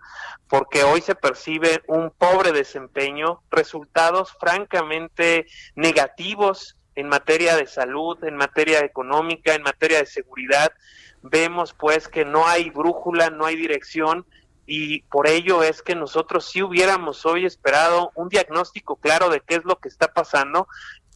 [0.50, 8.36] porque hoy se percibe un pobre desempeño, resultados francamente negativos en materia de salud, en
[8.36, 10.74] materia económica, en materia de seguridad.
[11.22, 14.26] Vemos pues que no hay brújula, no hay dirección
[14.66, 19.56] y por ello es que nosotros sí hubiéramos hoy esperado un diagnóstico claro de qué
[19.56, 20.68] es lo que está pasando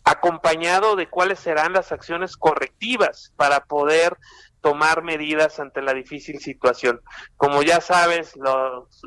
[0.05, 4.17] acompañado de cuáles serán las acciones correctivas para poder
[4.61, 7.01] tomar medidas ante la difícil situación.
[7.37, 8.33] Como ya sabes,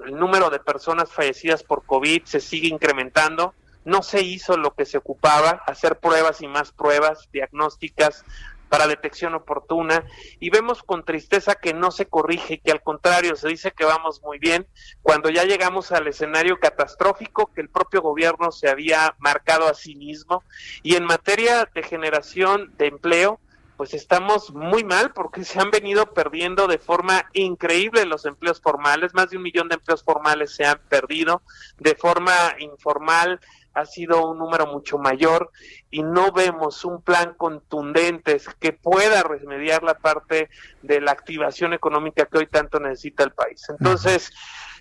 [0.07, 3.55] el número de personas fallecidas por COVID se sigue incrementando.
[3.85, 8.25] No se hizo lo que se ocupaba, hacer pruebas y más pruebas diagnósticas
[8.69, 10.05] para detección oportuna
[10.41, 14.23] y vemos con tristeza que no se corrige, que al contrario se dice que vamos
[14.23, 14.67] muy bien
[15.03, 19.95] cuando ya llegamos al escenario catastrófico que el propio gobierno se había marcado a sí
[19.95, 20.43] mismo.
[20.83, 23.41] Y en materia de generación de empleo
[23.79, 29.15] pues estamos muy mal porque se han venido perdiendo de forma increíble los empleos formales,
[29.15, 31.43] más de un millón de empleos formales se han perdido,
[31.79, 33.39] de forma informal
[33.79, 35.51] ha sido un número mucho mayor
[35.91, 40.51] y no vemos un plan contundente que pueda remediar la parte
[40.83, 43.67] de la activación económica que hoy tanto necesita el país.
[43.69, 44.33] Entonces,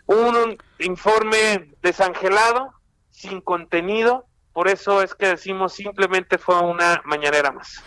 [0.07, 2.73] un informe desangelado,
[3.09, 7.83] sin contenido, por eso es que decimos simplemente fue una mañanera más.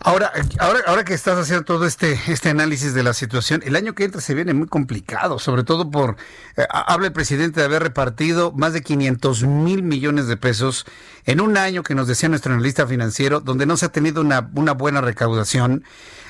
[0.00, 3.94] Ahora, ahora, ahora que estás haciendo todo este, este análisis de la situación, el año
[3.94, 6.16] que entra se viene muy complicado, sobre todo por,
[6.56, 10.84] eh, habla el presidente de haber repartido más de 500 mil millones de pesos
[11.24, 14.50] en un año que nos decía nuestro analista financiero, donde no se ha tenido una,
[14.54, 15.82] una buena recaudación.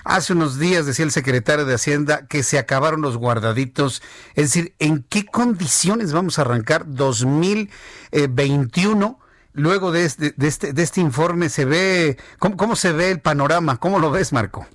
[0.04, 4.00] Hace unos días decía el secretario de Hacienda que se acabaron los guardaditos.
[4.36, 9.18] Es decir, ¿en qué condiciones vamos a arrancar 2021?
[9.56, 13.20] Luego de este, de este, de este informe se ve, ¿cómo, ¿cómo, se ve el
[13.20, 13.78] panorama?
[13.78, 14.66] ¿Cómo lo ves, Marco?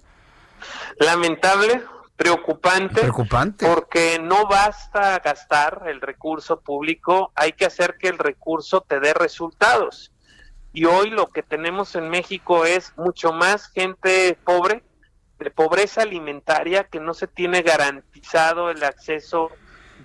[0.99, 1.83] Lamentable,
[2.17, 8.81] preocupante, preocupante, porque no basta gastar el recurso público, hay que hacer que el recurso
[8.81, 10.11] te dé resultados.
[10.73, 14.83] Y hoy lo que tenemos en México es mucho más gente pobre,
[15.39, 19.49] de pobreza alimentaria, que no se tiene garantizado el acceso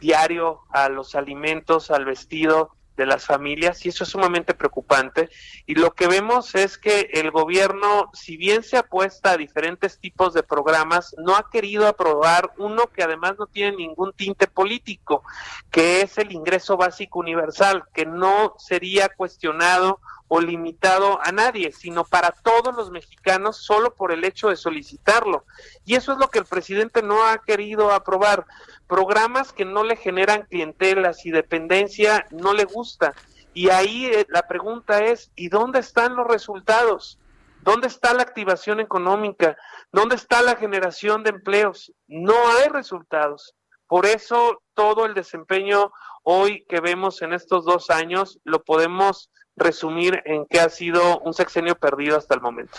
[0.01, 5.29] diario a los alimentos, al vestido de las familias y eso es sumamente preocupante.
[5.67, 10.35] Y lo que vemos es que el gobierno, si bien se apuesta a diferentes tipos
[10.35, 15.23] de programas, no ha querido aprobar uno que además no tiene ningún tinte político,
[15.71, 22.05] que es el ingreso básico universal, que no sería cuestionado o limitado a nadie, sino
[22.05, 25.45] para todos los mexicanos solo por el hecho de solicitarlo.
[25.85, 28.47] Y eso es lo que el presidente no ha querido aprobar.
[28.87, 33.15] Programas que no le generan clientelas y dependencia no le gusta.
[33.55, 37.19] Y ahí eh, la pregunta es, ¿y dónde están los resultados?
[37.63, 39.57] ¿Dónde está la activación económica?
[39.91, 41.93] ¿Dónde está la generación de empleos?
[42.07, 43.55] No hay resultados.
[43.89, 45.93] Por eso todo el desempeño
[46.23, 51.35] hoy que vemos en estos dos años lo podemos resumir en que ha sido un
[51.35, 52.79] sexenio perdido hasta el momento.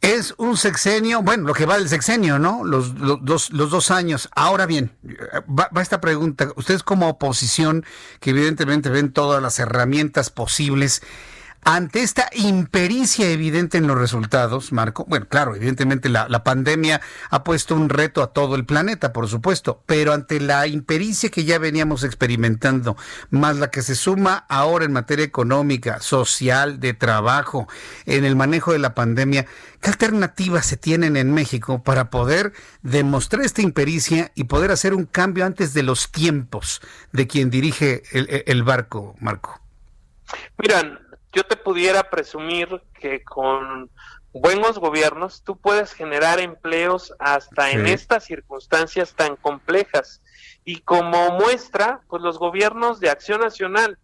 [0.00, 2.64] Es un sexenio, bueno, lo que va del sexenio, ¿no?
[2.64, 2.94] Los,
[3.24, 4.28] dos, los dos años.
[4.34, 4.92] Ahora bien,
[5.48, 6.52] va, esta pregunta.
[6.56, 7.84] Ustedes como oposición,
[8.20, 11.02] que evidentemente ven todas las herramientas posibles,
[11.68, 17.42] ante esta impericia evidente en los resultados, Marco, bueno, claro, evidentemente la, la, pandemia ha
[17.42, 21.58] puesto un reto a todo el planeta, por supuesto, pero ante la impericia que ya
[21.58, 22.96] veníamos experimentando,
[23.30, 27.66] más la que se suma ahora en materia económica, social, de trabajo,
[28.04, 29.46] en el manejo de la pandemia,
[29.80, 32.52] ¿qué alternativas se tienen en México para poder
[32.82, 36.80] demostrar esta impericia y poder hacer un cambio antes de los tiempos
[37.10, 39.60] de quien dirige el, el barco, Marco?
[40.58, 40.98] Miran,
[41.36, 43.90] yo te pudiera presumir que con
[44.32, 47.76] buenos gobiernos tú puedes generar empleos hasta sí.
[47.76, 50.22] en estas circunstancias tan complejas.
[50.64, 53.98] Y como muestra, pues los gobiernos de Acción Nacional,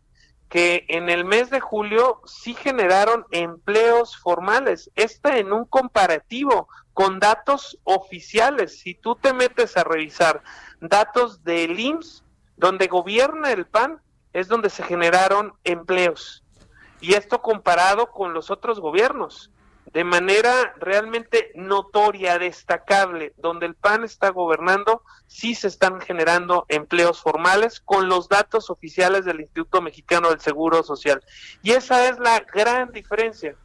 [0.50, 4.90] que en el mes de julio sí generaron empleos formales.
[4.94, 8.78] Esta en un comparativo con datos oficiales.
[8.78, 10.42] Si tú te metes a revisar
[10.82, 12.24] datos del IMSS,
[12.59, 14.02] donde gobierna el PAN,
[14.34, 16.41] es donde se generaron empleos
[17.03, 19.51] y esto comparado con los otros gobiernos,
[19.93, 27.20] de manera realmente notoria, destacable, donde el PAN está gobernando, sí se están generando empleos
[27.20, 31.23] formales con los datos oficiales del Instituto Mexicano del Seguro Social.
[31.62, 33.57] Y esa es la gran diferencia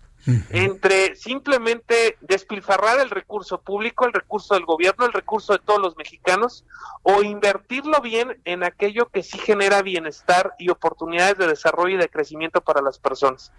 [0.49, 5.98] entre simplemente despilfarrar el recurso público, el recurso del gobierno, el recurso de todos los
[5.98, 6.66] mexicanos,
[7.04, 12.10] o invertirlo bien en aquello que sí genera bienestar y oportunidades de desarrollo y de
[12.10, 13.52] crecimiento para las personas.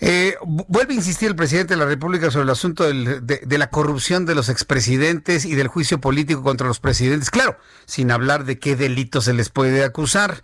[0.00, 3.58] Eh, vuelve a insistir el presidente de la República sobre el asunto del, de, de,
[3.58, 7.30] la corrupción de los expresidentes y del juicio político contra los presidentes.
[7.30, 10.42] Claro, sin hablar de qué delitos se les puede acusar.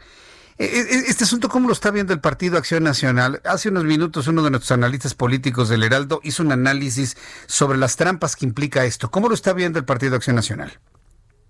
[0.59, 3.41] E, e, este asunto, ¿cómo lo está viendo el Partido Acción Nacional?
[3.45, 7.17] Hace unos minutos uno de nuestros analistas políticos del Heraldo hizo un análisis
[7.47, 9.09] sobre las trampas que implica esto.
[9.09, 10.81] ¿Cómo lo está viendo el Partido Acción Nacional?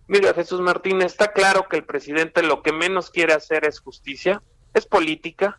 [0.08, 4.42] Mira, Jesús Martín, está claro que el presidente lo que menos quiere hacer es justicia,
[4.74, 5.58] es política,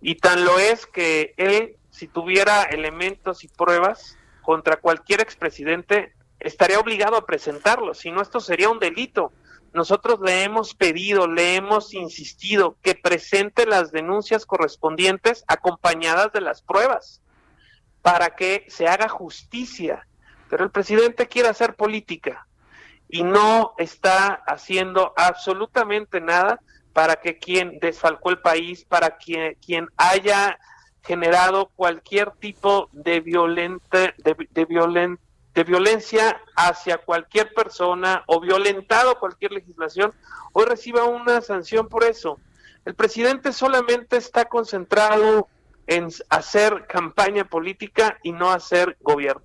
[0.00, 6.78] y tan lo es que él, si tuviera elementos y pruebas contra cualquier expresidente, estaría
[6.78, 9.32] obligado a presentarlos, si no esto sería un delito
[9.76, 16.62] nosotros le hemos pedido, le hemos insistido que presente las denuncias correspondientes acompañadas de las
[16.62, 17.20] pruebas
[18.00, 20.08] para que se haga justicia.
[20.48, 22.46] Pero el presidente quiere hacer política
[23.08, 26.58] y no está haciendo absolutamente nada
[26.94, 30.58] para que quien desfalcó el país, para quien, quien haya
[31.02, 34.64] generado cualquier tipo de violente, de, de
[35.56, 40.12] de violencia hacia cualquier persona o violentado cualquier legislación,
[40.52, 42.38] hoy reciba una sanción por eso.
[42.84, 45.48] El presidente solamente está concentrado
[45.86, 49.42] en hacer campaña política y no hacer gobierno.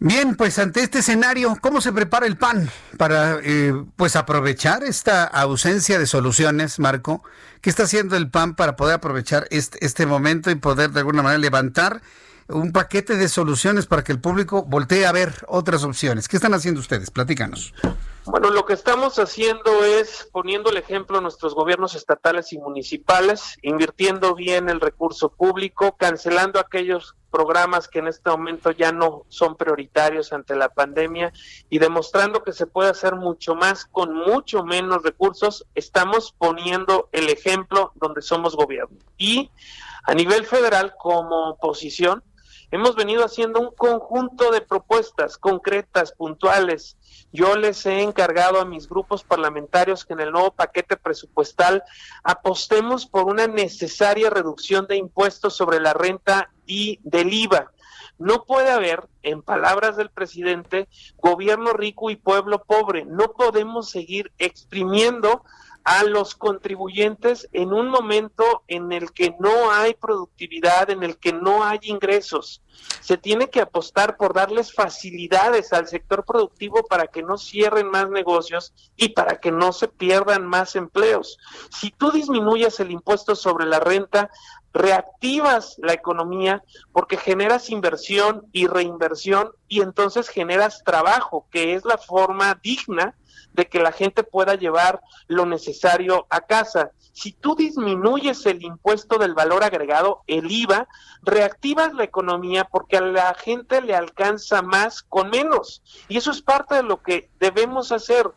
[0.00, 5.22] Bien, pues ante este escenario, ¿cómo se prepara el PAN para eh, pues aprovechar esta
[5.22, 7.22] ausencia de soluciones, Marco?
[7.60, 11.22] ¿Qué está haciendo el PAN para poder aprovechar este, este momento y poder de alguna
[11.22, 12.02] manera levantar
[12.48, 16.28] un paquete de soluciones para que el público voltee a ver otras opciones.
[16.28, 17.10] ¿Qué están haciendo ustedes?
[17.10, 17.74] Platícanos.
[18.26, 23.58] Bueno, lo que estamos haciendo es poniendo el ejemplo a nuestros gobiernos estatales y municipales,
[23.60, 29.56] invirtiendo bien el recurso público, cancelando aquellos programas que en este momento ya no son
[29.56, 31.34] prioritarios ante la pandemia
[31.68, 37.28] y demostrando que se puede hacer mucho más con mucho menos recursos, estamos poniendo el
[37.28, 38.96] ejemplo donde somos gobierno.
[39.18, 39.50] Y
[40.04, 42.22] a nivel federal, como oposición,
[42.74, 46.96] hemos venido haciendo un conjunto de propuestas concretas, puntuales.
[47.32, 51.84] Yo les he encargado a mis grupos parlamentarios que en el nuevo paquete presupuestal
[52.24, 57.70] apostemos por una necesaria reducción de impuestos sobre la renta y del IVA.
[58.18, 60.88] No puede haber, en palabras del presidente,
[61.18, 63.04] gobierno rico y pueblo pobre.
[63.04, 65.44] No podemos seguir exprimiendo
[65.84, 71.32] a los contribuyentes en un momento en el que no hay productividad, en el que
[71.32, 72.62] no hay ingresos.
[73.00, 78.08] Se tiene que apostar por darles facilidades al sector productivo para que no cierren más
[78.08, 81.38] negocios y para que no se pierdan más empleos.
[81.70, 84.30] Si tú disminuyes el impuesto sobre la renta,
[84.74, 91.96] reactivas la economía porque generas inversión y reinversión y entonces generas trabajo, que es la
[91.96, 93.14] forma digna
[93.52, 96.90] de que la gente pueda llevar lo necesario a casa.
[97.12, 100.88] Si tú disminuyes el impuesto del valor agregado, el IVA,
[101.22, 105.82] reactivas la economía porque a la gente le alcanza más con menos.
[106.08, 108.32] Y eso es parte de lo que debemos hacer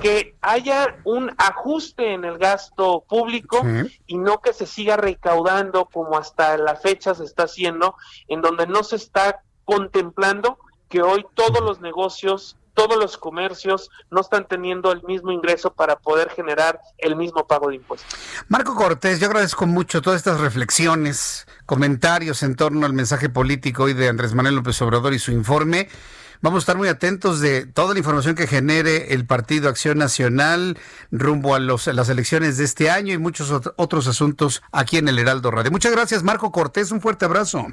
[0.00, 3.60] que haya un ajuste en el gasto público
[4.06, 7.96] y no que se siga recaudando como hasta la fecha se está haciendo,
[8.28, 10.58] en donde no se está contemplando
[10.88, 15.96] que hoy todos los negocios todos los comercios no están teniendo el mismo ingreso para
[15.96, 18.08] poder generar el mismo pago de impuestos.
[18.46, 23.94] Marco Cortés, yo agradezco mucho todas estas reflexiones, comentarios en torno al mensaje político hoy
[23.94, 25.88] de Andrés Manuel López Obrador y su informe.
[26.40, 30.78] Vamos a estar muy atentos de toda la información que genere el Partido Acción Nacional
[31.10, 35.08] rumbo a, los, a las elecciones de este año y muchos otros asuntos aquí en
[35.08, 35.70] el Heraldo Radio.
[35.70, 36.92] Muchas gracias, Marco Cortés.
[36.92, 37.66] Un fuerte abrazo.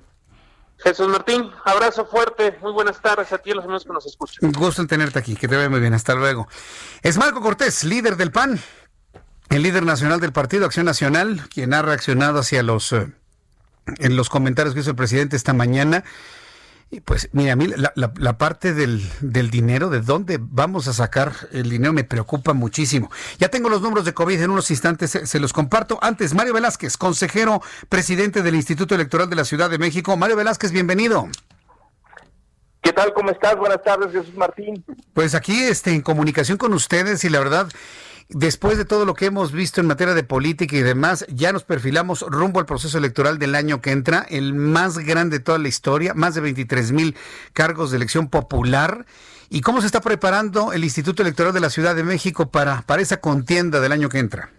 [0.77, 4.05] Jesús Martín, abrazo fuerte, muy buenas tardes a ti y a los amigos que nos
[4.05, 4.39] escuchan.
[4.41, 6.47] Un gusto en tenerte aquí, que te vaya muy bien, hasta luego.
[7.01, 8.59] Es Marco Cortés, líder del PAN,
[9.49, 13.09] el líder nacional del Partido Acción Nacional, quien ha reaccionado hacia los, eh,
[13.99, 16.03] en los comentarios que hizo el presidente esta mañana
[16.91, 19.01] y pues mira, a mí la, parte del,
[19.49, 23.11] dinero, de dónde vamos a sacar el dinero, me preocupa muchísimo.
[23.39, 25.97] Ya tengo los números de COVID, en unos instantes se, los comparto.
[26.01, 30.15] Antes, Mario Velázquez, consejero presidente del Instituto Electoral de la Ciudad de México.
[30.15, 31.27] Mario Velázquez, bienvenido.
[32.81, 33.13] ¿Qué tal?
[33.13, 33.57] ¿Cómo estás?
[33.57, 34.85] Buenas tardes, Jesús Martín.
[35.13, 37.67] Pues aquí este, en comunicación con ustedes y la verdad
[38.29, 41.63] después de todo lo que hemos visto en materia de política y demás, ya nos
[41.63, 45.67] perfilamos rumbo al proceso electoral del año que entra, el más grande de toda la
[45.67, 47.15] historia, más de 23 mil
[47.53, 49.05] cargos de elección popular.
[49.49, 53.01] ¿Y cómo se está preparando el Instituto Electoral de la Ciudad de México para, para
[53.01, 54.49] esa contienda del año que entra?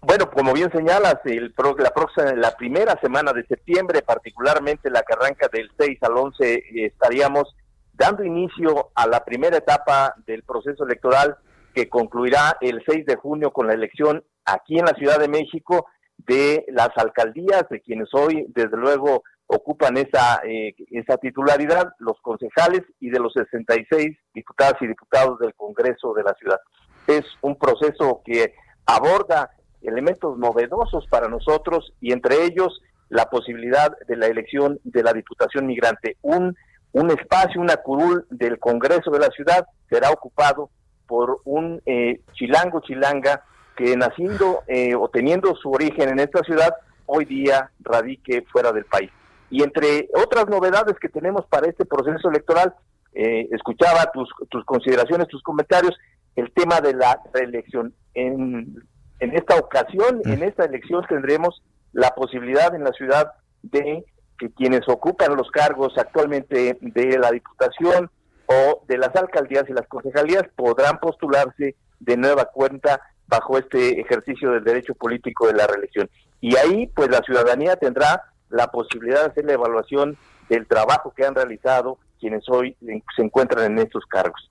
[0.00, 5.12] Bueno, como bien señalas, el, la, próxima, la primera semana de septiembre, particularmente la que
[5.12, 7.54] arranca del 6 al 11, estaríamos
[7.92, 11.36] dando inicio a la primera etapa del proceso electoral
[11.74, 15.86] que concluirá el 6 de junio con la elección aquí en la Ciudad de México
[16.18, 22.82] de las alcaldías, de quienes hoy, desde luego, ocupan esa, eh, esa titularidad, los concejales
[23.00, 26.58] y de los 66 diputadas y diputados del Congreso de la ciudad.
[27.06, 28.54] Es un proceso que
[28.86, 29.50] aborda
[29.82, 35.66] elementos novedosos para nosotros y entre ellos la posibilidad de la elección de la Diputación
[35.66, 36.16] Migrante.
[36.22, 36.56] Un,
[36.92, 40.70] un espacio, una curul del Congreso de la ciudad será ocupado
[41.12, 43.44] por un eh, chilango chilanga
[43.76, 46.74] que naciendo eh, o teniendo su origen en esta ciudad,
[47.04, 49.10] hoy día radique fuera del país.
[49.50, 52.72] Y entre otras novedades que tenemos para este proceso electoral,
[53.12, 55.94] eh, escuchaba tus, tus consideraciones, tus comentarios,
[56.34, 57.92] el tema de la reelección.
[58.14, 58.82] En,
[59.20, 60.44] en esta ocasión, en mm.
[60.44, 61.62] esta elección tendremos
[61.92, 64.02] la posibilidad en la ciudad de
[64.38, 68.10] que quienes ocupan los cargos actualmente de la Diputación,
[68.52, 74.50] o de las alcaldías y las concejalías podrán postularse de nueva cuenta bajo este ejercicio
[74.50, 76.10] del derecho político de la reelección.
[76.40, 80.16] Y ahí, pues la ciudadanía tendrá la posibilidad de hacer la evaluación
[80.48, 82.76] del trabajo que han realizado quienes hoy
[83.16, 84.48] se encuentran en estos cargos.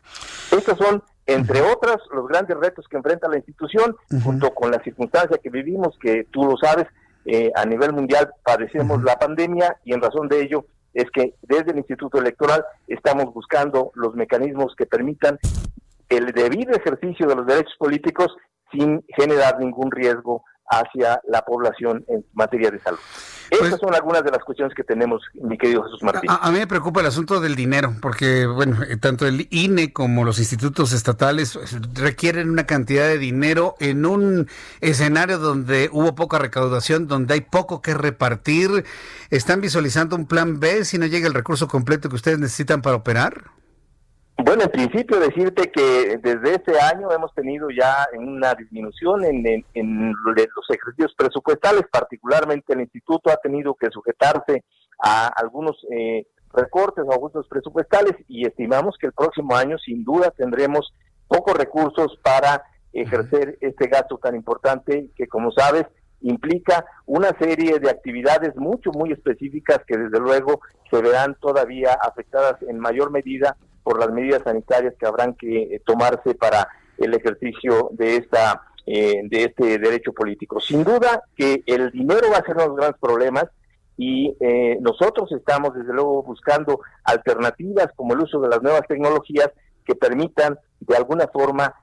[0.51, 5.37] Estos son, entre otras, los grandes retos que enfrenta la institución, junto con la circunstancia
[5.37, 6.87] que vivimos, que tú lo sabes,
[7.25, 11.71] eh, a nivel mundial padecemos la pandemia y en razón de ello es que desde
[11.71, 15.39] el Instituto Electoral estamos buscando los mecanismos que permitan
[16.09, 18.35] el debido ejercicio de los derechos políticos
[18.71, 22.99] sin generar ningún riesgo hacia la población en materia de salud.
[23.49, 26.29] Pues Esas son algunas de las cuestiones que tenemos, mi querido Jesús Martín.
[26.29, 30.23] A, mí me preocupa el asunto del dinero, porque, bueno, eh, tanto el INE como
[30.23, 34.47] los institutos estatales pues, requieren una cantidad de dinero en un
[34.79, 38.85] escenario donde hubo poca recaudación, donde hay poco que repartir.
[39.29, 42.95] ¿Están visualizando un plan B si no llega el recurso completo que ustedes necesitan para
[42.95, 43.51] operar?
[44.43, 50.69] Bueno, en principio decirte que desde este año hemos tenido ya una disminución en, los
[50.69, 54.63] ejercicios presupuestales, particularmente el instituto ha tenido que sujetarse
[55.03, 60.31] a algunos eh, recortes o ajustes presupuestales y estimamos que el próximo año sin duda
[60.31, 60.91] tendremos
[61.27, 62.63] pocos recursos para
[62.93, 65.85] ejercer este gasto tan importante que como sabes
[66.21, 72.61] implica una serie de actividades mucho, muy específicas que desde luego se verán todavía afectadas
[72.63, 76.67] en mayor medida por las medidas sanitarias que habrán que eh, tomarse para
[76.97, 80.59] el ejercicio de esta eh, de este derecho político.
[80.59, 83.45] Sin duda que el dinero va a ser uno de los grandes problemas
[83.95, 89.51] y eh, nosotros estamos desde luego buscando alternativas como el uso de las nuevas tecnologías
[89.85, 91.75] que permitan de alguna forma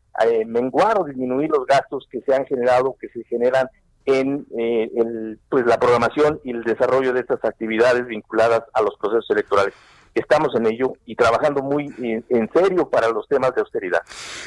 [0.46, 3.68] menguar o disminuir los gastos que se han generado, que se generan
[4.04, 9.30] en el, pues la programación y el desarrollo de estas actividades vinculadas a los procesos
[9.30, 9.74] electorales
[10.18, 14.00] estamos en ello y trabajando muy en, serio para los temas de austeridad.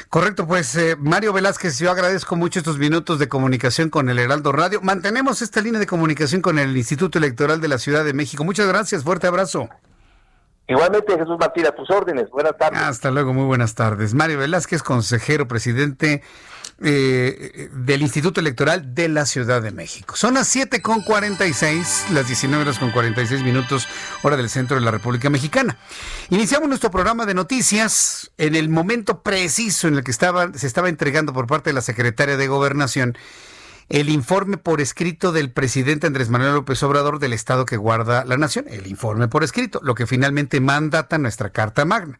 [0.08, 4.52] Correcto, pues eh, Mario Velázquez, yo agradezco mucho estos minutos de comunicación con el Heraldo
[4.52, 4.80] Radio.
[4.82, 8.44] Mantenemos esta línea de comunicación con el Instituto Electoral de la Ciudad de México.
[8.44, 9.68] Muchas gracias, fuerte abrazo.
[10.68, 12.30] Igualmente, Jesús Martín, a tus órdenes.
[12.30, 12.80] Buenas tardes.
[12.80, 14.14] Hasta luego, muy buenas tardes.
[14.14, 16.22] Mario Velázquez, consejero, presidente
[16.84, 20.16] eh, del Instituto Electoral de la Ciudad de México.
[20.16, 23.86] Son las 7 con 46, las 19 horas con 46 minutos,
[24.22, 25.78] hora del centro de la República Mexicana.
[26.30, 31.32] Iniciamos nuestro programa de noticias en el momento preciso en el que se estaba entregando
[31.32, 33.16] por parte de la secretaria de Gobernación
[33.88, 38.38] el informe por escrito del presidente Andrés Manuel López Obrador del Estado que guarda la
[38.38, 38.64] nación.
[38.68, 42.18] El informe por escrito, lo que finalmente mandata nuestra Carta Magna.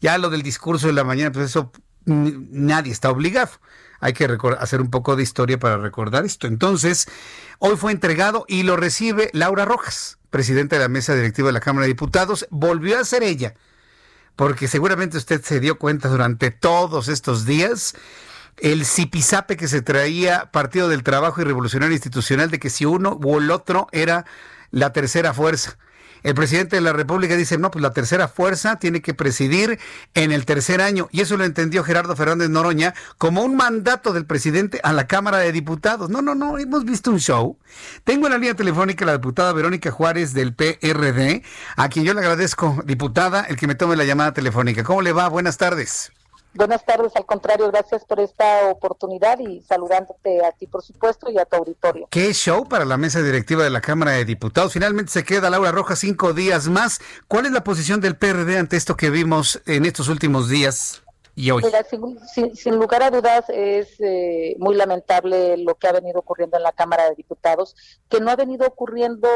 [0.00, 1.70] Ya lo del discurso de la mañana, pues eso
[2.04, 3.52] nadie está obligado
[4.02, 6.48] hay que hacer un poco de historia para recordar esto.
[6.48, 7.06] Entonces,
[7.60, 11.60] hoy fue entregado y lo recibe Laura Rojas, presidenta de la mesa directiva de la
[11.60, 12.48] Cámara de Diputados.
[12.50, 13.54] Volvió a ser ella,
[14.34, 17.94] porque seguramente usted se dio cuenta durante todos estos días
[18.56, 23.20] el zipizape que se traía Partido del Trabajo y Revolucionario Institucional de que si uno
[23.22, 24.26] o el otro era
[24.72, 25.78] la tercera fuerza.
[26.22, 29.78] El presidente de la República dice, no, pues la tercera fuerza tiene que presidir
[30.14, 31.08] en el tercer año.
[31.12, 35.38] Y eso lo entendió Gerardo Fernández Noroña como un mandato del presidente a la Cámara
[35.38, 36.10] de Diputados.
[36.10, 37.58] No, no, no, hemos visto un show.
[38.04, 41.42] Tengo en la línea telefónica la diputada Verónica Juárez del PRD,
[41.76, 44.84] a quien yo le agradezco, diputada, el que me tome la llamada telefónica.
[44.84, 45.28] ¿Cómo le va?
[45.28, 46.12] Buenas tardes.
[46.54, 51.38] Buenas tardes, al contrario, gracias por esta oportunidad y saludándote a ti, por supuesto, y
[51.38, 52.08] a tu auditorio.
[52.10, 54.74] Qué show para la mesa directiva de la Cámara de Diputados.
[54.74, 57.00] Finalmente se queda Laura Roja cinco días más.
[57.26, 61.02] ¿Cuál es la posición del PRD ante esto que vimos en estos últimos días?
[61.34, 61.62] Y hoy?
[62.54, 66.72] sin, lugar a dudas es eh, muy lamentable lo que ha venido ocurriendo en la
[66.72, 67.74] Cámara de Diputados,
[68.08, 69.28] que no ha venido ocurriendo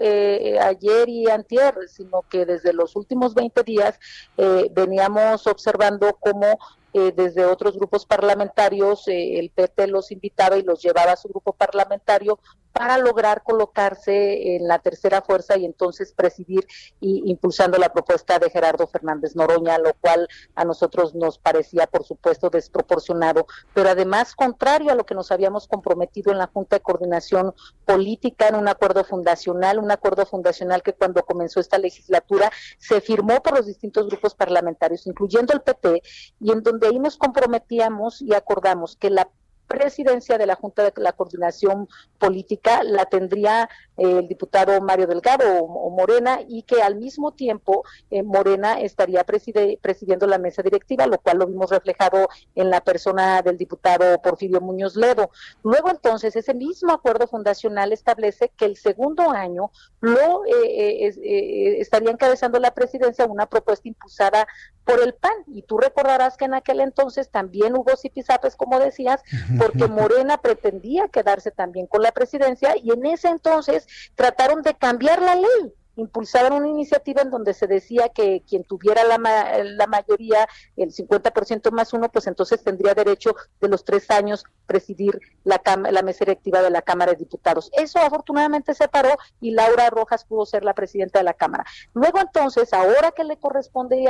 [0.00, 3.98] eh, ayer y antier, sino que desde los últimos 20 días
[4.38, 6.58] eh, veníamos observando cómo
[6.92, 11.28] eh, desde otros grupos parlamentarios, eh, el PT los invitaba y los llevaba a su
[11.28, 12.40] grupo parlamentario
[12.72, 16.66] para lograr colocarse en la tercera fuerza y entonces presidir
[17.00, 22.04] y impulsando la propuesta de Gerardo Fernández Noroña, lo cual a nosotros nos parecía, por
[22.04, 26.82] supuesto, desproporcionado, pero además contrario a lo que nos habíamos comprometido en la Junta de
[26.82, 33.00] Coordinación Política en un acuerdo fundacional, un acuerdo fundacional que cuando comenzó esta legislatura se
[33.00, 36.02] firmó por los distintos grupos parlamentarios, incluyendo el PT,
[36.40, 39.28] y en donde de ahí nos comprometíamos y acordamos que la
[39.70, 41.88] presidencia de la Junta de la Coordinación
[42.18, 47.84] Política la tendría eh, el diputado Mario Delgado o, Morena y que al mismo tiempo
[48.10, 53.42] eh, Morena estaría presidiendo la mesa directiva, lo cual lo vimos reflejado en la persona
[53.42, 55.30] del diputado Porfirio Muñoz Ledo.
[55.62, 59.70] Luego entonces ese mismo acuerdo fundacional establece que el segundo año
[60.00, 64.48] lo eh, estaría encabezando la presidencia una propuesta impulsada
[64.84, 65.32] por el PAN.
[65.46, 69.22] Y tú recordarás que en aquel entonces también hubo zipizapes, como decías,
[69.60, 75.20] porque Morena pretendía quedarse también con la presidencia y en ese entonces trataron de cambiar
[75.20, 79.18] la ley impulsaban una iniciativa en donde se decía que quien tuviera la,
[79.62, 85.20] la mayoría, el 50% más uno, pues entonces tendría derecho de los tres años presidir
[85.44, 85.60] la,
[85.90, 87.70] la mesa directiva de la Cámara de Diputados.
[87.72, 89.10] Eso afortunadamente se paró
[89.40, 91.64] y Laura Rojas pudo ser la presidenta de la Cámara.
[91.94, 94.06] Luego entonces, ahora que le corresponde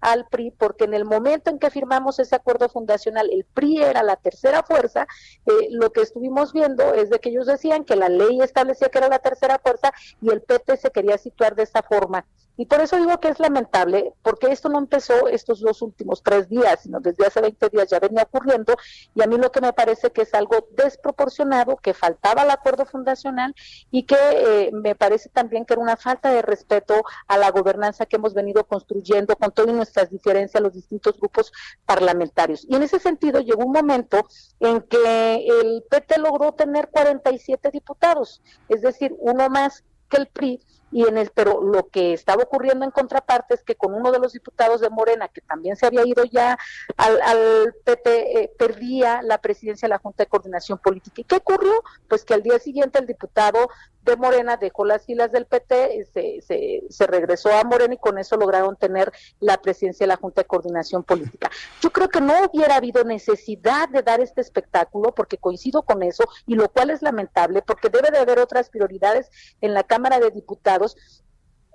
[0.00, 4.02] al PRI, porque en el momento en que firmamos ese acuerdo fundacional, el PRI era
[4.02, 5.06] la tercera fuerza,
[5.46, 8.98] eh, lo que estuvimos viendo es de que ellos decían que la ley establecía que
[8.98, 12.26] era la tercera fuerza y el PT se quería situar de esta forma.
[12.56, 16.48] Y por eso digo que es lamentable, porque esto no empezó estos dos últimos tres
[16.48, 18.76] días, sino desde hace 20 días ya venía ocurriendo,
[19.14, 22.84] y a mí lo que me parece que es algo desproporcionado, que faltaba el acuerdo
[22.84, 23.54] fundacional
[23.90, 28.04] y que eh, me parece también que era una falta de respeto a la gobernanza
[28.04, 31.52] que hemos venido construyendo con todas nuestras diferencias los distintos grupos
[31.86, 32.66] parlamentarios.
[32.68, 34.26] Y en ese sentido llegó un momento
[34.60, 40.60] en que el PT logró tener 47 diputados, es decir, uno más que el PRI,
[40.92, 44.18] y en el, pero lo que estaba ocurriendo en contraparte es que con uno de
[44.18, 46.58] los diputados de Morena, que también se había ido ya
[46.96, 47.74] al, al
[48.04, 51.20] eh, perdía la presidencia de la Junta de Coordinación Política.
[51.22, 51.72] ¿Y qué ocurrió?
[52.08, 53.68] Pues que al día siguiente el diputado
[54.02, 58.18] de Morena dejó las filas del PT, se, se, se, regresó a Morena y con
[58.18, 61.50] eso lograron tener la presidencia de la Junta de Coordinación Política.
[61.80, 66.24] Yo creo que no hubiera habido necesidad de dar este espectáculo, porque coincido con eso,
[66.46, 70.30] y lo cual es lamentable, porque debe de haber otras prioridades en la Cámara de
[70.30, 70.81] Diputados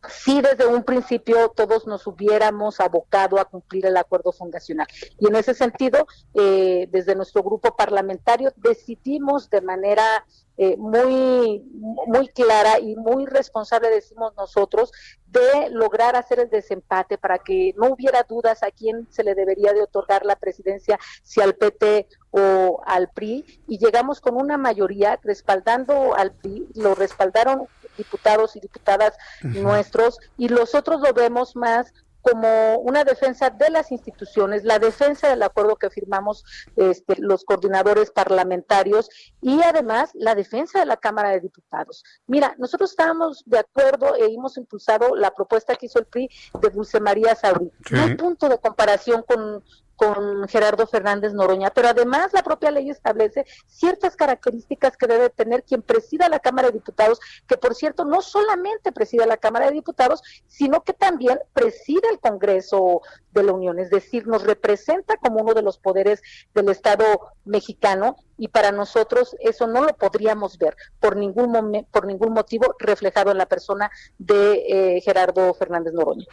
[0.07, 4.88] si desde un principio todos nos hubiéramos abocado a cumplir el acuerdo fundacional.
[5.19, 10.25] Y en ese sentido, eh, desde nuestro grupo parlamentario decidimos de manera
[10.59, 11.63] eh, muy,
[12.07, 14.91] muy clara y muy responsable, decimos nosotros,
[15.27, 19.73] de lograr hacer el desempate para que no hubiera dudas a quién se le debería
[19.73, 25.19] de otorgar la presidencia, si al PT o al PRI, y llegamos con una mayoría
[25.23, 27.67] respaldando al PRI, lo respaldaron
[27.98, 31.94] diputados y diputadas nuestros, y los otros lo vemos más
[32.28, 36.44] como una defensa de las instituciones, la defensa del acuerdo que firmamos
[36.76, 39.10] este, los coordinadores parlamentarios
[39.41, 42.03] y además la defensa de la Cámara de Diputados.
[42.26, 46.30] Mira, nosotros estábamos de acuerdo e hemos impulsado la propuesta que hizo el PRI
[46.61, 47.72] de Dulce María Sauri.
[47.91, 49.64] No hay punto de comparación con,
[49.98, 55.64] con Gerardo Fernández Noroña, pero además la propia ley establece ciertas características que debe tener
[55.64, 59.74] quien presida la Cámara de Diputados, que por cierto no solamente preside la Cámara de
[59.74, 63.02] Diputados, sino que también preside el Congreso
[63.32, 66.22] de la Unión, es decir, nos representa como uno de los poderes
[66.53, 67.03] del Estado
[67.44, 73.31] mexicano y para nosotros eso no lo podríamos ver por ningún por ningún motivo reflejado
[73.31, 76.26] en la persona de eh, Gerardo Fernández Noroña.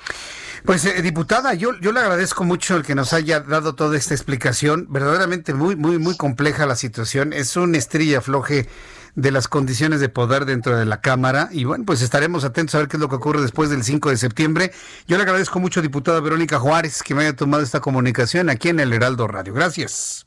[0.64, 4.14] Pues eh, diputada, yo yo le agradezco mucho el que nos haya dado toda esta
[4.14, 8.68] explicación, verdaderamente muy muy muy compleja la situación, es un estrella floje
[9.14, 11.48] de las condiciones de poder dentro de la Cámara.
[11.52, 14.10] Y bueno, pues estaremos atentos a ver qué es lo que ocurre después del 5
[14.10, 14.72] de septiembre.
[15.06, 18.81] Yo le agradezco mucho, diputada Verónica Juárez, que me haya tomado esta comunicación aquí en
[18.81, 19.55] el Heraldo Radio.
[19.55, 20.26] Gracias.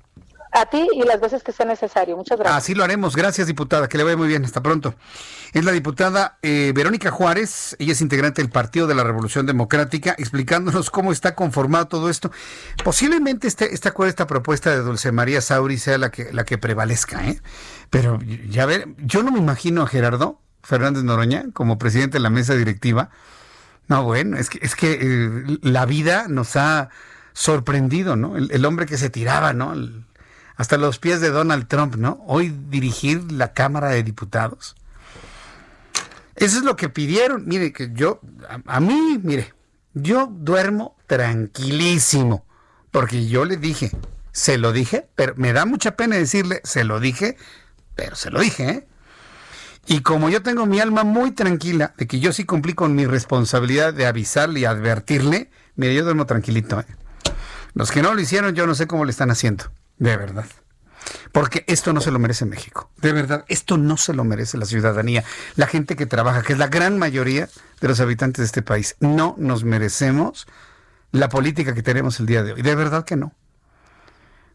[0.52, 2.15] A ti y las veces que sea necesario.
[2.15, 2.57] Muchas gracias.
[2.57, 3.15] Así lo haremos.
[3.15, 3.90] Gracias, diputada.
[3.90, 4.45] Que le vaya muy bien.
[4.45, 4.95] Hasta pronto.
[5.53, 7.76] Es la diputada eh, Verónica Juárez.
[7.80, 12.32] Ella es integrante del Partido de la Revolución Democrática, explicándonos cómo está conformado todo esto.
[12.84, 17.28] Posiblemente este, esta, esta propuesta de Dulce María Sauri sea la que, la que prevalezca,
[17.28, 17.41] ¿eh?
[17.90, 18.19] Pero
[18.49, 22.56] ya ver, yo no me imagino a Gerardo Fernández Noroña como presidente de la mesa
[22.56, 23.10] directiva.
[23.88, 26.90] No, bueno, es que, es que eh, la vida nos ha
[27.34, 28.36] sorprendido, ¿no?
[28.36, 29.74] El, el hombre que se tiraba, ¿no?
[29.74, 30.07] El,
[30.58, 32.24] hasta los pies de Donald Trump, ¿no?
[32.26, 34.76] Hoy dirigir la Cámara de Diputados.
[36.36, 37.48] Eso es lo que pidieron.
[37.48, 38.20] Mire, que yo,
[38.66, 39.54] a, mí, mire,
[39.94, 42.46] yo duermo tranquilísimo,
[42.92, 43.92] porque yo le dije,
[44.32, 47.38] se lo dije, pero me da mucha pena decirle, se lo dije,
[47.96, 48.88] pero se lo dije, ¿eh?
[49.90, 53.06] Y como yo tengo mi alma muy tranquila de que yo sí cumplí con mi
[53.06, 56.82] responsabilidad de avisarle y advertirle, mire, yo duermo tranquilito.
[56.82, 56.86] ¿eh?
[57.74, 59.72] Los que no lo hicieron, yo no sé cómo le están haciendo.
[59.99, 60.45] De verdad.
[61.32, 62.90] Porque esto no se lo merece México.
[62.98, 65.24] De verdad, esto no se lo merece la ciudadanía.
[65.56, 67.49] La gente que trabaja, que es la gran mayoría
[67.80, 68.95] de los habitantes de este país.
[68.99, 70.48] No nos merecemos
[71.11, 72.61] la política que tenemos el día de hoy.
[72.61, 73.34] De verdad que no.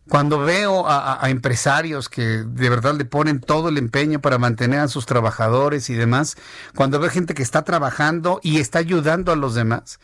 [0.09, 4.81] Cuando veo a, a, empresarios que de verdad le ponen todo el empeño para mantener
[4.81, 6.37] a sus trabajadores y demás,
[6.75, 10.01] cuando veo gente que está trabajando y está ayudando a los demás,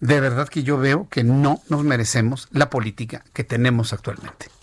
[0.00, 4.53] de verdad que yo veo que no nos merecemos la política que tenemos actualmente.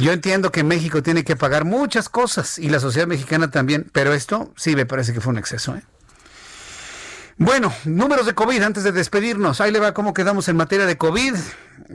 [0.00, 4.14] Yo entiendo que México tiene que pagar muchas cosas y la sociedad mexicana también, pero
[4.14, 5.76] esto sí me parece que fue un exceso.
[5.76, 5.82] ¿eh?
[7.36, 9.60] Bueno, números de COVID antes de despedirnos.
[9.60, 11.34] Ahí le va cómo quedamos en materia de COVID.
[11.34, 11.40] Eh,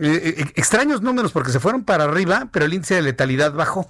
[0.02, 3.90] eh, extraños números porque se fueron para arriba, pero el índice de letalidad bajó.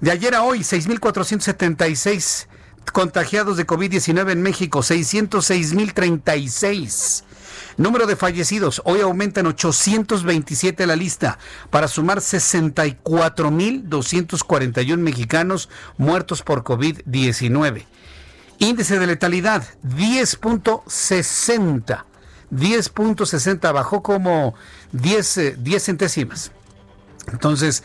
[0.00, 2.48] De ayer a hoy, 6.476
[2.92, 7.22] contagiados de COVID-19 en México, 606.036.
[7.76, 11.38] Número de fallecidos, hoy aumenta en 827 la lista,
[11.68, 17.84] para sumar 64.241 mexicanos muertos por COVID-19.
[18.58, 22.04] Índice de letalidad, 10.60.
[22.50, 24.54] 10.60 bajó como
[24.92, 26.52] 10, 10 centésimas.
[27.30, 27.82] Entonces,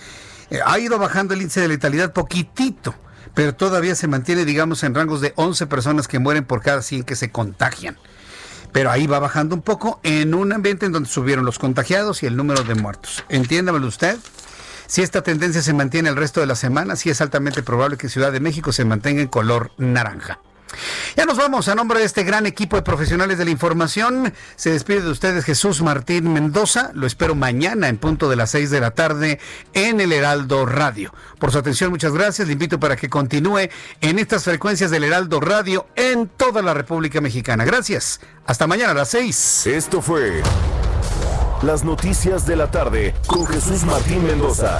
[0.52, 2.96] eh, ha ido bajando el índice de letalidad poquitito,
[3.34, 7.04] pero todavía se mantiene, digamos, en rangos de 11 personas que mueren por cada 100
[7.04, 7.98] que se contagian
[8.72, 12.26] pero ahí va bajando un poco en un ambiente en donde subieron los contagiados y
[12.26, 13.24] el número de muertos.
[13.30, 14.18] Entiéndamelo usted.
[14.88, 18.10] Si esta tendencia se mantiene el resto de la semana, sí es altamente probable que
[18.10, 20.40] Ciudad de México se mantenga en color naranja.
[21.16, 24.34] Ya nos vamos a nombre de este gran equipo de profesionales de la información.
[24.56, 26.92] Se despide de ustedes Jesús Martín Mendoza.
[26.94, 29.40] Lo espero mañana en punto de las seis de la tarde
[29.74, 31.14] en el Heraldo Radio.
[31.40, 32.48] Por su atención, muchas gracias.
[32.48, 33.70] Le invito para que continúe
[34.02, 37.66] en estas frecuencias del Heraldo Radio en toda la República Mexicana.
[37.66, 38.22] Gracias.
[38.46, 39.66] Hasta mañana a las seis.
[39.68, 40.42] Esto fue
[41.62, 44.80] las noticias de la tarde con Jesús Martín Mendoza.